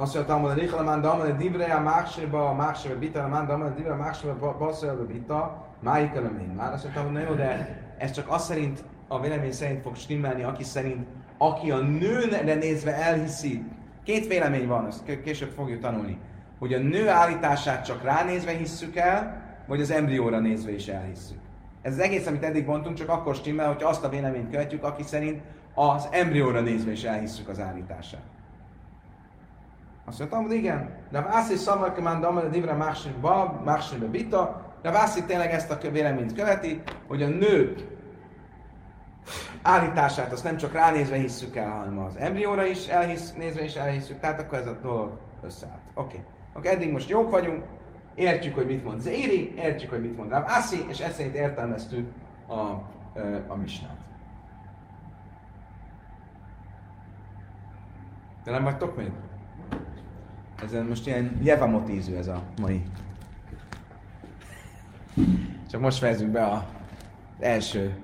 Azt 0.00 0.14
mondja, 0.14 0.34
hogy 0.34 0.50
a 0.50 0.54
Richalamán 0.54 1.00
Damane 1.00 1.32
Dibre, 1.32 1.74
a 1.74 1.80
Mákseba, 1.80 2.48
a 2.48 2.54
Mákseba 2.54 2.98
Bita, 2.98 3.22
a 3.22 3.28
Mán 3.28 3.46
Damane 3.46 3.74
Dibre, 3.74 3.92
a 3.92 3.96
Mákseba 3.96 4.56
Baszolja 4.58 5.06
Bita, 5.06 5.66
máik 5.80 6.14
elemény. 6.14 6.48
Már 6.56 6.72
azt 6.72 6.86
hogy 6.86 7.12
na 7.12 7.20
jó, 7.20 7.34
de 7.34 7.78
ez 7.98 8.10
csak 8.10 8.28
azt 8.28 8.44
szerint, 8.44 8.84
a 9.08 9.20
vélemény 9.20 9.52
szerint 9.52 9.82
fog 9.82 9.96
stimmelni, 9.96 10.42
aki 10.42 10.64
szerint, 10.64 11.06
aki 11.38 11.70
a 11.70 11.78
nőre 11.78 12.54
nézve 12.54 12.94
elhiszi. 12.94 13.64
Két 14.04 14.26
vélemény 14.26 14.66
van, 14.66 14.86
ezt 14.86 15.20
később 15.24 15.50
fogjuk 15.50 15.80
tanulni. 15.80 16.18
Hogy 16.58 16.74
a 16.74 16.78
nő 16.78 17.08
állítását 17.08 17.84
csak 17.84 18.02
ránézve 18.02 18.50
hisszük 18.50 18.96
el, 18.96 19.42
vagy 19.66 19.80
az 19.80 19.90
embrióra 19.90 20.38
nézve 20.38 20.72
is 20.72 20.88
elhisszük. 20.88 21.38
Ez 21.82 21.92
az 21.92 21.98
egész, 21.98 22.26
amit 22.26 22.42
eddig 22.42 22.66
mondtunk, 22.66 22.96
csak 22.96 23.08
akkor 23.08 23.34
stimmel, 23.34 23.66
hogyha 23.66 23.88
azt 23.88 24.04
a 24.04 24.08
véleményt 24.08 24.50
követjük, 24.50 24.84
aki 24.84 25.02
szerint 25.02 25.42
az 25.74 26.08
embrióra 26.10 26.60
nézve 26.60 26.90
is 26.90 27.04
elhisszük 27.04 27.48
az 27.48 27.60
állítását. 27.60 28.22
Azt 30.04 30.18
mondtam, 30.18 30.42
hogy 30.42 30.52
igen. 30.52 30.90
De 31.10 31.20
Vászi 31.20 31.56
Szamarkamán 31.56 32.20
Damel 32.20 32.48
Divra 32.48 32.76
Máksirba, 32.76 33.60
Máksirba 33.64 34.08
Bita, 34.08 34.74
de 34.82 34.90
Vászi 34.90 35.24
tényleg 35.24 35.50
ezt 35.50 35.70
a 35.70 35.90
véleményt 35.90 36.32
követi, 36.32 36.82
hogy 37.06 37.22
a 37.22 37.28
nő 37.28 37.74
állítását 39.62 40.32
azt 40.32 40.44
nem 40.44 40.56
csak 40.56 40.72
ránézve 40.72 41.16
hisszük 41.16 41.56
el, 41.56 41.70
hanem 41.70 41.98
az 41.98 42.16
embrióra 42.16 42.64
is 42.64 42.86
elhisz, 42.86 43.32
nézve 43.32 43.64
is 43.64 43.74
elhisszük, 43.74 44.20
tehát 44.20 44.40
akkor 44.40 44.58
ez 44.58 44.66
a 44.66 44.78
dolog 44.82 45.18
összeállt. 45.42 45.80
Oké. 45.94 46.16
Okay. 46.16 46.24
Okay, 46.54 46.72
eddig 46.72 46.92
most 46.92 47.08
jók 47.08 47.30
vagyunk, 47.30 47.64
értjük, 48.14 48.54
hogy 48.54 48.66
mit 48.66 48.84
mond 48.84 49.00
Zéri, 49.00 49.54
értjük, 49.56 49.90
hogy 49.90 50.00
mit 50.00 50.16
mond 50.16 50.30
Rav 50.30 50.44
Assi, 50.46 50.84
és 50.88 51.00
ezt 51.00 51.14
szerint 51.14 51.34
értelmeztük 51.34 52.08
a, 52.46 52.60
a 53.48 53.54
misnát. 53.54 53.98
De 58.44 58.50
nem 58.50 58.64
vagytok 58.64 58.96
még? 58.96 59.12
Ez 60.62 60.72
most 60.88 61.06
ilyen 61.06 61.38
jevamotízű 61.42 62.14
ez 62.14 62.26
a 62.26 62.42
mai. 62.60 62.82
Csak 65.70 65.80
most 65.80 65.98
fejezzük 65.98 66.28
be 66.28 66.46
az 66.46 66.60
első 67.38 67.98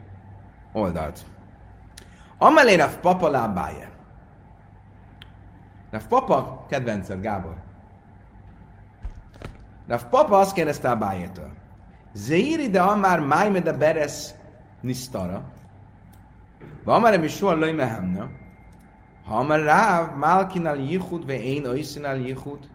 oldalt. 0.72 1.24
Amelé 2.38 2.74
Rav 2.74 2.96
Papa 2.96 3.28
lábáje. 3.28 3.90
Rav 5.90 6.06
Papa 6.06 6.66
kedvenced, 6.68 7.20
Gábor. 7.20 7.56
Rav 9.86 10.02
Papa 10.02 10.38
azt 10.38 10.52
kérdezte 10.52 10.90
a 10.90 10.96
bájétől. 10.96 11.50
Zeiri 12.12 12.68
de 12.68 12.82
amár 12.82 13.20
májme 13.20 13.60
de 13.60 13.72
beres 13.72 14.30
nisztara. 14.80 15.42
Vamarem 16.84 17.22
is 17.22 17.36
soha 17.36 17.54
löj 17.54 17.72
mehemna. 17.72 18.28
Ha 19.26 19.38
amár 19.38 19.60
ráv 19.60 20.16
málkinál 20.16 20.76
jichud 20.76 21.26
ve 21.26 21.42
én 21.42 21.66
oiszinál 21.66 22.16
jichud. 22.16 22.68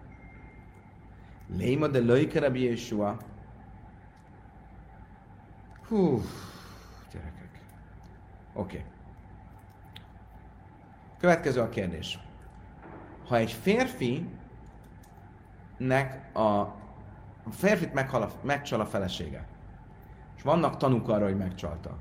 Léma 1.48 1.88
de 1.88 2.00
löjke 2.00 2.40
Rabbi 2.40 2.64
Yeshua. 2.64 3.18
Hú, 5.88 6.22
gyerekek. 7.12 7.62
Oké. 8.54 8.78
Okay. 8.78 8.90
Következő 11.18 11.62
a 11.62 11.70
kérdés. 11.70 12.20
Ha 13.28 13.36
egy 13.36 13.52
férfi 13.52 14.30
nek 15.78 16.36
a, 16.36 16.40
a 16.40 17.52
férfit 17.52 17.94
meghal 17.94 18.22
a, 18.22 18.32
megcsal 18.42 18.80
a 18.82 18.86
felesége, 18.86 19.46
és 20.38 20.42
vannak 20.42 20.78
tanúk 20.78 21.10
arra, 21.10 21.26
hogy 21.26 21.38
megcsalta, 21.38 21.98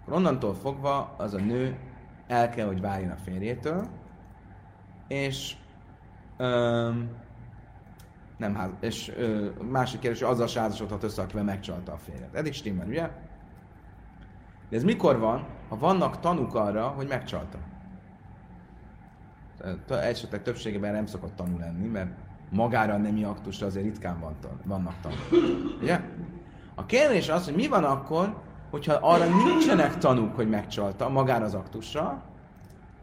akkor 0.00 0.14
onnantól 0.14 0.54
fogva 0.54 1.14
az 1.16 1.34
a 1.34 1.38
nő 1.38 1.78
el 2.26 2.50
kell, 2.50 2.66
hogy 2.66 2.80
váljon 2.80 3.10
a 3.10 3.16
férjétől, 3.16 3.88
és 5.08 5.56
öm, 6.36 7.10
nem 8.36 8.54
ház, 8.54 8.70
és 8.80 9.12
ö, 9.16 9.48
másik 9.70 10.00
kérdés, 10.00 10.22
azzal 10.22 10.46
se 10.46 10.60
házasodhat 10.60 11.02
össze, 11.02 11.22
akivel 11.22 11.44
megcsalta 11.44 11.92
a 11.92 11.96
férjet. 11.96 12.34
Eddig 12.34 12.52
stimmel, 12.52 12.86
ugye? 12.86 13.10
De 14.68 14.76
ez 14.76 14.84
mikor 14.84 15.18
van, 15.18 15.46
ha 15.68 15.78
vannak 15.78 16.20
tanúk 16.20 16.54
arra, 16.54 16.88
hogy 16.88 17.08
megcsalta? 17.08 17.58
Esetleg 19.88 20.42
többségében 20.42 20.92
nem 20.92 21.06
szokott 21.06 21.36
tanú 21.36 21.58
lenni, 21.58 21.86
mert 21.86 22.10
magára 22.50 22.94
a 22.94 22.98
nemi 22.98 23.24
aktusra 23.24 23.66
azért 23.66 23.84
ritkán 23.84 24.20
van, 24.20 24.36
vannak 24.64 24.94
tanúk. 25.00 25.46
Ugye? 25.80 26.00
A 26.74 26.86
kérdés 26.86 27.28
az, 27.28 27.44
hogy 27.44 27.54
mi 27.54 27.68
van 27.68 27.84
akkor, 27.84 28.42
hogyha 28.72 28.94
arra 29.00 29.24
nincsenek 29.24 29.98
tanúk, 29.98 30.34
hogy 30.34 30.48
megcsalta 30.48 31.08
magára 31.08 31.44
az 31.44 31.54
aktusra, 31.54 32.22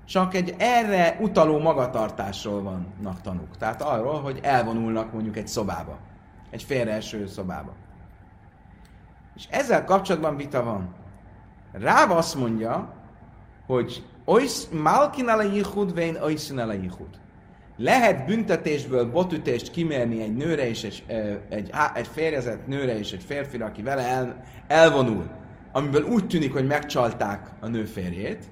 csak 0.06 0.34
egy 0.34 0.56
erre 0.58 1.18
utaló 1.22 1.60
magatartásról 1.60 2.62
vannak 2.62 3.22
tanúk. 3.22 3.58
Tehát 3.58 3.82
arról, 3.82 4.22
hogy 4.22 4.40
elvonulnak 4.42 5.14
mondjuk 5.14 5.38
egy 5.38 5.48
szobába. 5.48 5.98
Egy 6.50 6.64
félreeső 6.64 7.28
szobába. 7.28 7.74
És 9.36 9.48
ezzel 9.50 9.86
kapcsolatban 9.86 10.36
vita 10.36 10.64
van. 10.64 10.96
Ráv 11.72 12.12
azt 12.12 12.36
mondja, 12.36 12.94
hogy 13.66 14.04
Malkin 14.72 15.28
a 15.28 15.42
yichud, 15.42 15.94
vén 15.94 16.18
oiszin 16.24 16.58
a 16.58 16.74
yichud. 16.74 17.20
Lehet 17.78 18.26
büntetésből 18.26 19.12
botütést 19.12 19.72
kimérni 19.72 20.22
egy 20.22 20.36
nőre 20.36 20.68
és 20.68 20.84
egy, 20.84 21.04
egy, 21.50 21.72
egy 21.94 22.08
férjezett 22.08 22.68
nőre 22.68 22.98
és 22.98 23.12
egy 23.12 23.24
férfira, 23.24 23.66
aki 23.66 23.82
vele 23.82 24.08
el, 24.08 24.44
elvonul, 24.68 25.39
amiből 25.72 26.04
úgy 26.04 26.28
tűnik, 26.28 26.54
hogy 26.54 26.68
megcsalták 26.68 27.50
a 27.60 27.68
nő 27.68 27.86
férjét, 27.86 28.46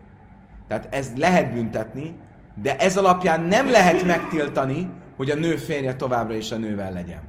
tehát 0.68 0.88
ez 0.94 1.12
lehet 1.16 1.54
büntetni, 1.54 2.16
de 2.62 2.78
ez 2.78 2.98
alapján 2.98 3.42
nem 3.42 3.70
lehet 3.70 4.06
megtiltani, 4.06 4.90
hogy 5.16 5.30
a 5.30 5.36
nő 5.36 5.56
férje 5.56 5.96
továbbra 5.96 6.36
is 6.36 6.52
a 6.52 6.58
nővel 6.58 6.92
legyen. 6.92 7.22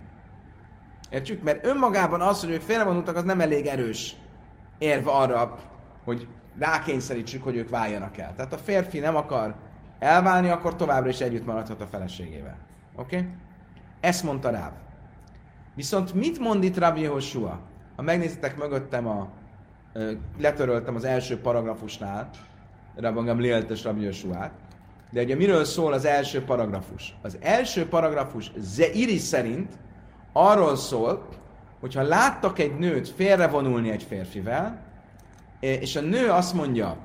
Értjük? 1.11 1.43
Mert 1.43 1.67
önmagában 1.67 2.21
az, 2.21 2.41
hogy 2.41 2.51
ők 2.51 2.61
félrevonultak, 2.61 3.17
az 3.17 3.25
nem 3.25 3.41
elég 3.41 3.67
erős 3.67 4.17
érv 4.79 5.09
arra, 5.09 5.59
hogy 6.05 6.27
rákényszerítsük, 6.59 7.43
hogy 7.43 7.57
ők 7.57 7.69
váljanak 7.69 8.19
el. 8.19 8.35
Tehát 8.37 8.53
a 8.53 8.59
férfi 8.59 8.99
nem 8.99 9.17
akar 9.17 9.55
elválni, 9.99 10.49
akkor 10.49 10.77
továbbra 10.77 11.09
is 11.09 11.21
együtt 11.21 11.47
maradhat 11.47 11.81
a 11.81 11.87
feleségével. 11.87 12.57
Oké? 12.97 13.17
Okay? 13.17 13.29
Ezt 14.01 14.23
mondta 14.23 14.51
Ráv. 14.51 14.73
Viszont 15.75 16.15
mit 16.15 16.39
mond 16.39 16.65
itt 16.65 16.79
Rabbi 16.79 17.01
Joshua? 17.01 17.61
Ha 17.97 18.03
megnézitek 18.03 18.57
mögöttem 18.57 19.07
a 19.07 19.29
letöröltem 20.39 20.95
az 20.95 21.05
első 21.05 21.41
paragrafusnál, 21.41 22.31
Rabban 22.97 23.25
Gamlielt 23.25 23.71
és 23.71 23.85
Rabbi 23.85 24.03
Joshua-t, 24.03 24.51
de 25.11 25.23
ugye 25.23 25.35
miről 25.35 25.65
szól 25.65 25.93
az 25.93 26.05
első 26.05 26.45
paragrafus? 26.45 27.17
Az 27.23 27.39
első 27.41 27.89
paragrafus 27.89 28.53
Zeiri 28.57 29.19
szerint 29.19 29.73
arról 30.33 30.77
szól, 30.77 31.29
hogyha 31.81 32.03
láttak 32.03 32.59
egy 32.59 32.79
nőt 32.79 33.09
félrevonulni 33.09 33.91
egy 33.91 34.03
férfivel, 34.03 34.81
és 35.61 35.97
a 35.97 36.01
nő 36.01 36.29
azt 36.31 36.55
mondja, 36.55 36.97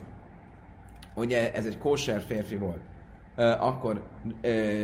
hogy 1.14 1.34
ez 1.34 1.66
egy 1.66 1.78
kóser 1.78 2.22
férfi 2.22 2.56
volt, 2.56 2.82
akkor 3.60 4.04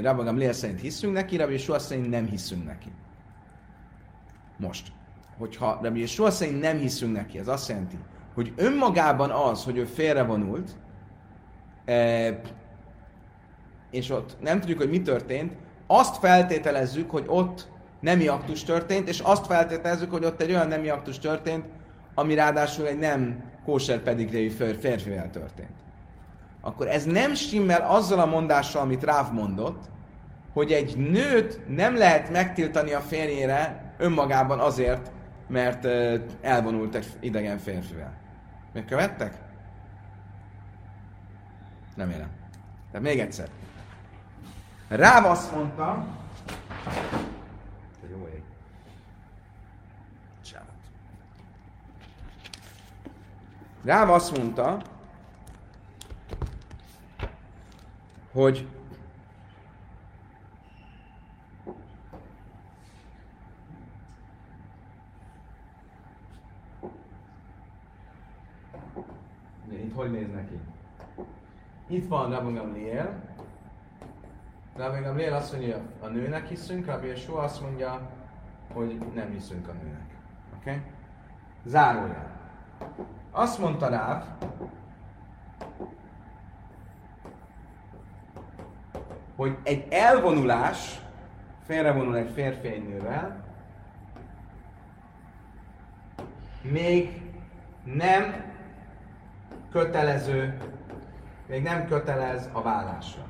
Rabban 0.01 0.25
Gamliel 0.25 0.53
szerint 0.53 0.79
hiszünk 0.79 1.13
neki, 1.13 1.37
Rabbi 1.37 1.51
Joshua 1.51 1.79
szerint 1.79 2.09
nem 2.09 2.25
hiszünk 2.25 2.65
neki. 2.65 2.91
Most, 4.57 4.91
hogyha 5.39 5.79
Rabbi 5.81 5.99
Yeshua 5.99 6.31
szerint 6.31 6.61
nem 6.61 6.77
hiszünk 6.77 7.15
neki, 7.15 7.39
ez 7.39 7.47
azt 7.47 7.69
jelenti, 7.69 7.97
hogy 8.33 8.53
önmagában 8.55 9.29
az, 9.29 9.63
hogy 9.63 9.77
ő 9.77 9.85
félrevonult, 9.85 10.69
e, 11.85 12.39
és 13.91 14.09
ott 14.09 14.37
nem 14.39 14.59
tudjuk, 14.59 14.77
hogy 14.77 14.89
mi 14.89 15.01
történt, 15.01 15.53
azt 15.87 16.17
feltételezzük, 16.17 17.09
hogy 17.09 17.23
ott 17.27 17.67
nemi 17.99 18.27
aktus 18.27 18.63
történt, 18.63 19.07
és 19.07 19.19
azt 19.19 19.45
feltételezzük, 19.45 20.11
hogy 20.11 20.25
ott 20.25 20.41
egy 20.41 20.49
olyan 20.49 20.67
nemi 20.67 20.89
aktus 20.89 21.19
történt, 21.19 21.65
ami 22.15 22.33
ráadásul 22.33 22.87
egy 22.87 22.99
nem 22.99 23.43
kóser 23.65 23.99
pedigréi 23.99 24.49
férfivel 24.49 25.29
történt. 25.29 25.77
Akkor 26.61 26.87
ez 26.87 27.05
nem 27.05 27.33
stimmel 27.33 27.81
azzal 27.81 28.19
a 28.19 28.25
mondással, 28.25 28.81
amit 28.81 29.03
Ráv 29.03 29.33
mondott, 29.33 29.83
hogy 30.53 30.71
egy 30.71 30.97
nőt 30.97 31.59
nem 31.67 31.97
lehet 31.97 32.29
megtiltani 32.31 32.93
a 32.93 32.99
férjére 32.99 33.93
önmagában 33.97 34.59
azért, 34.59 35.11
mert 35.49 35.85
elvonult 36.41 36.95
egy 36.95 37.17
idegen 37.19 37.57
férfivel. 37.57 38.13
Megkövettek? 38.73 39.33
Remélem. 41.95 42.29
Tehát 42.91 43.07
még 43.07 43.19
egyszer. 43.19 43.47
Ráv 44.87 45.25
azt 45.25 45.55
mondta, 45.55 46.05
jó 48.09 48.27
ég. 48.33 48.43
Ráv 53.83 54.09
azt 54.09 54.37
mondta, 54.37 54.81
hogy 58.31 58.67
Itt 69.71 69.95
hogy 69.95 70.11
néz 70.11 70.31
neki? 70.33 70.59
Itt 71.87 72.07
van 72.07 72.31
Rabbi 72.31 72.53
Gamliel. 72.53 73.23
Rabbi 74.75 75.01
Gamliel 75.03 75.33
azt 75.33 75.51
mondja, 75.51 75.81
a 76.01 76.07
nőnek 76.07 76.47
hiszünk, 76.47 76.85
Rabbi 76.85 77.07
Yeshua 77.07 77.41
azt 77.41 77.61
mondja, 77.61 78.09
hogy 78.73 79.01
nem 79.13 79.31
hiszünk 79.31 79.67
a 79.67 79.71
nőnek. 79.71 80.15
Oké? 80.59 80.69
Okay? 80.69 80.81
Zárójel. 81.65 82.31
Azt 83.31 83.59
mondta 83.59 83.89
Ráv, 83.89 84.23
hogy 89.35 89.57
egy 89.63 89.87
elvonulás, 89.89 91.01
félrevonul 91.63 92.17
egy 92.17 92.31
férfi 92.31 92.67
egy 92.67 92.87
nővel, 92.87 93.43
még 96.61 97.21
nem 97.83 98.48
kötelező, 99.71 100.57
még 101.47 101.63
nem 101.63 101.87
kötelez 101.87 102.49
a 102.51 102.61
vállásra. 102.61 103.21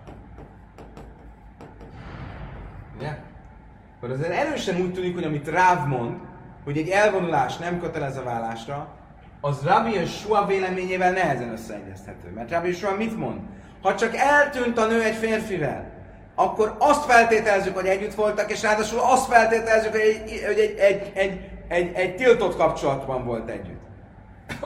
Ugye? 2.98 3.18
Akkor 3.98 4.12
azért 4.12 4.32
erősen 4.32 4.82
úgy 4.82 4.94
tűnik, 4.94 5.14
hogy 5.14 5.24
amit 5.24 5.48
Ráv 5.48 5.88
mond, 5.88 6.18
hogy 6.64 6.78
egy 6.78 6.90
elvonulás 6.90 7.58
nem 7.58 7.80
kötelez 7.80 8.18
a 8.18 8.24
vállásra, 8.24 8.88
az 9.42 9.64
Rabbi 9.64 9.94
és 9.94 10.20
Sua 10.20 10.46
véleményével 10.46 11.12
nehezen 11.12 11.52
összeegyeztető. 11.52 12.32
Mert 12.36 12.52
Rabbi 12.52 12.72
Sua 12.72 12.96
mit 12.96 13.18
mond? 13.18 13.40
Ha 13.82 13.96
csak 13.96 14.16
eltűnt 14.16 14.78
a 14.78 14.86
nő 14.86 15.02
egy 15.02 15.16
férfivel, 15.16 15.92
akkor 16.36 16.76
azt 16.80 17.06
feltételezzük, 17.06 17.76
hogy 17.76 17.86
együtt 17.86 18.14
voltak, 18.14 18.52
és 18.52 18.62
ráadásul 18.62 19.00
azt 19.00 19.28
feltételezzük, 19.28 19.92
hogy 19.92 20.00
egy, 20.00 20.42
egy, 20.46 20.76
egy, 20.78 21.12
egy, 21.14 21.50
egy, 21.68 21.94
egy 21.94 22.16
tiltott 22.16 22.56
kapcsolatban 22.56 23.26
volt 23.26 23.50
együtt. 23.50 23.89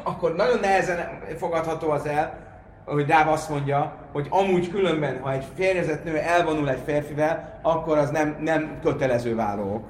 Akkor 0.04 0.36
nagyon 0.36 0.60
nehezen 0.60 1.20
fogadható 1.38 1.90
az 1.90 2.06
el, 2.06 2.52
hogy 2.86 3.06
Dáv 3.06 3.28
azt 3.30 3.50
mondja, 3.50 3.98
hogy 4.12 4.28
amúgy 4.30 4.70
különben, 4.70 5.20
ha 5.22 5.32
egy 5.32 5.46
férjezett 5.56 6.04
nő 6.04 6.18
elvonul 6.18 6.70
egy 6.70 6.82
férfivel, 6.86 7.60
akkor 7.62 7.98
az 7.98 8.10
nem, 8.10 8.38
nem 8.40 8.80
kötelező 8.82 9.36
válók. 9.36 9.86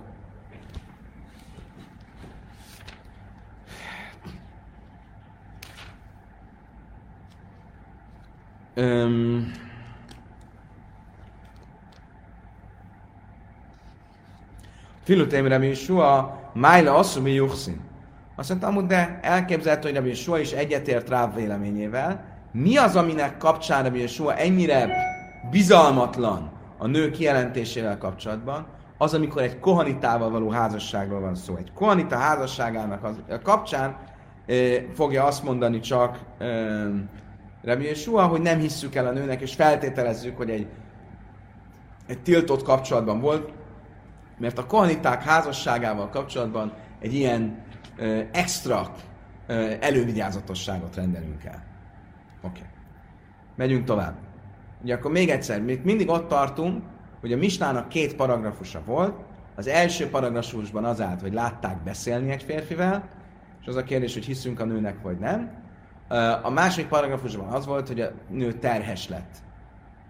Um, 8.75 9.51
Filutémre 15.03 15.57
mi 15.57 15.73
soha, 15.73 16.39
májla 16.53 16.95
asszumi 16.95 17.31
juxin. 17.33 17.92
Azt 18.35 18.49
mondta, 18.49 18.67
amúgy 18.67 18.85
de 18.85 19.19
elképzelhető, 19.21 19.87
hogy 19.87 19.97
Rabbi 19.97 20.13
Sua 20.13 20.39
is 20.39 20.51
egyetért 20.51 21.09
rá 21.09 21.33
véleményével. 21.33 22.25
Mi 22.51 22.77
az, 22.77 22.95
aminek 22.95 23.37
kapcsán 23.37 23.83
Rabbi 23.83 24.07
Sua 24.07 24.35
ennyire 24.35 24.89
bizalmatlan 25.51 26.51
a 26.77 26.87
nő 26.87 27.11
kijelentésével 27.11 27.97
kapcsolatban? 27.97 28.65
Az, 28.97 29.13
amikor 29.13 29.41
egy 29.41 29.59
kohanitával 29.59 30.29
való 30.29 30.49
házasságról 30.49 31.19
van 31.19 31.35
szó. 31.35 31.55
Egy 31.55 31.73
kohanita 31.73 32.15
házasságának 32.17 33.03
az, 33.03 33.15
a 33.29 33.41
kapcsán 33.41 33.97
e, 34.47 34.55
fogja 34.93 35.23
azt 35.23 35.43
mondani 35.43 35.79
csak 35.79 36.19
e, 36.37 36.45
Rabbi 37.63 37.93
Sua, 37.93 38.25
hogy 38.25 38.41
nem 38.41 38.59
hisszük 38.59 38.95
el 38.95 39.07
a 39.07 39.11
nőnek, 39.11 39.41
és 39.41 39.53
feltételezzük, 39.53 40.37
hogy 40.37 40.49
egy, 40.49 40.67
egy 42.07 42.21
tiltott 42.21 42.63
kapcsolatban 42.63 43.19
volt, 43.19 43.51
mert 44.37 44.57
a 44.57 44.65
kohaniták 44.65 45.23
házasságával 45.23 46.09
kapcsolatban 46.09 46.73
egy 46.99 47.13
ilyen 47.13 47.63
extra 48.31 48.93
elővigyázatosságot 49.79 50.95
rendelünk 50.95 51.43
el. 51.43 51.63
Oké. 52.41 52.59
Okay. 52.59 52.71
Megyünk 53.55 53.85
tovább. 53.85 54.15
Ugye 54.81 54.93
akkor 54.93 55.11
még 55.11 55.29
egyszer, 55.29 55.61
még 55.61 55.81
mindig 55.83 56.09
ott 56.09 56.27
tartunk, 56.27 56.83
hogy 57.19 57.33
a 57.33 57.37
Misnának 57.37 57.89
két 57.89 58.15
paragrafusa 58.15 58.81
volt. 58.85 59.15
Az 59.55 59.67
első 59.67 60.09
paragrafusban 60.09 60.85
az 60.85 61.01
állt, 61.01 61.21
hogy 61.21 61.33
látták 61.33 61.83
beszélni 61.83 62.31
egy 62.31 62.43
férfivel, 62.43 63.09
és 63.61 63.67
az 63.67 63.75
a 63.75 63.83
kérdés, 63.83 64.13
hogy 64.13 64.25
hiszünk 64.25 64.59
a 64.59 64.65
nőnek, 64.65 65.01
vagy 65.01 65.19
nem. 65.19 65.51
A 66.43 66.49
második 66.49 66.87
paragrafusban 66.87 67.47
az 67.47 67.65
volt, 67.65 67.87
hogy 67.87 68.01
a 68.01 68.11
nő 68.29 68.53
terhes 68.53 69.09
lett. 69.09 69.35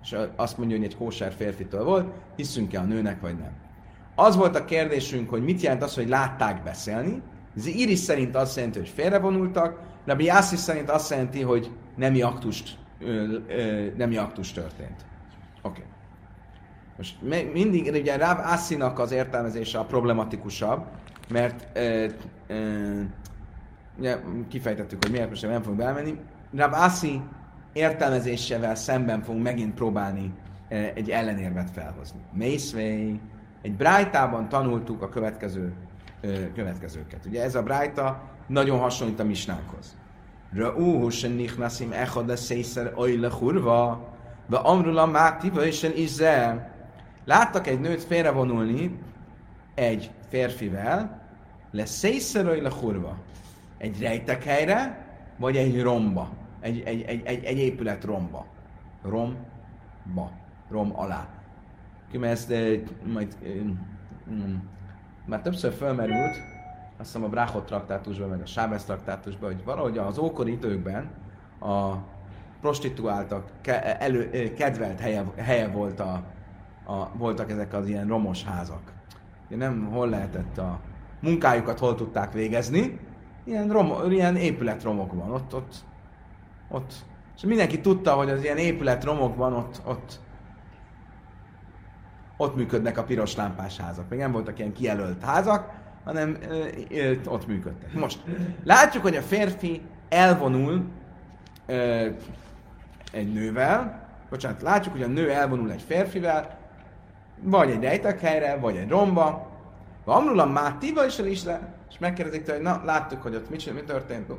És 0.04 0.16
azt 0.36 0.58
mondja, 0.58 0.78
hogy 0.78 0.86
egy 0.86 0.98
kóser 0.98 1.34
férfitől 1.34 1.84
volt, 1.84 2.14
hiszünk-e 2.36 2.80
a 2.80 2.84
nőnek, 2.84 3.22
vagy 3.22 3.38
nem. 3.38 3.52
Az 4.16 4.36
volt 4.36 4.56
a 4.56 4.66
kérdésünk, 4.66 5.30
hogy 5.30 5.44
mit 5.44 5.62
jelent 5.62 5.84
az, 5.84 5.96
hogy 5.96 6.08
látták 6.08 6.64
beszélni, 6.64 7.22
Iris 7.66 8.00
szerint 8.00 8.36
azt 8.36 8.56
jelenti, 8.56 8.80
hogy 8.80 8.90
félrevonultak, 8.90 9.80
Rabbi 10.06 10.24
Yassi 10.24 10.56
szerint 10.56 10.90
azt 10.90 11.10
jelenti, 11.10 11.42
hogy 11.42 11.72
nemi 11.96 12.22
aktust, 12.22 12.78
ö, 13.00 13.38
ö, 13.48 13.88
nemi 13.98 14.18
aktus 14.18 14.52
történt. 14.52 15.06
Oké. 15.62 15.82
Okay. 15.82 15.84
Most 16.98 17.18
mindig, 17.54 17.90
ugye 17.94 18.18
Rav 18.18 18.38
Assinak 18.40 19.00
az 19.00 19.12
értelmezése 19.12 19.80
a 19.80 19.86
problematikusabb, 19.86 20.86
mert 21.30 21.78
ö, 21.78 22.06
ö, 22.48 23.02
kifejtettük, 24.50 25.04
hogy 25.04 25.12
miért 25.12 25.30
most 25.30 25.42
nem 25.42 25.62
fogunk 25.62 25.78
belemenni. 25.78 26.20
Rav 26.56 26.74
Assi 26.74 27.22
értelmezésével 27.74 28.76
szemben 28.76 29.22
fogunk 29.22 29.44
megint 29.44 29.74
próbálni 29.74 30.34
egy 30.94 31.10
ellenérvet 31.10 31.70
felhozni. 31.70 32.20
Mészvei, 32.34 33.20
egy 33.62 33.74
Brájtában 33.76 34.50
tanultuk 34.50 35.02
a 35.02 35.10
következő 35.10 35.74
következőket. 36.54 37.26
Ugye 37.26 37.44
ez 37.44 37.56
a 37.56 37.64
Brájta 37.64 38.22
nagyon 38.48 38.80
hasonlít 38.80 39.20
a 39.20 39.24
Misnánkhoz. 39.24 39.98
Ra'uhu 40.56 41.10
sen 41.10 41.32
nichnasim 41.32 41.92
echad 41.92 42.30
a 42.30 42.36
szészer 42.36 42.92
ajle 42.96 43.30
hurva, 43.30 44.14
ve 44.46 44.58
amrula 44.58 45.06
mátiva 45.06 45.66
és 45.66 45.84
izze. 45.96 46.72
láttak 47.26 47.68
egy 47.68 47.80
nőt 47.80 48.04
félrevonulni 48.04 49.00
egy 49.76 50.12
férfivel, 50.30 51.22
lesz 51.72 51.92
széjszerői 51.92 52.62
le 52.62 52.70
kurva. 52.70 53.18
Egy 53.78 54.02
rejtekhelyre, 54.02 55.08
vagy 55.38 55.58
egy 55.58 55.82
romba. 55.82 56.30
Egy, 56.60 56.82
egy, 56.86 57.02
egy, 57.02 57.22
egy, 57.26 57.44
egy 57.44 57.58
épület 57.58 58.04
romba. 58.04 58.46
Romba. 59.04 60.32
Rom 60.70 61.00
alá. 61.00 61.28
Mert 62.12 62.54
majd 63.14 63.38
mm, 64.30 64.56
már 65.26 65.42
többször 65.42 65.74
felmerült, 65.74 66.36
azt 66.98 67.12
hiszem 67.12 67.24
a 67.24 67.28
Bráchot 67.28 67.66
traktátusban, 67.66 68.30
meg 68.30 68.42
a 68.42 68.46
Sábesz 68.46 68.84
traktátusban, 68.84 69.52
hogy 69.52 69.64
valahogy 69.64 69.98
az 69.98 70.18
ókori 70.18 70.52
időkben 70.52 71.10
a 71.60 71.94
prostituáltak 72.62 73.52
ke- 73.62 74.02
elő, 74.02 74.54
kedvelt 74.54 75.00
helye, 75.00 75.24
helye 75.36 75.68
volt 75.68 76.00
a, 76.00 76.24
a, 76.86 77.18
voltak 77.18 77.52
ezek 77.52 77.74
az 77.74 77.88
ilyen 77.88 78.08
romos 78.08 78.44
házak. 78.44 78.92
Ugye 79.48 79.58
nem 79.58 79.86
hol 79.92 80.10
lehetett 80.10 80.58
a 80.58 80.80
munkájukat, 81.20 81.80
hol 81.80 81.96
tudták 81.96 82.34
végezni, 82.34 83.00
ilyen, 83.44 83.70
rom, 83.70 84.12
ilyen 84.12 84.36
épületromokban, 84.36 85.32
ott, 85.32 85.56
ott, 85.56 85.76
ott. 86.70 86.94
És 87.36 87.42
mindenki 87.42 87.82
tudta, 87.82 88.14
hogy 88.14 88.30
az 88.30 88.44
ilyen 88.44 88.58
épületromokban 88.58 89.54
ott, 89.54 89.82
ott, 89.86 90.20
ott 92.38 92.56
működnek 92.56 92.98
a 92.98 93.04
piros 93.04 93.36
lámpás 93.36 93.78
házak. 93.78 94.10
Még 94.10 94.20
nem 94.20 94.32
voltak 94.32 94.60
ilyen 94.60 94.74
kijelölt 94.74 95.24
házak, 95.24 95.70
hanem 96.04 96.38
ö, 96.50 96.66
ö, 96.90 97.14
ott 97.26 97.48
működtek. 97.48 97.94
Most 97.94 98.20
látjuk, 98.64 99.04
hogy 99.04 99.16
a 99.16 99.22
férfi 99.22 99.82
elvonul 100.10 100.86
ö, 101.66 102.08
egy 103.12 103.34
nővel, 103.34 104.08
bocsánat, 104.30 104.62
látjuk, 104.62 104.94
hogy 104.94 105.04
a 105.04 105.08
nő 105.08 105.32
elvonul 105.32 105.72
egy 105.72 105.82
férfivel, 105.82 106.58
vagy 107.42 107.70
egy 107.70 107.82
rejtekhelyre, 107.82 108.56
vagy 108.56 108.76
egy 108.76 108.90
romba, 108.90 109.52
Amrulam 110.06 110.52
Mátiba 110.52 111.06
is 111.06 111.18
is 111.18 111.44
le, 111.44 111.74
és 111.90 112.00
megkérdezik 112.00 112.44
tőle, 112.44 112.58
hogy 112.58 112.66
na, 112.66 112.82
láttuk, 112.86 113.22
hogy 113.22 113.36
ott 113.36 113.50
mit, 113.50 113.74
mi 113.74 113.82
történt. 113.82 114.32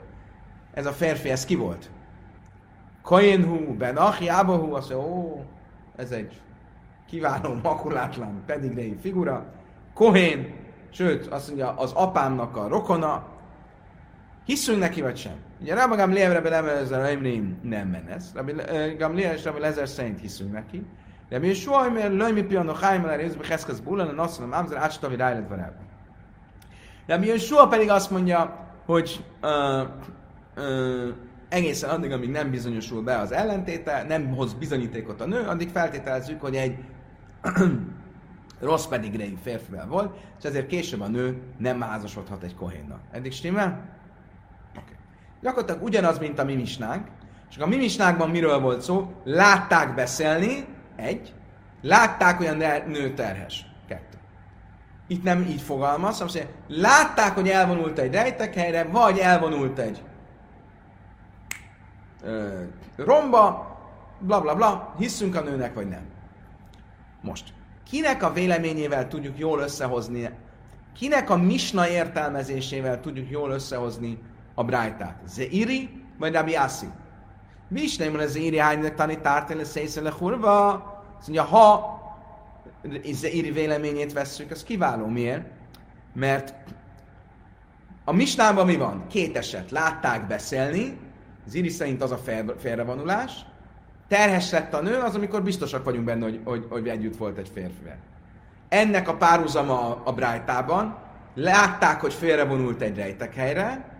Ez 0.75 0.87
a 0.87 0.93
férfi, 0.93 1.31
ez 1.31 1.45
ki 1.45 1.55
volt? 1.55 1.91
Koyenhu, 3.03 3.75
Ben 3.77 3.97
Abahu, 3.97 4.75
azt 4.75 4.91
mondja, 4.91 5.09
ó, 5.09 5.45
ez 5.97 6.11
egy 6.11 6.41
kiváló, 7.15 7.55
makulátlan, 7.63 8.43
pedigrei 8.47 8.97
figura. 9.01 9.45
Kohén, 9.95 10.55
sőt, 10.91 11.27
azt 11.27 11.47
mondja, 11.47 11.75
az 11.77 11.93
apámnak 11.93 12.57
a 12.57 12.69
rokona. 12.69 13.27
Hiszünk 14.45 14.79
neki, 14.79 15.01
vagy 15.01 15.17
sem? 15.17 15.33
Ugye 15.61 15.75
Rabbi 15.75 15.97
Gamliel, 15.97 16.33
Rabbi 16.33 16.49
Lezer, 16.49 17.11
Emrim 17.11 17.59
nem 17.63 17.89
menesz. 17.89 18.33
Rabbi 18.35 18.53
Gamliel 18.99 19.35
és 19.35 19.45
Rabbi 19.45 19.61
Lezer 19.61 19.89
szerint 19.89 20.21
hiszünk 20.21 20.53
neki. 20.53 20.87
Rabbi 21.31 21.47
Yeshua, 21.47 21.91
mert 21.91 22.13
lőmi 22.13 22.43
piano 22.43 22.73
hájmel, 22.73 23.13
a 23.13 23.17
részbe 23.17 23.47
heszkez 23.47 23.81
bulan, 23.81 24.09
a 24.09 24.13
nasszal, 24.13 24.45
a 24.45 24.49
mámzer, 24.49 24.79
átstavi 24.79 25.17
rájlet 25.17 25.51
el. 25.51 25.77
Rabbi 27.07 27.27
Yeshua 27.27 27.69
pedig 27.69 27.91
azt 27.91 28.11
mondja, 28.11 28.69
hogy 28.87 29.25
uh, 29.43 29.89
uh, 30.57 31.09
egészen 31.49 31.91
addig, 31.91 32.13
amíg 32.13 32.31
nem 32.31 32.51
bizonyosul 32.51 33.03
be 33.03 33.19
az 33.19 33.33
ellentéte, 33.33 34.05
nem 34.09 34.35
hoz 34.35 34.53
bizonyítékot 34.53 35.21
a 35.21 35.27
nő, 35.27 35.41
addig 35.41 35.69
feltételezzük, 35.69 36.41
hogy 36.41 36.57
egy 36.57 36.79
rossz 38.61 38.87
pedigrein 38.87 39.39
férfivel 39.43 39.87
volt, 39.87 40.17
és 40.39 40.45
ezért 40.45 40.67
később 40.67 41.01
a 41.01 41.09
nő 41.09 41.43
nem 41.59 41.81
házasodhat 41.81 42.43
egy 42.43 42.55
kohénnal. 42.55 43.01
Eddig 43.11 43.33
stimmel? 43.33 43.89
Okay. 44.71 44.95
Gyakorlatilag 45.41 45.83
ugyanaz, 45.83 46.19
mint 46.19 46.39
a 46.39 46.45
mimisnánk, 46.45 47.07
csak 47.51 47.63
a 47.63 47.67
mimisnákban 47.67 48.31
miről 48.31 48.61
volt 48.61 48.81
szó? 48.83 49.13
Látták 49.25 49.95
beszélni, 49.95 50.65
egy. 50.97 51.33
Látták, 51.83 52.37
hogy 52.37 52.47
a 52.47 52.55
nő 52.87 53.15
terhes, 53.15 53.67
kettő. 53.89 54.19
Itt 55.07 55.23
nem 55.23 55.41
így 55.41 55.61
fogalmaz, 55.61 56.19
hanem 56.19 56.35
mondja, 56.35 56.87
látták, 56.89 57.35
hogy 57.35 57.49
elvonult 57.49 57.99
egy 57.99 58.13
rejtekhelyre, 58.13 58.85
vagy 58.85 59.19
elvonult 59.19 59.79
egy 59.79 60.03
ö, 62.23 62.63
romba, 62.97 63.77
bla 64.19 64.41
bla 64.41 64.55
bla, 64.55 64.95
hiszünk 64.99 65.37
a 65.37 65.41
nőnek, 65.41 65.75
vagy 65.75 65.89
nem. 65.89 66.14
Most, 67.25 67.53
kinek 67.91 68.23
a 68.23 68.33
véleményével 68.33 69.09
tudjuk 69.09 69.39
jól 69.39 69.61
összehozni, 69.61 70.31
kinek 70.99 71.31
a 71.31 71.37
misna 71.37 71.89
értelmezésével 71.89 73.01
tudjuk 73.01 73.31
jól 73.31 73.51
összehozni 73.51 74.19
a 74.55 74.65
brájtát? 74.65 75.21
Zeiri 75.27 76.03
vagy 76.19 76.33
Rabbi 76.33 76.55
Assi? 76.55 76.87
Misna 77.69 78.11
van 78.11 78.21
az 78.21 78.31
Zeiri 78.31 78.59
hánynak 78.59 78.95
tanítártél 78.95 79.59
a 79.59 79.65
szészele 79.65 80.13
hurva? 80.19 80.73
Azt 81.19 81.29
mondja, 81.29 81.45
ha 81.45 81.93
Zeiri 83.13 83.51
véleményét 83.51 84.13
vesszük, 84.13 84.51
az 84.51 84.63
kiváló. 84.63 85.07
Miért? 85.07 85.47
Mert 86.15 86.55
a 88.05 88.13
misnában 88.13 88.67
mi 88.67 88.77
van? 88.77 89.07
Két 89.09 89.37
eset. 89.37 89.71
Látták 89.71 90.27
beszélni, 90.27 90.99
Ziri 91.47 91.69
szerint 91.69 92.03
az 92.03 92.11
a 92.11 92.21
félrevonulás, 92.59 93.47
terhes 94.09 94.51
lett 94.51 94.75
a 94.75 94.81
nő, 94.81 94.99
az 94.99 95.15
amikor 95.15 95.43
biztosak 95.43 95.85
vagyunk 95.85 96.05
benne, 96.05 96.25
hogy, 96.25 96.41
hogy, 96.45 96.67
hogy 96.69 96.89
együtt 96.89 97.17
volt 97.17 97.39
egy 97.39 97.51
férfivel. 97.55 97.97
Ennek 98.69 99.09
a 99.09 99.17
párhuzama 99.17 99.81
a, 99.89 100.03
a 100.05 100.13
Brájtában, 100.13 100.99
látták, 101.35 102.01
hogy 102.01 102.15
félrevonult 102.15 102.81
egy 102.81 102.97
rejtekhelyre, 102.97 103.93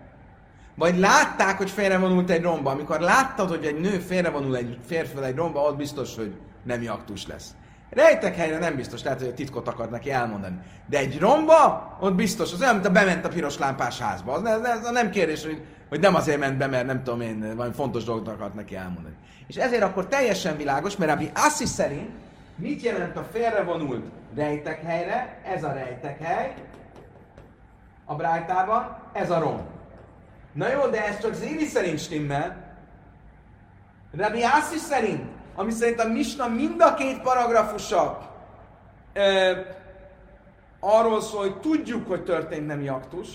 vagy 0.75 0.97
látták, 0.97 1.57
hogy 1.57 1.69
félrevonult 1.69 2.29
egy 2.29 2.41
romba. 2.41 2.71
Amikor 2.71 2.99
láttad, 2.99 3.49
hogy 3.49 3.65
egy 3.65 3.79
nő 3.79 3.99
félrevonul 3.99 4.57
egy 4.57 4.77
férfivel 4.85 5.25
egy 5.25 5.35
romba, 5.35 5.59
ott 5.59 5.77
biztos, 5.77 6.15
hogy 6.15 6.35
nem 6.63 6.83
aktus 6.87 7.27
lesz. 7.27 7.55
Rejtek 7.89 8.35
helyre 8.35 8.57
nem 8.57 8.75
biztos, 8.75 9.03
lehet, 9.03 9.19
hogy 9.19 9.27
a 9.27 9.33
titkot 9.33 9.67
akart 9.67 9.89
neki 9.89 10.11
elmondani. 10.11 10.55
De 10.89 10.97
egy 10.97 11.19
romba, 11.19 11.97
ott 11.99 12.15
biztos, 12.15 12.53
az 12.53 12.61
olyan, 12.61 12.73
mint 12.73 12.85
a 12.85 12.91
bement 12.91 13.25
a 13.25 13.29
piros 13.29 13.57
lámpás 13.57 13.99
házba. 13.99 14.31
Az, 14.31 14.45
ez, 14.45 14.61
ez 14.63 14.89
nem 14.91 15.09
kérdés, 15.09 15.45
hogy, 15.45 15.65
hogy 15.89 15.99
nem 15.99 16.15
azért 16.15 16.39
ment 16.39 16.57
be, 16.57 16.67
mert 16.67 16.85
nem 16.85 17.03
tudom 17.03 17.21
én, 17.21 17.55
valami 17.55 17.73
fontos 17.73 18.03
dolgot 18.03 18.27
akart 18.27 18.53
neki 18.53 18.75
elmondani. 18.75 19.15
És 19.47 19.55
ezért 19.55 19.83
akkor 19.83 20.07
teljesen 20.07 20.57
világos, 20.57 20.95
mert 20.95 21.11
Rabbi 21.11 21.31
Assi 21.35 21.65
szerint 21.65 22.09
mit 22.55 22.81
jelent 22.81 23.17
a 23.17 23.23
félrevonult 23.31 24.05
rejtekhelyre? 24.35 25.41
Ez 25.43 25.63
a 25.63 25.73
rejtekhely 25.73 26.53
a 28.05 28.15
brájtában, 28.15 28.97
ez 29.13 29.31
a 29.31 29.39
rom. 29.39 29.61
Na 30.51 30.69
jó, 30.69 30.87
de 30.87 31.05
ez 31.05 31.19
csak 31.19 31.33
Zéli 31.33 31.65
szerint 31.65 31.99
stimmel. 31.99 32.77
Rabbi 34.11 34.43
Assi 34.43 34.77
szerint 34.77 35.35
ami 35.55 35.71
szerint 35.71 35.99
a 35.99 36.07
Misna 36.07 36.47
mind 36.47 36.81
a 36.81 36.93
két 36.93 37.21
paragrafusa 37.21 38.33
e, 39.13 39.55
arról 40.79 41.21
szól, 41.21 41.41
hogy 41.41 41.59
tudjuk, 41.59 42.07
hogy 42.07 42.23
történt 42.23 42.67
nemi 42.67 42.87
aktus, 42.87 43.27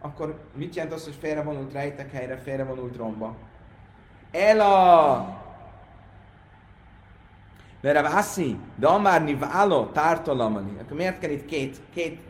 akkor 0.00 0.38
mit 0.54 0.74
jelent 0.74 0.94
az, 0.94 1.04
hogy 1.04 1.16
félrevonult 1.20 1.72
rejtek 1.72 2.12
helyre, 2.12 2.36
félrevonult 2.36 2.96
romba? 2.96 3.36
El 4.32 4.60
a... 4.60 5.40
Mert 7.80 7.96
a 7.96 8.02
Vászi, 8.02 8.56
de 8.76 8.86
amárni 8.86 9.34
váló 9.34 9.84
tártalamani, 9.84 10.78
akkor 10.80 10.96
miért 10.96 11.18
kell 11.18 11.30
itt 11.30 11.44
két, 11.44 11.80
két, 11.94 12.20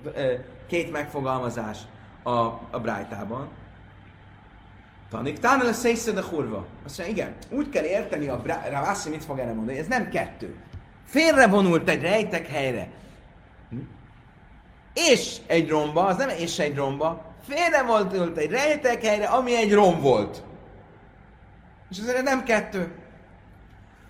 két 0.66 0.92
megfogalmazás 0.92 1.78
a, 2.22 2.30
a 2.70 2.80
Brájtában? 2.82 3.48
Tanik, 5.10 5.38
tánel 5.38 5.66
a 5.66 5.72
szészed 5.72 6.16
a 6.16 6.28
kurva. 6.28 6.66
Azt 6.84 6.98
mondja, 6.98 7.16
igen, 7.16 7.34
úgy 7.50 7.68
kell 7.68 7.84
érteni 7.84 8.28
a 8.28 8.42
Ravassi, 8.70 9.08
mit 9.08 9.24
fog 9.24 9.38
erre 9.38 9.52
mondani, 9.52 9.78
ez 9.78 9.86
nem 9.86 10.08
kettő. 10.08 10.56
Félrevonult 11.06 11.88
egy 11.88 12.02
rejtek 12.02 12.46
helyre. 12.46 12.88
És 14.94 15.36
egy 15.46 15.68
romba, 15.68 16.04
az 16.04 16.16
nem 16.16 16.28
és 16.28 16.58
egy 16.58 16.76
romba, 16.76 17.24
félrevonult 17.48 18.36
egy 18.36 18.50
rejtek 18.50 19.04
helyre, 19.04 19.26
ami 19.26 19.56
egy 19.56 19.72
rom 19.72 20.00
volt. 20.00 20.42
És 21.92 21.98
ez 21.98 22.22
nem 22.22 22.44
kettő. 22.44 22.92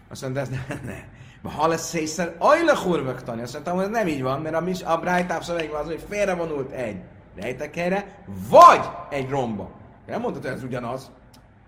Azt 0.08 0.22
mondja, 0.22 0.40
ez 0.40 0.48
ne, 0.48 0.58
ne. 0.84 1.04
Ha 1.50 1.66
lesz 1.66 1.88
szészer, 1.88 2.36
ajla 2.38 2.82
kurvak 2.82 3.22
tani. 3.22 3.42
Azt 3.42 3.52
mondtam, 3.52 3.76
hogy 3.76 3.90
nem 3.90 4.06
így 4.06 4.22
van, 4.22 4.40
mert 4.40 4.54
a, 4.54 4.60
mis, 4.60 4.82
a 4.82 4.98
Brájtáv 4.98 5.42
szövegben 5.42 5.80
az, 5.80 5.86
hogy 5.86 6.04
félrevonult 6.08 6.70
egy 6.70 7.02
rejtekhelyre, 7.34 8.24
vagy 8.48 8.88
egy 9.10 9.28
romba. 9.28 9.70
Nem 10.06 10.20
mondtad, 10.20 10.42
hogy 10.42 10.52
ez 10.52 10.62
ugyanaz. 10.62 11.10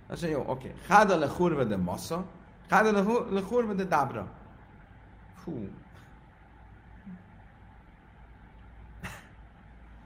Azt 0.08 0.20
mondja, 0.22 0.38
jó, 0.38 0.50
oké. 0.50 0.68
Okay. 0.68 0.80
Háda 0.88 1.16
le 1.16 1.28
hurva 1.36 1.64
de 1.64 1.76
massa, 1.76 2.24
háda 2.68 2.92
le 3.30 3.40
hurva 3.40 3.72
de 3.72 3.84
dabra. 3.84 4.28
Fú. 5.42 5.68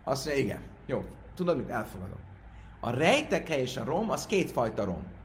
Azt 0.04 0.26
mondja, 0.26 0.44
igen. 0.44 0.60
Jó, 0.86 1.04
tudod 1.34 1.56
mit? 1.56 1.68
Elfogadom. 1.68 2.18
A 2.80 2.90
rejtekhely 2.90 3.60
és 3.60 3.76
a 3.76 3.84
rom, 3.84 4.10
az 4.10 4.26
kétfajta 4.26 4.84
rom. 4.84 5.16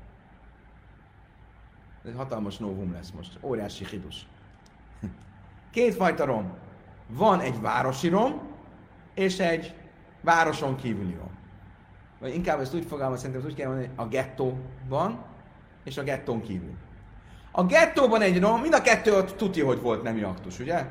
Egy 2.06 2.16
hatalmas 2.16 2.58
novum 2.58 2.91
lesz 2.91 3.12
most. 3.12 3.38
Óriási 3.41 3.86
hidus. 3.86 4.28
Kétfajta 5.72 6.26
rom. 6.26 6.54
Van 7.08 7.39
egy 7.39 7.62
városi 7.62 8.08
rom, 8.08 8.41
és 9.14 9.39
egy 9.39 9.76
városon 10.22 10.76
kívüli 10.76 11.14
rom 11.14 11.41
vagy 12.24 12.36
inkább 12.36 12.60
ezt 12.60 12.74
úgy 12.74 12.86
fogalmaz, 12.86 13.20
szerintem 13.20 13.45
úgy 13.45 13.56
kell 13.56 13.68
mondani, 13.68 13.89
a 13.95 14.08
gettó 14.08 14.58
van, 14.88 15.24
és 15.84 15.97
a 15.97 16.04
gettón 16.04 16.41
kívül. 16.41 16.74
A 17.51 17.64
gettóban 17.64 18.22
egy 18.22 18.39
rom, 18.39 18.62
mind 18.62 18.74
a 18.74 18.82
kettő 18.82 19.16
ott 19.16 19.38
tuti, 19.38 19.62
hogy 19.62 19.82
volt 19.82 20.04
nemi 20.04 20.22
aktus, 20.22 20.60
ugye? 20.60 20.86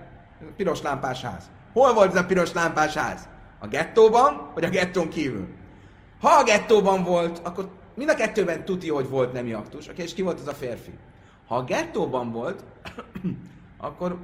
piros 0.57 0.83
lámpás 0.83 1.23
ház. 1.23 1.51
Hol 1.73 1.95
volt 1.95 2.11
ez 2.11 2.21
a 2.21 2.25
piros 2.25 2.53
lámpás 2.53 2.95
ház? 2.95 3.29
A 3.59 3.67
gettóban, 3.67 4.51
vagy 4.55 4.65
a 4.65 4.69
gettón 4.69 5.09
kívül? 5.09 5.49
Ha 6.21 6.29
a 6.29 6.43
gettóban 6.45 7.05
volt, 7.05 7.39
akkor 7.39 7.69
mind 7.95 8.11
a 8.11 8.15
kettőben 8.15 8.65
tuti, 8.65 8.89
hogy 8.89 9.09
volt 9.09 9.33
nemi 9.33 9.53
aktus. 9.53 9.89
Oké, 9.89 10.03
és 10.03 10.15
ki 10.15 10.23
volt 10.23 10.41
az 10.41 10.47
a 10.47 10.55
férfi? 10.55 10.93
Ha 11.47 11.57
a 11.57 11.65
gettóban 11.65 12.33
volt, 12.33 12.65
akkor 13.79 14.19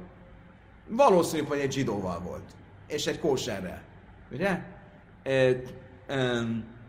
valószínű, 0.87 1.43
hogy 1.43 1.59
egy 1.59 1.71
zsidóval 1.71 2.19
volt. 2.19 2.55
És 2.87 3.07
egy 3.07 3.19
kóserrel. 3.19 3.81
Ugye? 4.31 4.59
E, 5.23 5.31
e, 6.07 6.41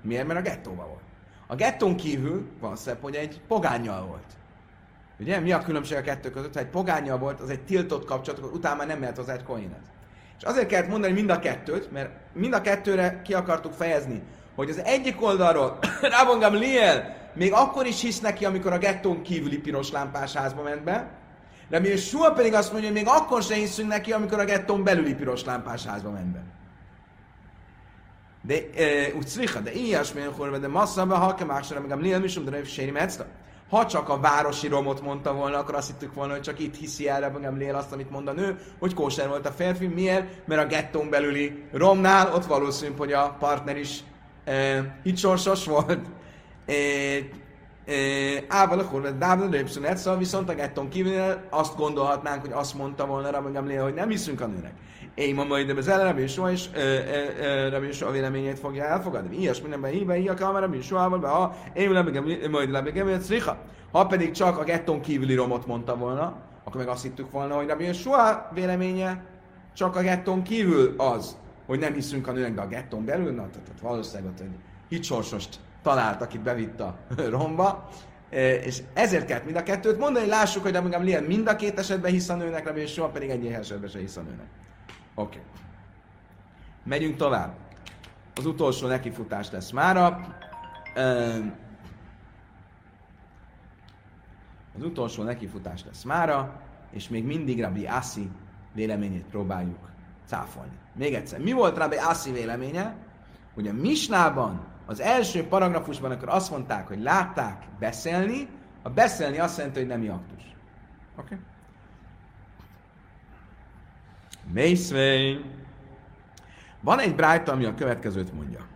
miért? 0.02 0.26
Mert 0.26 0.38
a 0.38 0.42
gettóban 0.42 0.86
volt. 0.88 1.00
A 1.46 1.54
gettón 1.54 1.96
kívül 1.96 2.46
van 2.60 2.76
szebb, 2.76 2.98
hogy 3.00 3.14
egy 3.14 3.40
pogányjal 3.48 4.06
volt. 4.06 4.36
Ugye? 5.18 5.40
Mi 5.40 5.52
a 5.52 5.62
különbség 5.62 5.96
a 5.96 6.02
kettő 6.02 6.30
között? 6.30 6.54
Ha 6.54 6.60
egy 6.60 6.66
pogányjal 6.66 7.18
volt, 7.18 7.40
az 7.40 7.50
egy 7.50 7.64
tiltott 7.64 8.04
kapcsolat, 8.04 8.40
akkor 8.40 8.52
utána 8.52 8.76
már 8.76 8.86
nem 8.86 8.98
mehet 8.98 9.16
hozzá 9.16 9.32
egy 9.32 9.42
koinet. 9.42 9.90
És 10.38 10.42
azért 10.42 10.66
kellett 10.66 10.88
mondani 10.88 11.12
mind 11.12 11.30
a 11.30 11.38
kettőt, 11.38 11.92
mert 11.92 12.10
mind 12.32 12.52
a 12.52 12.60
kettőre 12.60 13.22
ki 13.24 13.34
akartuk 13.34 13.72
fejezni, 13.72 14.22
hogy 14.61 14.70
az 14.70 14.84
egyik 14.84 15.22
oldalról 15.22 15.78
Rabon 16.18 16.58
Liel 16.58 17.16
még 17.34 17.52
akkor 17.52 17.86
is 17.86 18.00
hisz 18.00 18.20
neki, 18.20 18.44
amikor 18.44 18.72
a 18.72 18.78
gettón 18.78 19.22
kívüli 19.22 19.58
piros 19.58 19.90
lámpás 19.90 20.32
házba 20.32 20.62
ment 20.62 20.82
be, 20.82 21.11
de 21.68 21.96
Sua 21.96 22.32
pedig 22.32 22.54
azt 22.54 22.72
mondja, 22.72 22.90
hogy 22.90 22.98
még 22.98 23.08
akkor 23.08 23.42
sem 23.42 23.58
hiszünk 23.58 23.88
neki, 23.88 24.12
amikor 24.12 24.38
a 24.38 24.44
gettón 24.44 24.84
belüli 24.84 25.14
piros 25.14 25.44
lámpás 25.44 25.84
házba 25.84 26.11
ment 26.11 26.32
be. 26.32 26.42
De 28.42 28.54
úgy 29.16 29.28
szricha, 29.28 29.61
de 29.61 29.72
ilyesmilyen 29.72 30.32
horva, 30.32 30.58
de 30.58 30.68
masszaba, 30.68 31.16
ha 31.16 31.34
ke 31.34 31.44
másra, 31.44 31.80
meg 31.80 31.90
a 31.90 31.96
Liel 31.96 32.20
misum, 32.20 32.44
de 32.44 32.64
séri 32.64 32.92
ha 33.70 33.86
csak 33.86 34.08
a 34.08 34.18
városi 34.18 34.68
romot 34.68 35.02
mondta 35.02 35.34
volna, 35.34 35.58
akkor 35.58 35.74
azt 35.74 35.86
hittük 35.86 36.14
volna, 36.14 36.32
hogy 36.32 36.42
csak 36.42 36.58
itt 36.58 36.76
hiszi 36.76 37.08
el 37.08 37.20
Rebbe 37.20 37.50
Lél 37.50 37.74
azt, 37.74 37.92
amit 37.92 38.11
mond 38.11 38.28
a 38.28 38.32
nő, 38.32 38.58
hogy 38.78 38.94
kóser 38.94 39.28
volt 39.28 39.46
a 39.46 39.50
férfi. 39.50 39.86
Miért? 39.86 40.46
Mert 40.46 40.62
a 40.62 40.66
gettón 40.66 41.11
belüli 41.11 41.64
romnál 41.72 42.34
ott 42.34 42.44
valószínű, 42.44 42.94
hogy 42.96 43.12
a 43.12 43.36
partner 43.38 43.76
is 43.76 44.00
e, 44.45 45.01
hitsorsos 45.03 45.64
volt. 45.66 45.99
Ával 48.49 48.78
a 48.78 48.84
kurva, 48.84 49.11
Dávid 49.11 49.53
Répszünet, 49.53 49.97
szóval 49.97 50.18
viszont 50.18 50.49
a 50.49 50.55
gettón 50.55 50.88
kívül 50.88 51.36
azt 51.51 51.76
gondolhatnánk, 51.76 52.41
hogy 52.41 52.53
azt 52.53 52.74
mondta 52.74 53.07
volna 53.07 53.30
Rebbe 53.30 53.61
Lél, 53.61 53.82
hogy 53.82 53.95
nem 53.95 54.09
hiszünk 54.09 54.41
a 54.41 54.47
nőnek. 54.47 54.72
Én 55.14 55.34
ma 55.34 55.45
majd 55.45 55.70
az 55.70 55.88
el, 55.88 56.05
Rabbi 56.05 56.20
Yeshua 56.20 56.51
és 56.51 56.68
Rabbi 57.70 57.86
Yeshua 57.86 58.11
véleményét 58.11 58.59
fogja 58.59 58.84
elfogadni. 58.84 59.36
Ilyes 59.36 59.61
mindenben 59.61 59.91
híve, 59.91 60.14
híve, 60.14 60.34
kamera, 60.34 60.61
Rabbi 60.61 60.76
Yeshua, 60.76 61.28
ha 61.28 61.57
én 61.72 61.91
majd 62.51 62.70
Rabbi 62.70 62.91
Gemét 62.91 63.20
Szricha. 63.20 63.59
Ha 63.93 64.07
pedig 64.07 64.30
csak 64.30 64.59
a 64.59 64.64
getton 64.64 65.01
kívüli 65.01 65.34
romot 65.34 65.66
mondta 65.66 65.97
volna, 65.97 66.36
akkor 66.64 66.80
meg 66.80 66.88
azt 66.88 67.03
hittük 67.03 67.30
volna, 67.30 67.55
hogy 67.55 67.68
Rabbi 67.68 67.84
Yeshua 67.84 68.51
véleménye 68.55 69.24
csak 69.74 69.97
a 69.97 70.01
getton 70.01 70.43
kívül 70.43 70.95
az, 70.97 71.36
hogy 71.70 71.78
nem 71.78 71.92
hiszünk 71.92 72.26
a 72.26 72.32
nőnek, 72.32 72.54
de 72.54 72.60
a 72.60 72.66
getton 72.66 73.04
belül, 73.04 73.32
na, 73.32 73.48
tehát 73.50 73.80
valószínűleg 73.80 74.32
ott 74.32 74.40
egy 74.40 74.54
hitsorsost 74.88 75.60
talált, 75.82 76.22
akit 76.22 76.40
bevitt 76.40 76.80
a 76.80 76.98
romba, 77.36 77.88
és 78.64 78.82
ezért 78.92 79.26
kellett 79.26 79.44
mind 79.44 79.56
a 79.56 79.62
kettőt 79.62 79.98
mondani, 79.98 80.26
lássuk, 80.26 80.62
hogy 80.62 80.74
Rabbi 80.74 81.16
mind 81.26 81.46
a 81.46 81.56
két 81.56 81.78
esetben 81.78 82.10
hisz 82.10 82.28
a 82.28 82.34
nőnek, 82.34 82.64
Rabbi 82.64 82.80
Yeshua 82.80 83.08
pedig 83.08 83.30
egy 83.30 83.46
esetben 83.46 83.88
se 83.88 83.98
hisz 83.98 84.16
a 84.16 84.20
nőnek. 84.20 84.46
Oké. 85.14 85.38
Okay. 85.38 85.50
Megyünk 86.84 87.16
tovább. 87.16 87.54
Az 88.34 88.46
utolsó 88.46 88.86
nekifutás 88.86 89.50
lesz 89.50 89.70
mára. 89.70 90.36
Az 94.76 94.82
utolsó 94.82 95.22
nekifutás 95.22 95.84
lesz 95.84 96.02
mára, 96.02 96.60
és 96.90 97.08
még 97.08 97.24
mindig 97.24 97.62
Rabbi 97.62 97.86
Assi 97.86 98.30
véleményét 98.72 99.24
próbáljuk 99.24 99.90
cáfolni. 100.26 100.78
Még 101.01 101.14
egyszer, 101.14 101.40
mi 101.40 101.53
volt 101.53 101.76
Rabbi 101.76 101.96
Assi 101.96 102.32
véleménye? 102.32 102.96
Hogy 103.55 103.68
a 103.68 103.72
Misnában, 103.72 104.66
az 104.86 105.01
első 105.01 105.46
paragrafusban, 105.46 106.11
akkor 106.11 106.28
azt 106.28 106.51
mondták, 106.51 106.86
hogy 106.88 107.01
látták 107.01 107.64
beszélni, 107.78 108.48
a 108.82 108.90
beszélni 108.90 109.38
azt 109.38 109.57
jelenti, 109.57 109.78
hogy 109.78 109.88
nem 109.88 110.11
aktus. 110.11 110.42
Oké? 111.16 111.34
Okay? 111.34 111.38
Mészvény. 114.53 115.44
Van 116.80 116.98
egy 116.98 117.14
brájta, 117.14 117.53
ami 117.53 117.64
a 117.64 117.74
következőt 117.74 118.32
mondja. 118.32 118.66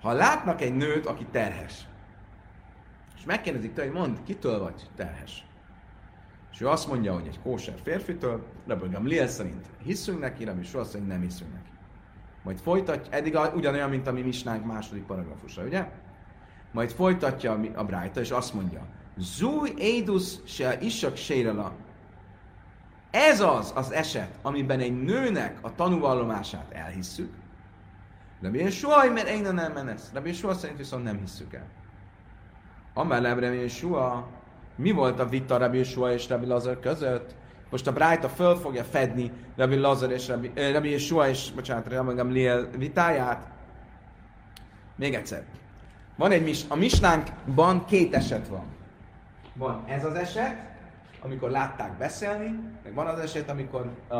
Ha 0.00 0.12
látnak 0.12 0.60
egy 0.60 0.76
nőt, 0.76 1.06
aki 1.06 1.26
terhes, 1.30 1.86
és 3.16 3.24
megkérdezik 3.24 3.72
tőle, 3.72 3.88
hogy 3.88 3.96
mondd, 3.96 4.16
kitől 4.24 4.58
vagy 4.58 4.90
terhes? 4.96 5.45
És 6.56 6.62
ő 6.62 6.68
azt 6.68 6.88
mondja, 6.88 7.14
hogy 7.14 7.26
egy 7.26 7.40
kóser 7.42 7.74
férfitől, 7.82 8.44
Rabbi 8.66 9.08
Liel 9.08 9.28
szerint 9.28 9.66
hiszünk 9.82 10.20
neki, 10.20 10.44
Rabbi 10.44 10.64
soha 10.64 10.84
szerint 10.84 11.08
nem 11.08 11.20
hiszünk 11.20 11.52
neki. 11.52 11.70
Majd 12.42 12.58
folytatja, 12.58 13.12
eddig 13.12 13.38
ugyanolyan, 13.54 13.90
mint 13.90 14.06
a 14.06 14.12
mi 14.12 14.20
misnánk 14.20 14.64
második 14.64 15.04
paragrafusa, 15.04 15.62
ugye? 15.62 15.88
Majd 16.72 16.90
folytatja 16.90 17.60
a 17.74 17.84
Brájta, 17.84 18.20
és 18.20 18.30
azt 18.30 18.54
mondja, 18.54 18.86
Zúj 19.16 19.72
édus 19.76 20.34
se 20.44 20.78
isak 20.80 21.16
sérela, 21.16 21.72
ez 23.10 23.40
az 23.40 23.72
az 23.74 23.92
eset, 23.92 24.38
amiben 24.42 24.80
egy 24.80 25.02
nőnek 25.02 25.58
a 25.60 25.74
tanúvallomását 25.74 26.72
elhisszük, 26.72 27.34
Rabbi 28.42 28.70
soha, 28.70 29.12
mert 29.12 29.28
én 29.28 29.42
nem 29.42 29.72
menesz. 29.72 30.10
Rabbi 30.12 30.32
soha 30.32 30.54
szerint 30.54 30.78
viszont 30.78 31.04
nem 31.04 31.18
hisszük 31.18 31.54
el. 31.54 31.66
Amellem 32.94 33.38
Rabbi 33.38 33.68
soha, 33.68 34.28
mi 34.76 34.90
volt 34.90 35.20
a 35.20 35.28
vita 35.28 35.56
Rabbi 35.56 35.82
soha 35.82 36.12
és 36.12 36.28
Rabbi 36.28 36.46
Lazar 36.46 36.80
között? 36.80 37.34
Most 37.70 37.86
a 37.86 37.92
Brájta 37.92 38.28
föl 38.28 38.56
fogja 38.56 38.84
fedni 38.84 39.32
Rabbi 39.56 39.76
Lazar 39.76 40.10
és 40.10 40.28
Rabbi, 40.28 40.50
eh, 40.54 40.72
Rabbi 40.72 40.90
Yeshua 40.90 41.28
és, 41.28 41.50
bocsánat, 41.54 41.88
Rabbi 41.88 42.14
Gamliel 42.14 42.68
vitáját. 42.76 43.46
Még 44.96 45.14
egyszer. 45.14 45.44
Van 46.16 46.30
egy 46.30 46.42
mis, 46.42 46.64
a 46.68 46.76
misnánkban 46.76 47.84
két 47.84 48.14
eset 48.14 48.48
van. 48.48 48.64
Van 49.54 49.84
ez 49.86 50.04
az 50.04 50.14
eset, 50.14 50.56
amikor 51.22 51.50
látták 51.50 51.92
beszélni, 51.92 52.58
meg 52.82 52.94
van 52.94 53.06
az 53.06 53.18
eset, 53.18 53.50
amikor 53.50 53.90
uh, 54.10 54.18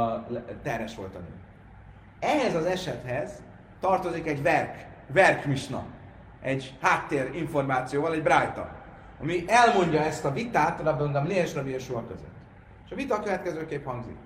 terhes 0.63 0.95
volt 0.95 1.15
a 1.15 1.19
nő. 1.19 1.35
Ehhez 2.19 2.55
az 2.55 2.65
esethez 2.65 3.43
tartozik 3.81 4.27
egy 4.27 4.43
verk, 4.43 4.87
verkmisna, 5.13 5.85
egy 6.41 6.75
háttér 6.81 7.31
információval, 7.35 8.13
egy 8.13 8.23
brájta, 8.23 8.76
ami 9.21 9.45
elmondja 9.47 10.01
ezt 10.01 10.25
a 10.25 10.33
vitát 10.33 10.81
Rabban 10.83 11.13
Gamli 11.13 11.35
és 11.35 11.55
Rabbi 11.55 11.73
között. 11.73 12.35
És 12.87 12.93
a 12.93 12.95
vita 12.95 13.15
a 13.15 13.21
következőképp 13.23 13.85
hangzik. 13.85 14.17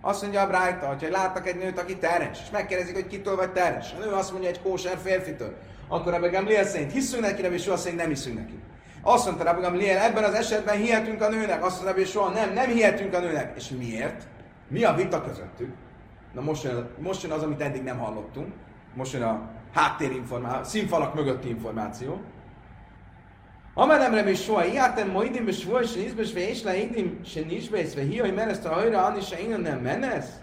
Azt 0.00 0.22
mondja 0.22 0.40
a 0.40 0.46
Brájta, 0.46 0.86
hogyha 0.86 1.10
láttak 1.10 1.46
egy 1.46 1.56
nőt, 1.56 1.78
aki 1.78 1.96
terhes, 1.96 2.38
és 2.42 2.50
megkérdezik, 2.50 2.94
hogy 2.94 3.06
kitől 3.06 3.36
vagy 3.36 3.52
terhes. 3.52 3.92
A 3.92 4.04
nő 4.04 4.10
azt 4.10 4.30
mondja 4.32 4.48
egy 4.48 4.62
kóser 4.62 4.98
férfitől. 5.02 5.56
Akkor 5.88 6.14
a 6.14 6.30
Gamliel 6.30 6.64
szerint 6.64 6.92
hiszünk 6.92 7.22
neki, 7.22 7.42
Rabbi 7.42 7.56
Yeshua 7.56 7.76
szerint 7.76 8.00
nem 8.00 8.08
hiszünk 8.08 8.38
neki. 8.38 8.58
Azt 9.02 9.26
mondta 9.26 9.44
Rabbi 9.44 9.60
Gamliel, 9.60 10.02
ebben 10.02 10.24
az 10.24 10.34
esetben 10.34 10.76
hihetünk 10.76 11.22
a 11.22 11.28
nőnek. 11.28 11.64
Azt 11.64 11.82
mondta, 11.82 11.94
hogy 11.94 12.08
soha 12.08 12.30
nem, 12.30 12.52
nem 12.52 12.66
hihetünk 12.70 13.14
a 13.14 13.20
nőnek. 13.20 13.56
És 13.56 13.68
miért? 13.68 14.26
Mi 14.68 14.84
a 14.84 14.94
vita 14.94 15.22
közöttük? 15.22 15.74
Na 16.32 16.40
most 16.40 16.62
jön, 16.62 16.90
most 16.98 17.22
jön 17.22 17.32
az, 17.32 17.42
amit 17.42 17.60
eddig 17.60 17.82
nem 17.82 17.98
hallottunk. 17.98 18.52
Most 18.94 19.12
jön 19.12 19.22
a 19.22 19.50
háttérinformáció, 19.74 20.64
színfalak 20.64 21.14
mögötti 21.14 21.48
információ. 21.48 22.20
Amelemre 23.78 24.30
is 24.30 24.42
soha 24.42 24.64
ijátem 24.64 25.10
moidim 25.10 25.44
be 25.44 25.52
soha 25.52 25.82
se 25.82 26.00
izbes 26.00 26.32
ve 26.32 26.48
és 26.48 26.62
leidim 26.62 27.20
se 27.24 27.40
nisbesz 27.40 27.94
ve 27.94 28.02
hiaj 28.02 28.30
mereszt 28.30 28.64
a 28.64 28.72
hajra 28.72 29.04
anni 29.04 29.20
se 29.20 29.40
innen 29.40 29.60
nem 29.60 29.78
menesz? 29.78 30.40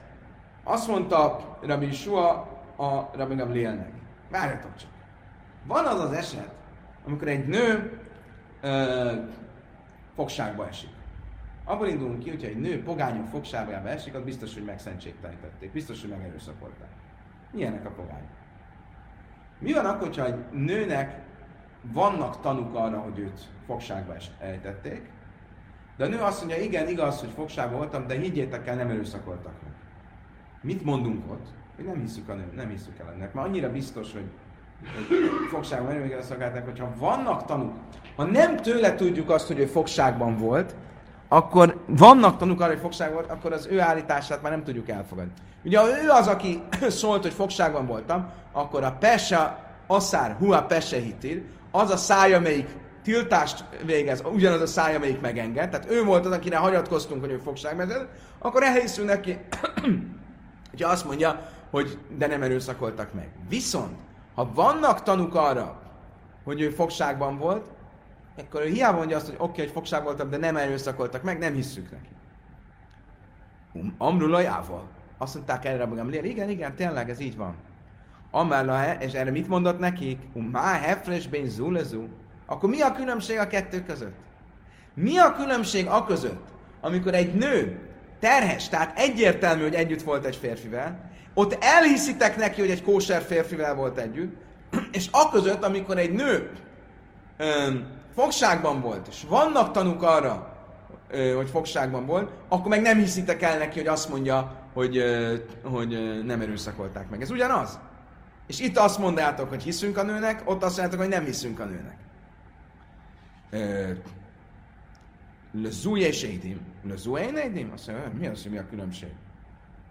Azt 0.64 0.88
mondta 0.88 1.58
Rabbi 1.62 1.92
Shua 1.92 2.30
a 2.76 3.10
Rabbi 3.14 3.36
Gamlielnek. 3.36 3.92
Várjatok 4.30 4.76
csak. 4.76 4.90
Van 5.68 5.86
az 5.86 6.00
az 6.00 6.12
eset, 6.12 6.52
amikor 7.06 7.28
egy 7.28 7.48
nő 7.48 8.00
ö, 8.62 9.12
fogságba 10.16 10.68
esik. 10.68 10.90
Abból 11.66 11.88
indulunk 11.88 12.20
ki, 12.20 12.30
hogyha 12.30 12.48
egy 12.48 12.60
nő 12.60 12.84
pogányok 12.84 13.28
fogságba 13.28 13.90
esik, 13.90 14.16
az 14.16 14.24
biztos, 14.24 14.54
hogy 14.54 14.64
megszentségtelenítették, 14.64 15.72
biztos, 15.72 16.02
hogy 16.02 16.10
megerőszakolták. 16.10 16.90
Milyenek 17.52 17.86
a 17.86 17.90
pogányok? 17.90 18.36
Mi 19.60 19.74
van 19.74 19.86
akkor, 19.86 20.16
ha 20.16 20.26
egy 20.26 20.40
nőnek 20.52 21.25
vannak 21.94 22.42
tanuk 22.42 22.76
arra, 22.76 22.98
hogy 22.98 23.20
őt 23.20 23.40
fogságba 23.66 24.14
ejtették, 24.40 25.10
de 25.98 26.06
a 26.06 26.08
nő 26.08 26.20
azt 26.20 26.40
mondja, 26.40 26.64
igen, 26.64 26.88
igaz, 26.88 27.20
hogy 27.20 27.32
fogságba 27.36 27.78
voltam, 27.78 28.08
de 28.08 28.14
higgyétek 28.14 28.68
el, 28.68 28.76
nem 28.76 28.90
erőszakoltak 28.90 29.54
meg. 29.64 29.72
Mit 30.62 30.84
mondunk 30.84 31.32
ott? 31.32 31.46
Hogy 31.76 31.86
nem 31.86 32.00
hiszük, 32.00 32.30
a 32.30 32.34
nő, 32.34 32.52
nem 32.56 32.70
hiszük 32.70 33.00
el 33.00 33.12
ennek. 33.16 33.34
Mert 33.34 33.48
annyira 33.48 33.72
biztos, 33.72 34.14
hogy 34.14 34.26
fogságban 35.50 35.92
erőmégel 35.92 36.22
szolgálták, 36.22 36.66
hogyha 36.66 36.94
vannak 36.98 37.46
tanúk, 37.46 37.74
ha 38.16 38.24
nem 38.24 38.56
tőle 38.56 38.96
tudjuk 38.96 39.30
azt, 39.30 39.48
hogy 39.48 39.60
ő 39.60 39.66
fogságban 39.66 40.38
volt, 40.38 40.76
akkor 41.28 41.84
vannak 41.86 42.38
tanúk 42.38 42.62
arra, 42.62 42.72
hogy 42.72 42.82
fogság 42.82 43.14
volt, 43.14 43.30
akkor 43.30 43.52
az 43.52 43.68
ő 43.72 43.80
állítását 43.80 44.42
már 44.42 44.52
nem 44.52 44.64
tudjuk 44.64 44.90
elfogadni. 44.90 45.32
Ugye 45.64 45.80
ha 45.80 46.04
ő 46.04 46.10
az, 46.10 46.28
aki 46.28 46.62
szólt, 46.88 47.22
hogy 47.22 47.34
fogságban 47.34 47.86
voltam, 47.86 48.30
akkor 48.52 48.84
a 48.84 48.92
Pesa, 48.92 49.60
Aszár, 49.88 50.36
Hua 50.40 50.64
Pese 50.64 51.00
hitil, 51.00 51.42
az 51.76 51.90
a 51.90 51.98
száj, 51.98 52.34
amelyik 52.34 52.68
tiltást 53.04 53.64
végez, 53.86 54.22
ugyanaz 54.34 54.62
a 54.62 54.68
száj, 54.68 54.96
amelyik 54.96 55.22
megenged, 55.22 55.70
tehát 55.70 55.92
ő 55.92 56.04
volt 56.04 56.26
az, 56.26 56.32
akire 56.32 56.58
hagyatkoztunk, 56.58 57.22
hogy 57.22 57.32
ő 57.32 57.38
fogságmezet, 57.38 58.08
akkor 58.40 58.64
elhiszünk 58.64 59.08
neki, 59.08 59.38
hogyha 60.70 60.90
azt 60.90 61.06
mondja, 61.06 61.50
hogy 61.70 61.98
de 62.18 62.28
nem 62.28 62.42
erőszakoltak 62.42 63.14
meg. 63.14 63.30
Viszont, 63.50 63.98
ha 64.36 64.52
vannak 64.54 65.04
tanuk 65.04 65.36
arra, 65.36 65.82
hogy 66.44 66.62
ő 66.62 66.70
fogságban 66.70 67.38
volt, 67.38 67.66
akkor 68.38 68.62
ő 68.62 68.68
hiába 68.68 68.98
mondja 68.98 69.18
azt, 69.18 69.26
hogy 69.26 69.36
oké, 69.38 69.52
okay, 69.52 69.64
hogy 69.64 69.74
fogság 69.74 70.04
voltam, 70.04 70.30
de 70.30 70.38
nem 70.38 70.58
erőszakoltak 70.58 71.24
meg, 71.24 71.38
nem 71.38 71.54
hisszük 71.54 71.92
neki. 71.92 72.10
Amrulajával. 73.98 74.88
Azt 75.18 75.36
mondták 75.36 75.66
erre 75.66 75.86
Gamliel, 75.86 76.24
igen, 76.24 76.50
igen, 76.50 76.76
tényleg 76.76 77.10
ez 77.10 77.20
így 77.20 77.36
van. 77.36 77.56
Amála, 78.36 78.94
és 79.00 79.14
erre 79.14 79.32
mit 79.32 79.48
mondott 79.48 79.80
nekik? 79.80 80.20
Má 80.52 80.80
hefres 80.80 81.28
ben 81.28 81.50
zulezu. 81.50 82.04
Akkor 82.46 82.70
mi 82.70 82.82
a 82.82 82.92
különbség 82.92 83.38
a 83.38 83.48
kettő 83.48 83.84
között? 83.84 84.16
Mi 84.94 85.18
a 85.18 85.34
különbség 85.34 85.88
a 85.88 86.06
között, 86.06 86.48
amikor 86.82 87.14
egy 87.14 87.34
nő 87.34 87.80
terhes, 88.20 88.70
tehát 88.70 89.00
egyértelmű, 89.00 89.64
hogy 89.64 89.74
együtt 89.74 90.02
volt 90.02 90.26
egy 90.26 90.36
férfivel, 90.36 91.12
ott 91.34 91.58
elhiszitek 91.64 92.38
neki, 92.38 92.62
hogy 92.62 92.70
egy 92.70 92.84
kóser 92.84 93.22
férfivel 93.22 93.76
volt 93.76 93.98
együtt, 93.98 94.36
és 94.92 95.08
a 95.12 95.30
között, 95.30 95.64
amikor 95.64 95.98
egy 95.98 96.12
nő 96.12 96.52
öm, 97.38 97.88
fogságban 98.16 98.82
volt, 98.82 99.08
és 99.08 99.26
vannak 99.30 99.72
tanúk 99.72 100.04
arra, 100.04 100.54
hogy 101.36 101.50
fogságban 101.50 102.06
volt, 102.06 102.32
akkor 102.48 102.68
meg 102.68 102.82
nem 102.82 102.98
hiszitek 102.98 103.42
el 103.42 103.58
neki, 103.58 103.78
hogy 103.80 103.88
azt 103.88 104.10
mondja, 104.10 104.56
hogy, 104.74 105.04
hogy 105.64 106.22
nem 106.26 106.42
erőszakolták 106.42 107.10
meg. 107.10 107.22
Ez 107.22 107.32
ugyanaz. 107.32 107.80
És 108.48 108.60
itt 108.60 108.78
azt 108.78 109.00
mondjátok, 109.00 109.50
hogy 109.50 109.64
hiszünk 109.64 109.98
a 109.98 110.04
nőnek, 110.04 110.42
ott 110.46 110.64
azt 110.64 110.78
mondjátok, 110.78 111.00
hogy 111.00 111.10
nem 111.10 111.26
hiszünk 111.26 111.60
a 111.60 111.66
nőnek. 111.66 111.98
Le 115.52 115.70
zúje 115.70 116.12
sédim. 116.12 116.60
Le 116.84 116.96
zúje 116.96 117.32
nédim? 117.32 117.72
Azt 117.74 117.88
mondja, 117.88 118.12
mi 118.20 118.28
az, 118.28 118.42
hogy 118.42 118.52
mi 118.52 118.58
a 118.58 118.68
különbség? 118.70 119.10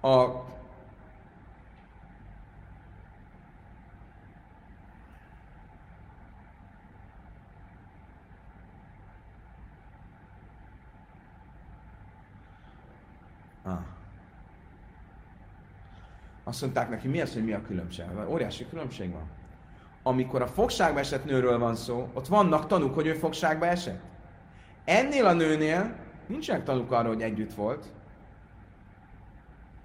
A 0.00 0.44
Ah. 13.66 14.03
Azt 16.44 16.60
mondták 16.60 16.90
neki, 16.90 17.08
mi 17.08 17.20
az, 17.20 17.32
hogy 17.32 17.44
mi 17.44 17.52
a 17.52 17.62
különbség? 17.62 18.04
Óriási 18.28 18.68
különbség 18.68 19.12
van. 19.12 19.28
Amikor 20.02 20.42
a 20.42 20.46
fogságba 20.46 20.98
esett 20.98 21.24
nőről 21.24 21.58
van 21.58 21.74
szó, 21.74 22.10
ott 22.12 22.26
vannak 22.26 22.66
tanúk, 22.66 22.94
hogy 22.94 23.06
ő 23.06 23.12
fogságba 23.12 23.66
esett. 23.66 24.02
Ennél 24.84 25.26
a 25.26 25.32
nőnél 25.32 25.96
nincsenek 26.26 26.64
tanúk 26.64 26.92
arra, 26.92 27.08
hogy 27.08 27.22
együtt 27.22 27.54
volt, 27.54 27.92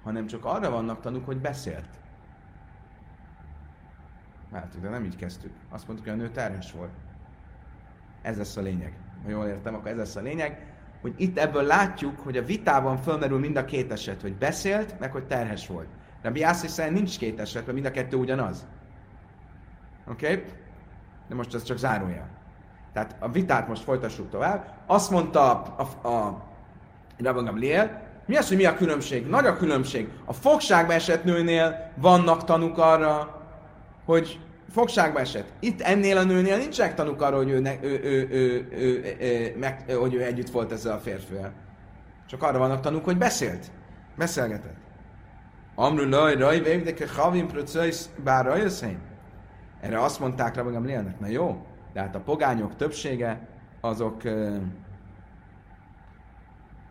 hanem 0.03 0.25
csak 0.25 0.45
arra 0.45 0.69
vannak 0.69 1.01
tanúk, 1.01 1.25
hogy 1.25 1.37
beszélt. 1.37 1.89
Látjuk, 4.51 4.83
de 4.83 4.89
nem 4.89 5.03
így 5.03 5.15
kezdtük. 5.15 5.51
Azt 5.69 5.87
mondtuk, 5.87 6.09
hogy 6.09 6.19
a 6.19 6.21
nő 6.21 6.29
terhes 6.29 6.71
volt. 6.71 6.91
Ez 8.21 8.37
lesz 8.37 8.57
a 8.57 8.61
lényeg. 8.61 8.93
Ha 9.23 9.29
jól 9.29 9.45
értem, 9.45 9.75
akkor 9.75 9.87
ez 9.87 9.97
lesz 9.97 10.15
a 10.15 10.21
lényeg 10.21 10.69
hogy 11.01 11.13
itt 11.17 11.37
ebből 11.37 11.63
látjuk, 11.63 12.19
hogy 12.19 12.37
a 12.37 12.43
vitában 12.43 12.97
fölmerül 12.97 13.39
mind 13.39 13.55
a 13.55 13.65
két 13.65 13.91
eset, 13.91 14.21
hogy 14.21 14.33
beszélt, 14.33 14.99
meg 14.99 15.11
hogy 15.11 15.27
terhes 15.27 15.67
volt. 15.67 15.87
De 16.21 16.31
Biászi 16.31 16.67
szerint 16.67 16.95
nincs 16.95 17.17
két 17.17 17.39
eset, 17.39 17.61
mert 17.61 17.73
mind 17.73 17.85
a 17.85 17.91
kettő 17.91 18.17
ugyanaz. 18.17 18.65
Oké? 20.07 20.31
Okay? 20.31 20.45
De 21.27 21.35
most 21.35 21.53
ez 21.53 21.63
csak 21.63 21.77
zárója. 21.77 22.27
Tehát 22.93 23.15
a 23.19 23.29
vitát 23.29 23.67
most 23.67 23.83
folytassuk 23.83 24.29
tovább. 24.29 24.73
Azt 24.85 25.11
mondta 25.11 25.51
a, 25.51 25.87
a, 26.01 26.07
a 26.07 26.43
Rabban 27.17 27.45
Gamliel, 27.45 28.07
mi 28.25 28.35
az, 28.35 28.47
hogy 28.47 28.57
mi 28.57 28.65
a 28.65 28.75
különbség? 28.75 29.27
Nagy 29.27 29.45
a 29.45 29.57
különbség. 29.57 30.09
A 30.25 30.33
fogságba 30.33 30.93
esett 30.93 31.23
nőnél 31.23 31.91
vannak 31.95 32.43
tanuk 32.43 32.77
arra, 32.77 33.41
hogy 34.05 34.39
fogságba 34.71 35.19
esett. 35.19 35.47
Itt 35.59 35.81
ennél 35.81 36.17
a 36.17 36.23
nőnél 36.23 36.57
nincsenek 36.57 36.95
tanúk 36.95 37.21
arra, 37.21 37.35
hogy 37.35 37.49
ő, 37.49 37.59
ne, 37.59 37.73
ő, 37.81 37.99
ő, 38.03 38.27
ő, 38.31 38.67
ő, 38.71 39.15
ő, 39.19 39.55
meg, 39.59 39.91
hogy 39.99 40.13
ő 40.13 40.23
együtt 40.23 40.49
volt 40.49 40.71
ezzel 40.71 40.93
a 40.93 40.99
férfivel. 40.99 41.53
Csak 42.27 42.43
arra 42.43 42.57
vannak 42.57 42.81
tanúk, 42.81 43.03
hogy 43.03 43.17
beszélt. 43.17 43.71
Beszélgetett. 44.15 44.88
Amru 45.81 46.09
laj, 46.09 46.35
raj, 46.35 46.59
végdeke 46.59 47.07
havim 47.15 47.47
procesz, 47.47 48.09
bár 48.23 48.45
rajöszein. 48.45 48.99
Erre 49.81 50.01
azt 50.01 50.19
mondták 50.19 50.55
rá 50.55 50.61
magam 50.61 50.85
Lének, 50.85 51.19
na 51.19 51.27
jó, 51.27 51.65
de 51.93 51.99
hát 51.99 52.15
a 52.15 52.19
pogányok 52.19 52.75
többsége 52.75 53.47
azok 53.81 54.21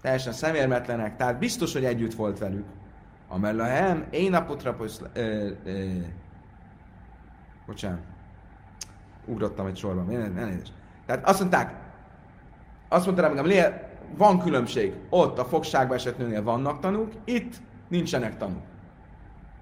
teljesen 0.01 0.33
szemérmetlenek, 0.33 1.17
tehát 1.17 1.39
biztos, 1.39 1.73
hogy 1.73 1.85
együtt 1.85 2.15
volt 2.15 2.39
velük. 2.39 2.65
Amellahem, 3.29 4.07
én 4.11 4.35
apotraposz, 4.35 5.03
Bocsánat. 7.67 8.01
Ugrottam 9.25 9.67
egy 9.67 9.77
sorban. 9.77 10.11
Elnézést. 10.39 10.73
Tehát 11.07 11.29
azt 11.29 11.39
mondták, 11.39 11.75
azt 12.89 13.05
mondta 13.05 13.23
rá 13.23 13.29
magam, 13.29 13.75
van 14.17 14.39
különbség. 14.39 14.95
Ott 15.09 15.39
a 15.39 15.45
fogságba 15.45 15.95
esett 15.95 16.19
nőnél 16.19 16.43
vannak 16.43 16.81
tanúk, 16.81 17.13
itt 17.25 17.55
nincsenek 17.89 18.37
tanúk. 18.37 18.63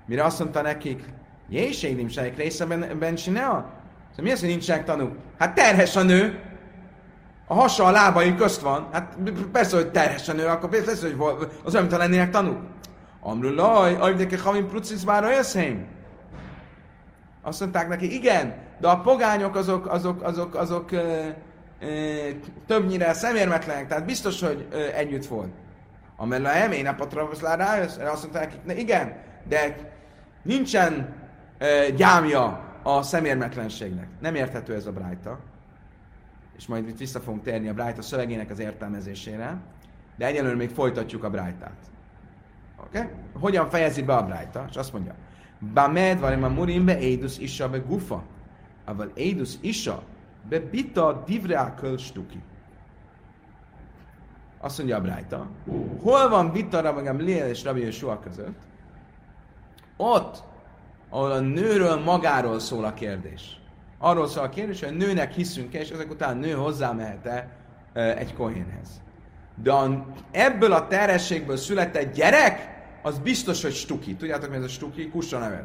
Mire 0.06 0.24
azt 0.24 0.38
mondta 0.38 0.62
nekik, 0.62 1.02
Jézsédim 1.48 2.08
sejk 2.08 2.36
részeben 2.36 2.98
ben 2.98 3.14
csinál? 3.14 3.72
Szóval 4.10 4.24
mi 4.24 4.30
az, 4.30 4.40
hogy 4.40 4.48
nincsenek 4.48 4.84
tanúk? 4.84 5.16
Hát 5.38 5.54
terhes 5.54 5.96
a 5.96 6.02
nő, 6.02 6.40
a 7.46 7.54
hasa 7.54 7.84
a 7.84 7.90
lábai 7.90 8.34
közt 8.34 8.60
van. 8.60 8.88
Hát 8.92 9.16
persze, 9.52 9.76
hogy 9.76 9.90
terhes 9.90 10.28
a 10.28 10.32
nő, 10.32 10.46
akkor 10.46 10.68
persze, 10.68 11.06
hogy 11.06 11.38
az 11.64 11.74
olyan, 11.74 11.86
mintha 11.86 11.98
lennének 11.98 12.30
tanúk. 12.30 12.58
Amrulaj, 13.20 13.94
ajvdeke 13.94 14.38
havim 14.38 14.68
prucis 14.68 15.04
bár 15.04 15.24
a 15.24 15.28
azt 17.42 17.60
mondták 17.60 17.88
neki, 17.88 18.14
igen, 18.14 18.54
de 18.80 18.88
a 18.88 19.00
pogányok 19.00 19.56
azok, 19.56 19.86
azok, 19.86 20.22
azok, 20.22 20.54
azok 20.54 20.92
ö, 20.92 21.28
ö, 21.80 21.86
többnyire 22.66 23.12
szemérmetlenek, 23.12 23.86
tehát 23.86 24.04
biztos, 24.04 24.40
hogy 24.40 24.66
ö, 24.70 24.78
együtt 24.94 25.26
volt. 25.26 25.52
Amellett 26.16 26.54
a 26.54 26.56
emén 26.56 26.86
a 26.86 26.94
patravoszlá 26.94 27.54
rájössz, 27.54 27.96
azt 27.96 28.22
mondták 28.22 28.64
nekik, 28.64 28.82
igen, 28.82 29.16
de 29.48 29.76
nincsen 30.46 31.14
ö, 31.58 31.92
gyámja 31.96 32.64
a 32.82 33.02
szemérmetlenségnek. 33.02 34.08
Nem 34.20 34.34
érthető 34.34 34.74
ez 34.74 34.86
a 34.86 34.92
brájta, 34.92 35.38
és 36.56 36.66
majd 36.66 36.88
itt 36.88 36.98
vissza 36.98 37.20
fogunk 37.20 37.42
térni 37.42 37.68
a 37.68 37.74
brájta 37.74 38.02
szövegének 38.02 38.50
az 38.50 38.58
értelmezésére, 38.58 39.56
de 40.16 40.26
egyelőre 40.26 40.54
még 40.54 40.70
folytatjuk 40.70 41.24
a 41.24 41.30
brájtát. 41.30 41.76
Oké? 42.86 42.98
Okay? 42.98 43.10
Hogyan 43.40 43.68
fejezi 43.68 44.02
be 44.02 44.14
a 44.14 44.24
brájta? 44.26 44.66
És 44.70 44.76
azt 44.76 44.92
mondja, 44.92 45.14
Bamed 45.72 46.20
varim 46.20 46.42
amurim 46.42 46.84
be 46.84 46.96
Eidus 46.96 47.38
Isha 47.38 47.68
be 47.68 47.78
Gufa. 47.78 48.24
Aval 48.84 49.10
Eidus 49.14 49.54
Isha 49.60 50.02
be 50.48 50.60
Bita 50.60 51.22
Divre 51.26 51.74
stuki. 51.98 52.42
Azt 54.60 54.78
mondja 54.78 54.96
a 54.96 55.00
Brájta, 55.00 55.48
hol 56.02 56.28
van 56.28 56.52
vita 56.52 56.80
Rabbi 56.80 57.22
Lél 57.22 57.46
és 57.46 57.64
Rabbi 57.64 57.80
Yeshua 57.80 58.18
között? 58.18 58.58
Ott, 59.96 60.42
ahol 61.10 61.30
a 61.30 61.40
nőről 61.40 62.00
magáról 62.00 62.58
szól 62.58 62.84
a 62.84 62.94
kérdés. 62.94 63.60
Arról 63.98 64.28
szól 64.28 64.44
a 64.44 64.48
kérdés, 64.48 64.80
hogy 64.80 64.88
a 64.88 64.96
nőnek 64.96 65.32
hiszünk-e, 65.32 65.78
és 65.78 65.90
ezek 65.90 66.10
után 66.10 66.36
a 66.36 66.40
nő 66.40 66.52
hozzámehet-e 66.52 67.48
egy 67.92 68.34
kohénhez. 68.34 68.88
De 69.62 69.72
ebből 70.30 70.72
a 70.72 70.86
terhességből 70.86 71.56
született 71.56 72.14
gyerek, 72.14 72.74
az 73.02 73.18
biztos, 73.18 73.62
hogy 73.62 73.72
stuki. 73.72 74.14
Tudjátok, 74.14 74.50
mi 74.50 74.56
ez 74.56 74.62
a 74.62 74.68
stuki? 74.68 75.08
Kussa 75.08 75.38
neved. 75.38 75.64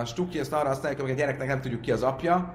A 0.00 0.04
stuki, 0.04 0.38
ezt 0.38 0.52
arra 0.52 0.68
használják, 0.68 1.00
hogy 1.00 1.10
a 1.10 1.14
gyereknek 1.14 1.48
nem 1.48 1.60
tudjuk 1.60 1.80
ki 1.80 1.92
az 1.92 2.02
apja, 2.02 2.54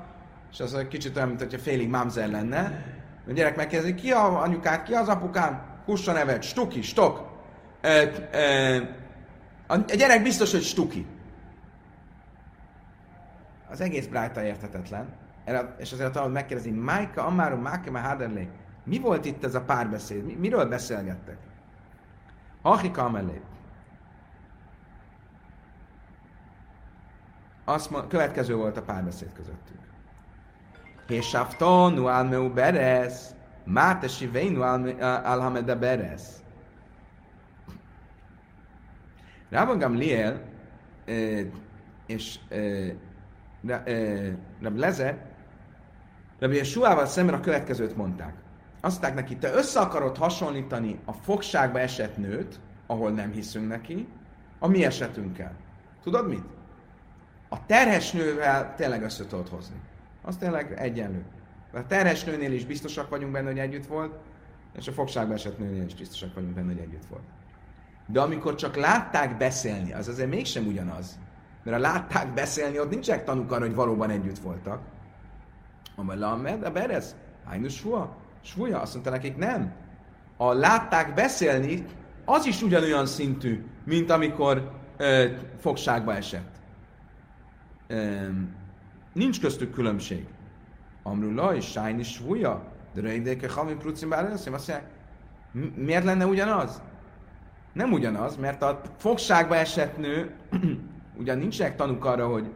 és 0.52 0.60
az 0.60 0.74
egy 0.74 0.88
kicsit 0.88 1.16
olyan, 1.16 1.28
mint 1.28 1.40
hogyha 1.40 1.58
félig 1.58 1.90
mámzer 1.90 2.30
lenne. 2.30 2.86
A 3.28 3.32
gyerek 3.32 3.56
megkérdezi, 3.56 3.96
ki 3.96 4.12
a 4.12 4.42
anyukát, 4.42 4.84
ki 4.84 4.94
az 4.94 5.08
apukám? 5.08 5.62
Kussa 5.86 6.12
neved, 6.12 6.44
stuki, 6.44 6.82
stok. 6.82 7.32
A 9.68 9.78
gyerek 9.78 10.24
biztos, 10.24 10.51
hogy 10.51 10.64
stuki. 10.64 11.05
Az 13.70 13.82
egész 13.82 14.07
brájta 14.07 14.43
értetetlen. 14.43 15.07
És 15.78 15.91
azért 15.91 16.16
ahol 16.16 16.30
megkérdezi, 16.30 16.72
Májka, 16.72 17.26
Amáru, 17.26 17.57
Máke, 17.57 17.99
Háderlé, 17.99 18.49
mi 18.84 18.99
volt 18.99 19.26
itt 19.26 19.43
ez 19.43 19.55
a 19.55 19.61
párbeszéd? 19.61 20.39
Miről 20.39 20.66
beszélgettek? 20.66 21.38
Hachika 22.61 23.09
mellé. 23.09 23.41
azt 27.66 27.89
mond, 27.89 28.07
következő 28.07 28.55
volt 28.55 28.78
a 28.78 28.82
párbeszéd 28.82 29.34
közöttük. 29.34 29.80
Hésafton, 31.07 31.93
nu 31.93 32.05
almeu 32.05 32.53
beres, 32.53 33.14
máte 33.64 34.07
siveinu 34.07 34.61
alhameda 35.24 35.80
beres. 35.80 36.22
Rabban 39.54 39.78
Gamliel 39.78 40.41
és 42.06 42.39
Rab 44.62 44.78
Lezer 44.78 45.18
Rabbi 46.39 46.64
Suával 46.64 47.06
szemben 47.06 47.36
a 47.36 47.39
következőt 47.39 47.95
mondták. 47.95 48.34
Azt 48.82 49.01
mondták 49.01 49.16
neki, 49.16 49.38
te 49.38 49.54
össze 49.54 49.80
akarod 49.80 50.18
hasonlítani 50.18 50.99
a 51.06 51.14
fogságba 51.14 51.80
esett 51.80 52.18
nőt, 52.18 52.60
ahol 52.88 53.12
nem 53.12 53.32
hiszünk 53.32 53.68
neki, 53.68 54.08
a 54.60 54.68
mi 54.68 54.86
esetünkkel. 54.86 55.56
Tudod 56.04 56.28
mit? 56.28 56.43
A 57.49 57.66
terhes 57.66 58.12
nővel 58.12 58.76
tényleg 58.76 59.04
össze 59.04 59.26
tudod 59.26 59.47
hozni. 59.47 59.76
Az 60.22 60.38
tényleg 60.38 60.74
egyenlő. 60.78 61.24
A 61.74 61.88
terhes 61.88 62.24
nőnél 62.24 62.51
is 62.51 62.66
biztosak 62.66 63.10
vagyunk 63.10 63.32
benne, 63.32 63.47
hogy 63.47 63.60
együtt 63.60 63.86
volt, 63.86 64.16
és 64.78 64.88
a 64.88 64.91
fogságba 64.91 65.34
esett 65.34 65.58
nőnél 65.58 65.86
is 65.86 65.95
biztosak 65.95 66.34
vagyunk 66.34 66.54
benne, 66.54 66.68
hogy 66.68 66.82
együtt 66.82 67.06
volt. 67.10 67.24
De 68.08 68.22
amikor 68.22 68.56
csak 68.56 68.76
látták 68.76 69.38
beszélni, 69.38 69.93
az 69.93 70.08
azért 70.08 70.30
mégsem 70.30 70.66
ugyanaz. 70.68 71.20
Mert 71.64 71.78
a 71.78 71.80
látták 71.80 72.34
beszélni, 72.34 72.80
ott 72.80 72.89
nincsenek 72.89 73.24
tanúk 73.24 73.51
arra, 73.51 73.66
hogy 73.66 73.76
valóban 73.76 74.10
együtt 74.10 74.39
voltak. 74.39 74.82
Amely 75.95 76.18
Lamed, 76.18 76.64
a 76.64 76.72
Berez, 76.72 77.16
Hájnu 77.45 77.70
Sua, 77.70 78.16
Svuja, 78.41 78.82
azt 78.82 78.93
mondta 78.93 79.12
nekik, 79.12 79.38
nem. 79.38 79.74
A 80.38 80.54
látták 80.54 81.14
beszélni, 81.14 81.86
az 82.26 82.45
is 82.45 82.62
ugyanolyan 82.62 83.06
szintű, 83.06 83.66
mint 83.86 84.10
amikor 84.10 84.72
ö, 84.97 85.26
fogságba 85.60 86.14
esett. 86.16 86.56
Ö, 87.88 88.28
nincs 89.14 89.39
köztük 89.41 89.72
különbség. 89.74 90.28
Amrula 91.04 91.56
és 91.56 91.66
Sájni 91.66 92.04
Svuja, 92.04 92.64
de 92.93 93.01
rövidéke 93.01 93.49
Havin 93.51 93.78
Prucin 93.78 94.10
bár 94.10 94.32
azt 94.32 94.49
mondják, 94.49 94.84
mi- 95.51 95.74
miért 95.76 96.04
lenne 96.04 96.26
ugyanaz? 96.26 96.82
Nem 97.74 97.92
ugyanaz, 97.92 98.36
mert 98.36 98.62
a 98.62 98.82
fogságba 98.98 99.56
esett 99.56 99.98
nő, 99.98 100.32
ugyan 101.20 101.38
nincsenek 101.38 101.76
tanúk 101.76 102.06
arra, 102.06 102.28
hogy 102.28 102.54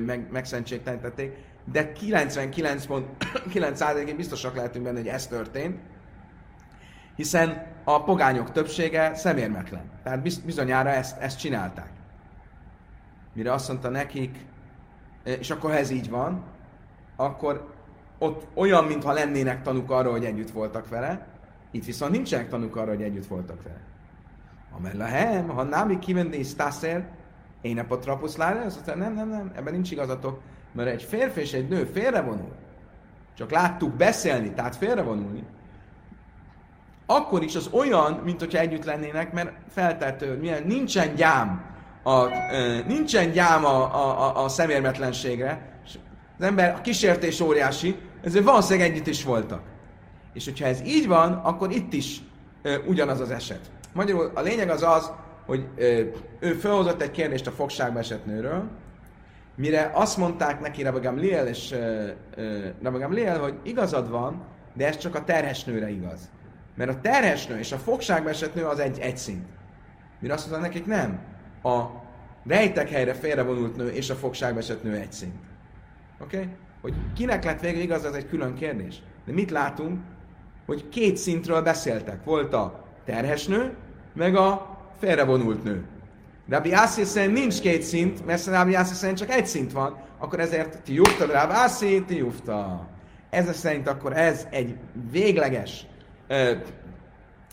meg, 0.00 0.30
megszentségtelenítették, 0.30 1.36
de 1.64 1.92
99.9%-ig 2.00 4.16
biztosak 4.16 4.56
lehetünk 4.56 4.84
benne, 4.84 4.98
hogy 4.98 5.08
ez 5.08 5.26
történt, 5.26 5.78
hiszen 7.16 7.66
a 7.84 8.02
pogányok 8.02 8.52
többsége 8.52 9.14
szemérmetlen. 9.14 9.82
Tehát 10.02 10.22
biz- 10.22 10.44
bizonyára 10.44 10.90
ezt, 10.90 11.20
ezt 11.20 11.38
csinálták. 11.38 11.90
Mire 13.32 13.52
azt 13.52 13.68
mondta 13.68 13.88
nekik, 13.88 14.38
és 15.24 15.50
akkor 15.50 15.70
ha 15.70 15.76
ez 15.76 15.90
így 15.90 16.10
van, 16.10 16.44
akkor 17.16 17.74
ott 18.18 18.46
olyan, 18.54 18.84
mintha 18.84 19.12
lennének 19.12 19.62
tanúk 19.62 19.90
arra, 19.90 20.10
hogy 20.10 20.24
együtt 20.24 20.50
voltak 20.50 20.88
vele, 20.88 21.26
itt 21.70 21.84
viszont 21.84 22.12
nincsenek 22.12 22.48
tanúk 22.48 22.76
arra, 22.76 22.90
hogy 22.90 23.02
együtt 23.02 23.26
voltak 23.26 23.62
vele. 23.62 23.80
Amellahem, 24.76 25.48
ha 25.48 25.62
námi 25.62 25.98
kivendi 25.98 26.42
sztászer, 26.42 27.08
én 27.60 27.78
a 27.78 27.84
potrapusz 27.84 28.36
lára, 28.36 28.60
azt 28.60 28.74
mondta, 28.74 28.94
nem, 28.94 29.14
nem, 29.14 29.28
nem, 29.28 29.52
ebben 29.56 29.72
nincs 29.72 29.90
igazatok, 29.90 30.40
mert 30.72 30.88
egy 30.88 31.02
férfi 31.02 31.40
és 31.40 31.52
egy 31.52 31.68
nő 31.68 31.84
félrevonul, 31.84 32.52
csak 33.36 33.50
láttuk 33.50 33.92
beszélni, 33.92 34.50
tehát 34.50 34.76
félrevonulni, 34.76 35.44
akkor 37.06 37.42
is 37.42 37.54
az 37.54 37.68
olyan, 37.72 38.20
mint 38.24 38.40
hogyha 38.40 38.58
együtt 38.58 38.84
lennének, 38.84 39.32
mert 39.32 39.52
feltető, 39.68 40.38
milyen 40.38 40.62
nincsen 40.62 41.14
gyám, 41.14 41.64
a, 42.02 42.30
e, 42.30 42.82
nincsen 42.86 43.30
gyám 43.30 43.64
a, 43.64 43.94
a, 43.94 44.44
a, 44.44 44.48
szemérmetlenségre, 44.48 45.80
és 45.84 45.98
az 46.38 46.44
ember, 46.44 46.74
a 46.74 46.80
kísértés 46.80 47.40
óriási, 47.40 47.96
ezért 48.22 48.44
valószínűleg 48.44 48.90
együtt 48.90 49.06
is 49.06 49.24
voltak. 49.24 49.62
És 50.32 50.44
hogyha 50.44 50.66
ez 50.66 50.80
így 50.80 51.06
van, 51.06 51.32
akkor 51.32 51.70
itt 51.70 51.92
is 51.92 52.20
ugyanaz 52.86 53.20
az 53.20 53.30
eset. 53.30 53.70
Magyarul 53.96 54.30
a 54.34 54.40
lényeg 54.40 54.68
az 54.68 54.82
az, 54.82 55.12
hogy 55.46 55.68
ő 56.40 56.52
felhozott 56.52 57.02
egy 57.02 57.10
kérdést 57.10 57.46
a 57.46 57.50
fogságba 57.50 57.98
esett 57.98 58.26
nőről, 58.26 58.68
mire 59.54 59.90
azt 59.94 60.16
mondták 60.16 60.60
neki 60.60 60.82
Rabbi 60.82 61.00
Gamliel 61.00 61.46
és 61.46 61.74
Rabbi 62.82 62.98
Gamliel, 62.98 63.38
hogy 63.38 63.54
igazad 63.62 64.10
van, 64.10 64.44
de 64.74 64.86
ez 64.86 64.96
csak 64.96 65.14
a 65.14 65.24
terhes 65.24 65.64
nőre 65.64 65.90
igaz. 65.90 66.30
Mert 66.74 66.90
a 66.90 67.00
terhes 67.00 67.46
nő 67.46 67.58
és 67.58 67.72
a 67.72 67.76
fogságba 67.76 68.28
esett 68.28 68.54
nő 68.54 68.64
az 68.64 68.78
egy, 68.78 68.98
egy 68.98 69.16
szint. 69.16 69.46
Mire 70.18 70.34
azt 70.34 70.50
mondta 70.50 70.66
nekik 70.68 70.86
nem. 70.86 71.20
A 71.62 71.84
rejtek 72.46 72.88
helyre 72.88 73.14
félrevonult 73.14 73.76
nő 73.76 73.88
és 73.88 74.10
a 74.10 74.14
fogságba 74.14 74.58
esett 74.58 74.82
nő 74.82 74.94
egy 74.94 75.12
szint. 75.12 75.34
Oké? 76.20 76.36
Okay? 76.36 76.48
Hogy 76.80 76.94
kinek 77.14 77.44
lett 77.44 77.60
végül 77.60 77.80
igaz, 77.80 78.04
ez 78.04 78.14
egy 78.14 78.28
külön 78.28 78.54
kérdés. 78.54 79.02
De 79.26 79.32
mit 79.32 79.50
látunk? 79.50 80.00
Hogy 80.66 80.88
két 80.88 81.16
szintről 81.16 81.62
beszéltek. 81.62 82.24
Volt 82.24 82.52
a 82.54 82.84
terhes 83.04 83.46
nő, 83.46 83.74
meg 84.16 84.36
a 84.36 84.78
félrevonult 84.98 85.64
nő. 85.64 85.84
Rabbi 86.48 86.72
Ászi 86.72 87.04
szerint 87.04 87.38
nincs 87.38 87.60
két 87.60 87.82
szint, 87.82 88.26
mert 88.26 88.46
Rabbi 88.46 88.74
Ászi 88.74 88.94
szerint 88.94 89.18
csak 89.18 89.30
egy 89.30 89.46
szint 89.46 89.72
van, 89.72 89.98
akkor 90.18 90.40
ezért 90.40 90.82
ti 90.82 90.94
jufta, 90.94 91.26
Rabbi 91.26 91.52
Ászi, 91.52 92.04
ti 92.04 92.16
jufta. 92.16 92.86
Ez 93.30 93.56
szerint 93.56 93.88
akkor 93.88 94.16
ez 94.16 94.46
egy 94.50 94.76
végleges 95.10 95.86
ö, 96.26 96.52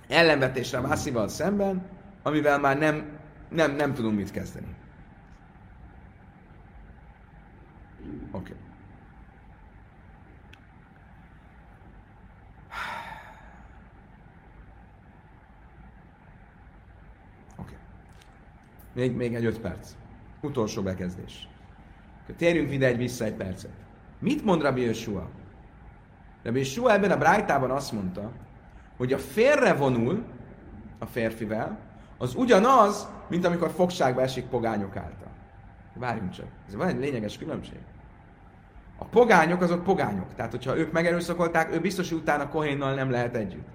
ellenvetés 0.08 0.72
Rabbi 0.72 0.92
Ászival 0.92 1.28
szemben, 1.28 1.86
amivel 2.24 2.60
már 2.60 2.78
nem, 2.78 3.06
nem, 3.50 3.76
nem 3.76 3.94
tudunk 3.94 4.16
mit 4.16 4.32
kezdeni. 4.32 4.76
Oké. 8.32 8.52
Okay. 8.52 8.56
Még, 18.94 19.16
még 19.16 19.36
egy 19.36 19.46
öt 19.46 19.60
perc. 19.60 19.92
Utolsó 20.42 20.82
bekezdés. 20.82 21.48
Térjünk 22.38 22.72
ide 22.72 22.88
egy 22.88 22.98
vissza 22.98 23.26
egy 23.26 23.34
percet. 23.34 23.72
Mit 24.20 24.46
mond 24.46 24.62
Rabbi 24.62 24.82
Yeshua? 24.82 25.30
Rabbi 26.44 26.60
Yeshua 26.60 26.94
ebben 26.94 27.12
a 27.12 27.18
brájtában 27.18 27.72
azt 27.72 27.92
mondta, 27.92 28.32
hogy 28.98 29.14
a 29.14 29.18
félre 29.18 29.74
vonul 29.74 30.24
a 31.00 31.06
férfivel, 31.06 31.78
az 32.18 32.36
ugyanaz, 32.36 33.08
mint 33.30 33.46
amikor 33.46 33.70
fogságba 33.70 34.22
esik 34.22 34.46
pogányok 34.46 34.96
által. 34.96 35.32
Várjunk 35.94 36.32
csak. 36.32 36.46
Ez 36.68 36.76
van 36.76 36.88
egy 36.88 37.00
lényeges 37.00 37.38
különbség. 37.38 37.78
A 38.98 39.06
pogányok 39.06 39.62
azok 39.62 39.84
pogányok. 39.84 40.34
Tehát, 40.36 40.52
hogyha 40.52 40.78
ők 40.78 40.92
megerőszakolták, 40.92 41.74
ő 41.74 41.80
biztos, 41.80 42.10
hogy 42.10 42.18
utána 42.18 42.50
Kohénnal 42.50 42.94
nem 42.94 43.12
lehet 43.12 43.36
együtt. 43.36 43.68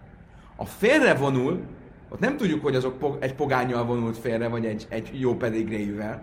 A 0.57 0.65
félre 0.65 1.15
vonul, 1.15 1.63
ott 2.09 2.19
nem 2.19 2.37
tudjuk, 2.37 2.63
hogy 2.63 2.77
azok 2.77 2.99
pog- 2.99 3.23
egy 3.23 3.35
pogányjal 3.35 3.85
vonult 3.85 4.19
félre, 4.19 4.49
vagy 4.49 4.65
egy, 4.67 4.87
egy 4.89 5.11
jó 5.13 5.37
pedigréjűvel. 5.37 6.23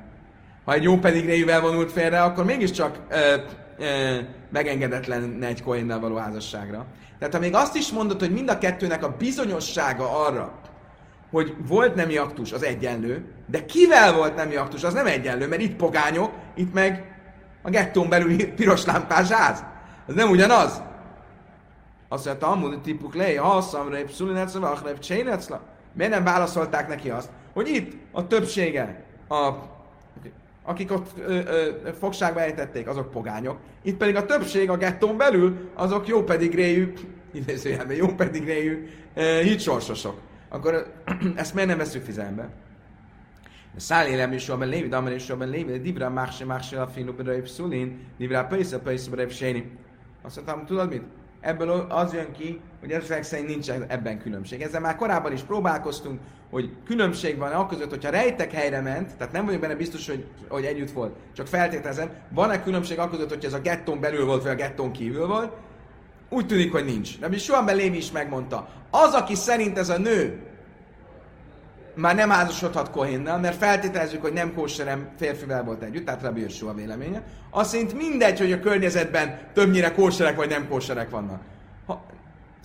Ha 0.66 0.74
egy 0.74 0.84
jó 0.84 0.98
pedigréjűvel 0.98 1.62
vonult 1.62 1.92
félre, 1.92 2.22
akkor 2.22 2.46
mégiscsak 2.46 3.00
ö, 3.10 3.36
ö, 3.78 4.18
megengedetlen 4.52 5.44
egy 5.44 5.64
Kohénnal 5.64 6.00
való 6.00 6.16
házasságra. 6.16 6.86
Tehát 7.20 7.34
ha 7.34 7.40
még 7.40 7.54
azt 7.54 7.76
is 7.76 7.92
mondod, 7.92 8.20
hogy 8.20 8.32
mind 8.32 8.50
a 8.50 8.58
kettőnek 8.58 9.04
a 9.04 9.16
bizonyossága 9.18 10.26
arra, 10.26 10.60
hogy 11.32 11.56
volt 11.68 11.96
nemi 11.96 12.18
aktus, 12.18 12.52
az 12.52 12.64
egyenlő, 12.64 13.26
de 13.48 13.66
kivel 13.66 14.14
volt 14.14 14.36
nemi 14.36 14.56
aktus, 14.56 14.84
az 14.84 14.94
nem 14.94 15.06
egyenlő, 15.06 15.48
mert 15.48 15.62
itt 15.62 15.76
pogányok, 15.76 16.32
itt 16.56 16.74
meg 16.74 17.20
a 17.62 17.70
gettón 17.70 18.10
belül 18.10 18.38
piros 18.56 18.86
lámpás 18.86 19.30
ház. 19.30 19.64
Ez 20.08 20.16
nem 20.16 20.30
ugyanaz. 20.30 20.82
Azt 22.10 22.26
mondta, 22.26 22.48
amúgy 22.48 22.82
tipuk 22.82 23.16
lej, 23.16 23.36
ha 23.36 23.62
szamrép, 23.62 24.12
szulinecla, 24.12 24.60
vachrép, 24.60 25.00
csénecla. 25.00 25.75
Miért 25.96 26.12
nem 26.12 26.24
válaszolták 26.24 26.88
neki 26.88 27.10
azt, 27.10 27.30
hogy 27.54 27.68
itt 27.68 27.94
a 28.12 28.28
többsége, 28.28 29.04
a, 29.28 29.52
akik 30.64 30.92
ott 30.92 31.10
ö, 31.18 31.40
ö, 31.46 31.72
fogságba 32.00 32.42
ejtették, 32.42 32.88
azok 32.88 33.12
pogányok. 33.12 33.58
Itt 33.82 33.98
pedig 33.98 34.16
a 34.16 34.26
többség 34.26 34.70
a 34.70 34.78
gettón 34.78 35.18
belül, 35.18 35.70
azok 35.74 36.08
jó 36.08 36.24
pedigréjű, 36.24 36.94
idézőjelben 37.32 37.96
jó 37.96 38.08
pedigréjű 38.08 38.90
hitsorsosok. 39.42 40.20
Akkor 40.50 40.94
ezt 41.36 41.54
miért 41.54 41.70
nem 41.70 41.78
veszük 41.78 42.04
figyelembe? 42.04 42.50
Szállé 43.76 44.16
nem 44.16 44.34
is 44.34 44.50
abban 44.50 44.68
lévi, 44.68 44.88
de 44.88 45.14
is 45.14 45.30
abban 45.30 45.50
lévi, 45.50 45.80
divra 45.80 46.10
mákse 46.10 46.46
mákse 46.46 46.82
a 46.82 46.88
finu 46.88 47.14
berejv 47.14 47.46
szulin, 47.46 48.00
divra 48.18 48.46
pöjsze 48.46 48.80
pöjsze 48.80 49.10
berejv 49.10 49.30
séni. 49.30 49.72
Azt 50.22 50.36
mondtam, 50.36 50.66
tudod 50.66 50.90
mit? 50.90 51.04
Ebből 51.40 51.70
az 51.70 52.14
jön 52.14 52.32
ki, 52.32 52.62
hogy 52.86 53.04
ezek 53.04 53.24
szerint 53.24 53.48
nincs 53.48 53.70
ebben 53.88 54.20
különbség. 54.20 54.62
Ezzel 54.62 54.82
már 54.82 54.96
korábban 54.96 55.32
is 55.32 55.42
próbálkoztunk, 55.42 56.20
hogy 56.50 56.70
különbség 56.86 57.38
van 57.38 57.52
a 57.52 57.68
között, 57.68 57.90
hogyha 57.90 58.10
rejtek 58.10 58.52
helyre 58.52 58.82
ment, 58.82 59.16
tehát 59.18 59.34
nem 59.34 59.46
vagyok 59.46 59.62
benne 59.62 59.76
biztos, 59.76 60.08
hogy, 60.08 60.26
hogy 60.48 60.66
együtt 60.66 60.92
volt, 60.92 61.16
csak 61.36 61.48
feltételezem, 61.48 62.10
van-e 62.30 62.64
különbség 62.64 63.00
a 63.00 63.10
között, 63.10 63.30
hogy 63.30 63.46
ez 63.46 63.54
a 63.54 63.60
gettón 63.60 64.00
belül 64.00 64.26
volt, 64.26 64.44
vagy 64.44 64.52
a 64.52 64.56
gettón 64.56 64.92
kívül 64.92 65.28
volt? 65.28 65.52
Úgy 66.30 66.48
tűnik, 66.48 66.72
hogy 66.72 66.86
nincs. 66.86 67.20
De 67.20 67.38
soha 67.38 67.72
Lévi 67.72 67.98
is 67.98 68.12
megmondta. 68.12 68.70
Az, 68.92 69.14
aki 69.14 69.36
szerint 69.36 69.78
ez 69.78 69.90
a 69.90 69.98
nő 69.98 70.40
már 71.96 72.16
nem 72.16 72.30
házasodhat 72.30 72.90
Kohénnel, 72.90 73.40
mert 73.40 73.58
feltételezzük, 73.58 74.22
hogy 74.22 74.34
nem 74.34 74.54
kóserem 74.54 75.10
férfivel 75.18 75.64
volt 75.64 75.84
együtt, 75.84 76.06
tehát 76.06 76.22
Rabbi 76.22 76.42
Yeshua 76.42 76.74
véleménye. 76.74 77.24
Azt 77.50 77.70
szerint 77.70 77.94
mindegy, 77.94 78.40
hogy 78.40 78.52
a 78.52 78.60
környezetben 78.60 79.40
többnyire 79.54 79.92
kóserek 79.92 80.36
vagy 80.36 80.50
nem 80.50 80.68
kóserek 80.68 81.10
vannak. 81.10 81.42
Ha, 81.86 82.06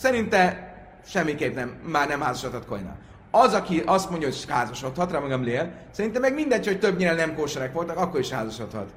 szerinte 0.01 0.75
semmiképp 1.05 1.55
nem, 1.55 1.75
már 1.83 2.09
nem 2.09 2.21
házasodhat 2.21 2.67
Kohénnel. 2.67 2.99
Az, 3.31 3.55
aki 3.55 3.83
azt 3.87 4.11
mondja, 4.11 4.29
hogy 4.29 4.45
házasodhat, 4.49 5.11
Rabbi 5.11 5.45
Lél, 5.45 5.73
szerintem 5.91 6.21
meg 6.21 6.35
mindegy, 6.35 6.67
hogy 6.67 6.79
többnyire 6.79 7.15
nem 7.15 7.35
kóserek 7.35 7.73
voltak, 7.73 7.97
akkor 7.97 8.21
is 8.21 8.31
házasodhat 8.31 8.91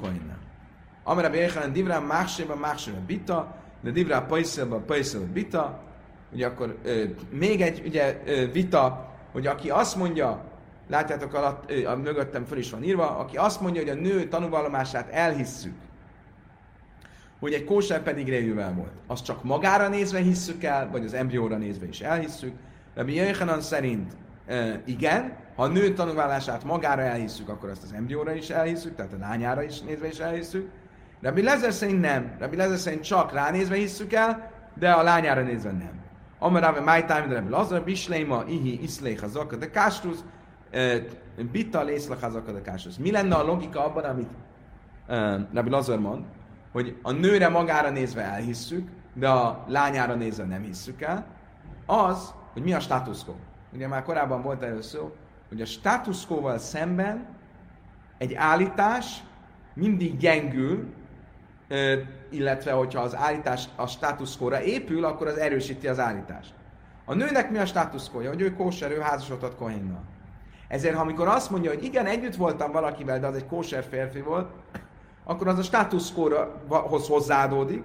Kohénnel. 0.00 0.38
Amara 1.04 1.30
Béchanan 1.30 1.72
Divrá 1.72 1.98
Mákséba 1.98 2.56
Mákséba 2.56 2.98
Bita, 3.06 3.56
de 3.80 3.90
Divrá 3.90 4.20
Pajszélba 4.20 4.76
Pajszélba 4.76 5.26
Bita. 5.32 5.80
Ugye 6.32 6.46
akkor 6.46 6.76
ö, 6.84 7.02
még 7.30 7.60
egy 7.60 7.82
ugye, 7.86 8.20
ö, 8.26 8.50
vita, 8.52 9.14
hogy 9.32 9.46
aki 9.46 9.70
azt 9.70 9.96
mondja, 9.96 10.44
látjátok 10.88 11.34
alatt, 11.34 11.70
ö, 11.70 11.86
a 11.86 11.96
mögöttem 11.96 12.44
föl 12.44 12.58
is 12.58 12.70
van 12.70 12.84
írva, 12.84 13.18
aki 13.18 13.36
azt 13.36 13.60
mondja, 13.60 13.80
hogy 13.80 13.90
a 13.90 14.00
nő 14.00 14.28
tanúvallomását 14.28 15.10
elhisszük, 15.10 15.74
hogy 17.40 17.52
egy 17.52 17.64
kóser 17.64 18.02
pedig 18.02 18.28
réjűvel 18.28 18.74
volt. 18.74 18.92
Azt 19.06 19.24
csak 19.24 19.44
magára 19.44 19.88
nézve 19.88 20.18
hisszük 20.18 20.64
el, 20.64 20.88
vagy 20.90 21.04
az 21.04 21.14
embrióra 21.14 21.56
nézve 21.56 21.86
is 21.86 22.00
elhisszük. 22.00 22.54
Rabbi 22.94 23.14
Jöjhanan 23.14 23.60
szerint 23.60 24.12
e, 24.46 24.82
igen, 24.84 25.36
ha 25.56 25.62
a 25.62 25.66
nő 25.66 25.92
tanulválását 25.92 26.64
magára 26.64 27.02
elhisszük, 27.02 27.48
akkor 27.48 27.68
azt 27.68 27.82
az 27.82 27.92
embrióra 27.92 28.32
is 28.32 28.50
elhisszük, 28.50 28.94
tehát 28.94 29.12
a 29.12 29.18
lányára 29.18 29.62
is 29.62 29.80
nézve 29.80 30.06
is 30.06 30.18
elhisszük. 30.18 30.68
Rabbi 31.22 31.42
Lezer 31.42 31.72
szerint 31.72 32.00
nem. 32.00 32.36
Rabbi 32.38 32.56
Lezer 32.56 32.78
szerint 32.78 33.02
csak 33.02 33.32
ránézve 33.32 33.74
hisszük 33.74 34.12
el, 34.12 34.50
de 34.74 34.90
a 34.90 35.02
lányára 35.02 35.42
nézve 35.42 35.70
nem. 35.70 36.04
Amarave 36.38 37.04
time, 37.04 37.26
de 37.26 37.34
Rabbi 37.34 37.50
Lazar, 37.50 37.82
Bisleima, 37.82 38.44
Ihi, 38.48 38.82
Iszléch, 38.82 39.20
Hazaka, 39.20 39.56
de 39.56 39.70
Kástrusz, 39.70 40.24
Bita, 41.52 41.82
Lészlach, 41.82 42.20
Hazaka, 42.20 42.52
de 42.52 42.60
Kástrusz. 42.60 42.96
Mi 42.96 43.10
lenne 43.10 43.34
a 43.34 43.42
logika 43.42 43.84
abban, 43.84 44.04
amit 44.04 44.28
uh, 45.08 45.40
Rabbi 45.52 45.70
Lazar 45.70 45.98
mond, 45.98 46.24
hogy 46.76 46.96
a 47.02 47.12
nőre 47.12 47.48
magára 47.48 47.90
nézve 47.90 48.22
elhisszük, 48.22 48.88
de 49.12 49.28
a 49.28 49.64
lányára 49.68 50.14
nézve 50.14 50.44
nem 50.44 50.62
hisszük 50.62 51.02
el, 51.02 51.26
az, 51.86 52.34
hogy 52.52 52.62
mi 52.62 52.72
a 52.72 52.80
státuszkó. 52.80 53.36
Ugye 53.72 53.88
már 53.88 54.02
korábban 54.02 54.42
volt 54.42 54.62
erről 54.62 54.82
szó, 54.82 55.16
hogy 55.48 55.60
a 55.60 55.64
státuszkóval 55.64 56.58
szemben 56.58 57.26
egy 58.18 58.34
állítás 58.34 59.22
mindig 59.74 60.16
gyengül, 60.16 60.92
illetve 62.30 62.72
hogyha 62.72 63.00
az 63.00 63.16
állítás 63.16 63.68
a 63.76 63.86
státuszkóra 63.86 64.62
épül, 64.62 65.04
akkor 65.04 65.26
az 65.26 65.36
erősíti 65.36 65.88
az 65.88 65.98
állítást. 65.98 66.54
A 67.04 67.14
nőnek 67.14 67.50
mi 67.50 67.58
a 67.58 67.66
státuszkója? 67.66 68.28
Hogy 68.28 68.40
ő 68.40 68.54
kóser, 68.54 68.90
ő 68.90 68.98
házasodott 69.00 69.56
kohénnal. 69.56 70.04
Ezért, 70.68 70.96
amikor 70.96 71.28
azt 71.28 71.50
mondja, 71.50 71.70
hogy 71.70 71.84
igen, 71.84 72.06
együtt 72.06 72.34
voltam 72.34 72.72
valakivel, 72.72 73.20
de 73.20 73.26
az 73.26 73.34
egy 73.34 73.46
kóser 73.46 73.84
férfi 73.84 74.20
volt, 74.20 74.50
akkor 75.28 75.48
az 75.48 75.58
a 75.58 75.62
státuszkórahoz 75.62 77.06
hozzáadódik, 77.06 77.82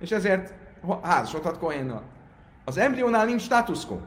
és 0.00 0.10
ezért 0.10 0.54
házasodhat 1.02 1.58
Kohénnal. 1.58 2.02
Az 2.64 2.76
embriónál 2.76 3.24
nincs 3.24 3.42
státuszkó. 3.42 4.00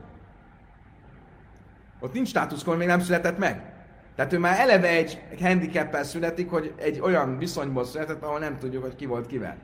Ott 2.00 2.14
nincs 2.14 2.28
státuszkó, 2.28 2.74
még 2.74 2.88
nem 2.88 3.00
született 3.00 3.38
meg. 3.38 3.74
Tehát 4.16 4.34
ő 4.34 4.40
már 4.40 4.60
eleve 4.60 4.88
egy 4.88 5.22
handicappel 5.42 6.04
születik, 6.04 6.50
hogy 6.50 6.74
egy 6.78 7.00
olyan 7.00 7.38
viszonyból 7.38 7.86
született, 7.86 8.24
ahol 8.24 8.40
nem 8.40 8.58
tudjuk, 8.58 8.84
hogy 8.84 8.96
ki 8.96 9.06
volt 9.06 9.28
kivel. 9.28 9.58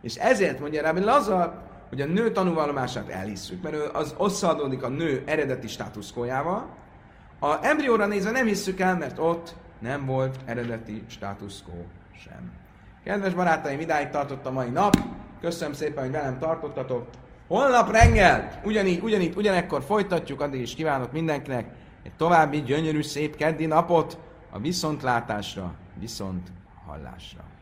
És 0.00 0.14
ezért 0.14 0.60
mondja 0.60 0.82
Rabbi 0.82 1.00
Lazar, 1.00 1.62
hogy 1.88 2.00
a 2.00 2.06
nő 2.06 2.32
tanúvallomását 2.32 3.08
elhisszük, 3.08 3.62
mert 3.62 3.74
ő 3.74 3.88
az 3.92 4.14
összeadódik 4.20 4.82
a 4.82 4.88
nő 4.88 5.22
eredeti 5.26 5.66
státuszkójával. 5.66 6.76
A 7.40 7.66
embrióra 7.66 8.06
nézve 8.06 8.30
nem 8.30 8.46
hisszük 8.46 8.80
el, 8.80 8.96
mert 8.96 9.18
ott 9.18 9.54
nem 9.78 10.06
volt 10.06 10.36
eredeti 10.44 11.04
státuszkó 11.06 11.86
sem. 12.16 12.52
Kedves 13.04 13.34
barátaim, 13.34 13.80
idáig 13.80 14.08
tartott 14.08 14.46
a 14.46 14.50
mai 14.50 14.68
nap. 14.68 14.96
Köszönöm 15.40 15.72
szépen, 15.72 16.02
hogy 16.02 16.12
velem 16.12 16.38
tartottatok. 16.38 17.06
Holnap 17.48 17.90
reggel, 17.90 18.60
ugyanígy, 18.64 19.02
ugyanígy, 19.02 19.36
ugyanekkor 19.36 19.82
folytatjuk, 19.82 20.40
addig 20.40 20.60
is 20.60 20.74
kívánok 20.74 21.12
mindenkinek 21.12 21.66
egy 22.02 22.12
további 22.16 22.62
gyönyörű, 22.62 23.02
szép 23.02 23.36
keddi 23.36 23.66
napot 23.66 24.18
a 24.50 24.58
viszontlátásra, 24.58 25.74
viszont 25.98 26.48
hallásra. 26.86 27.57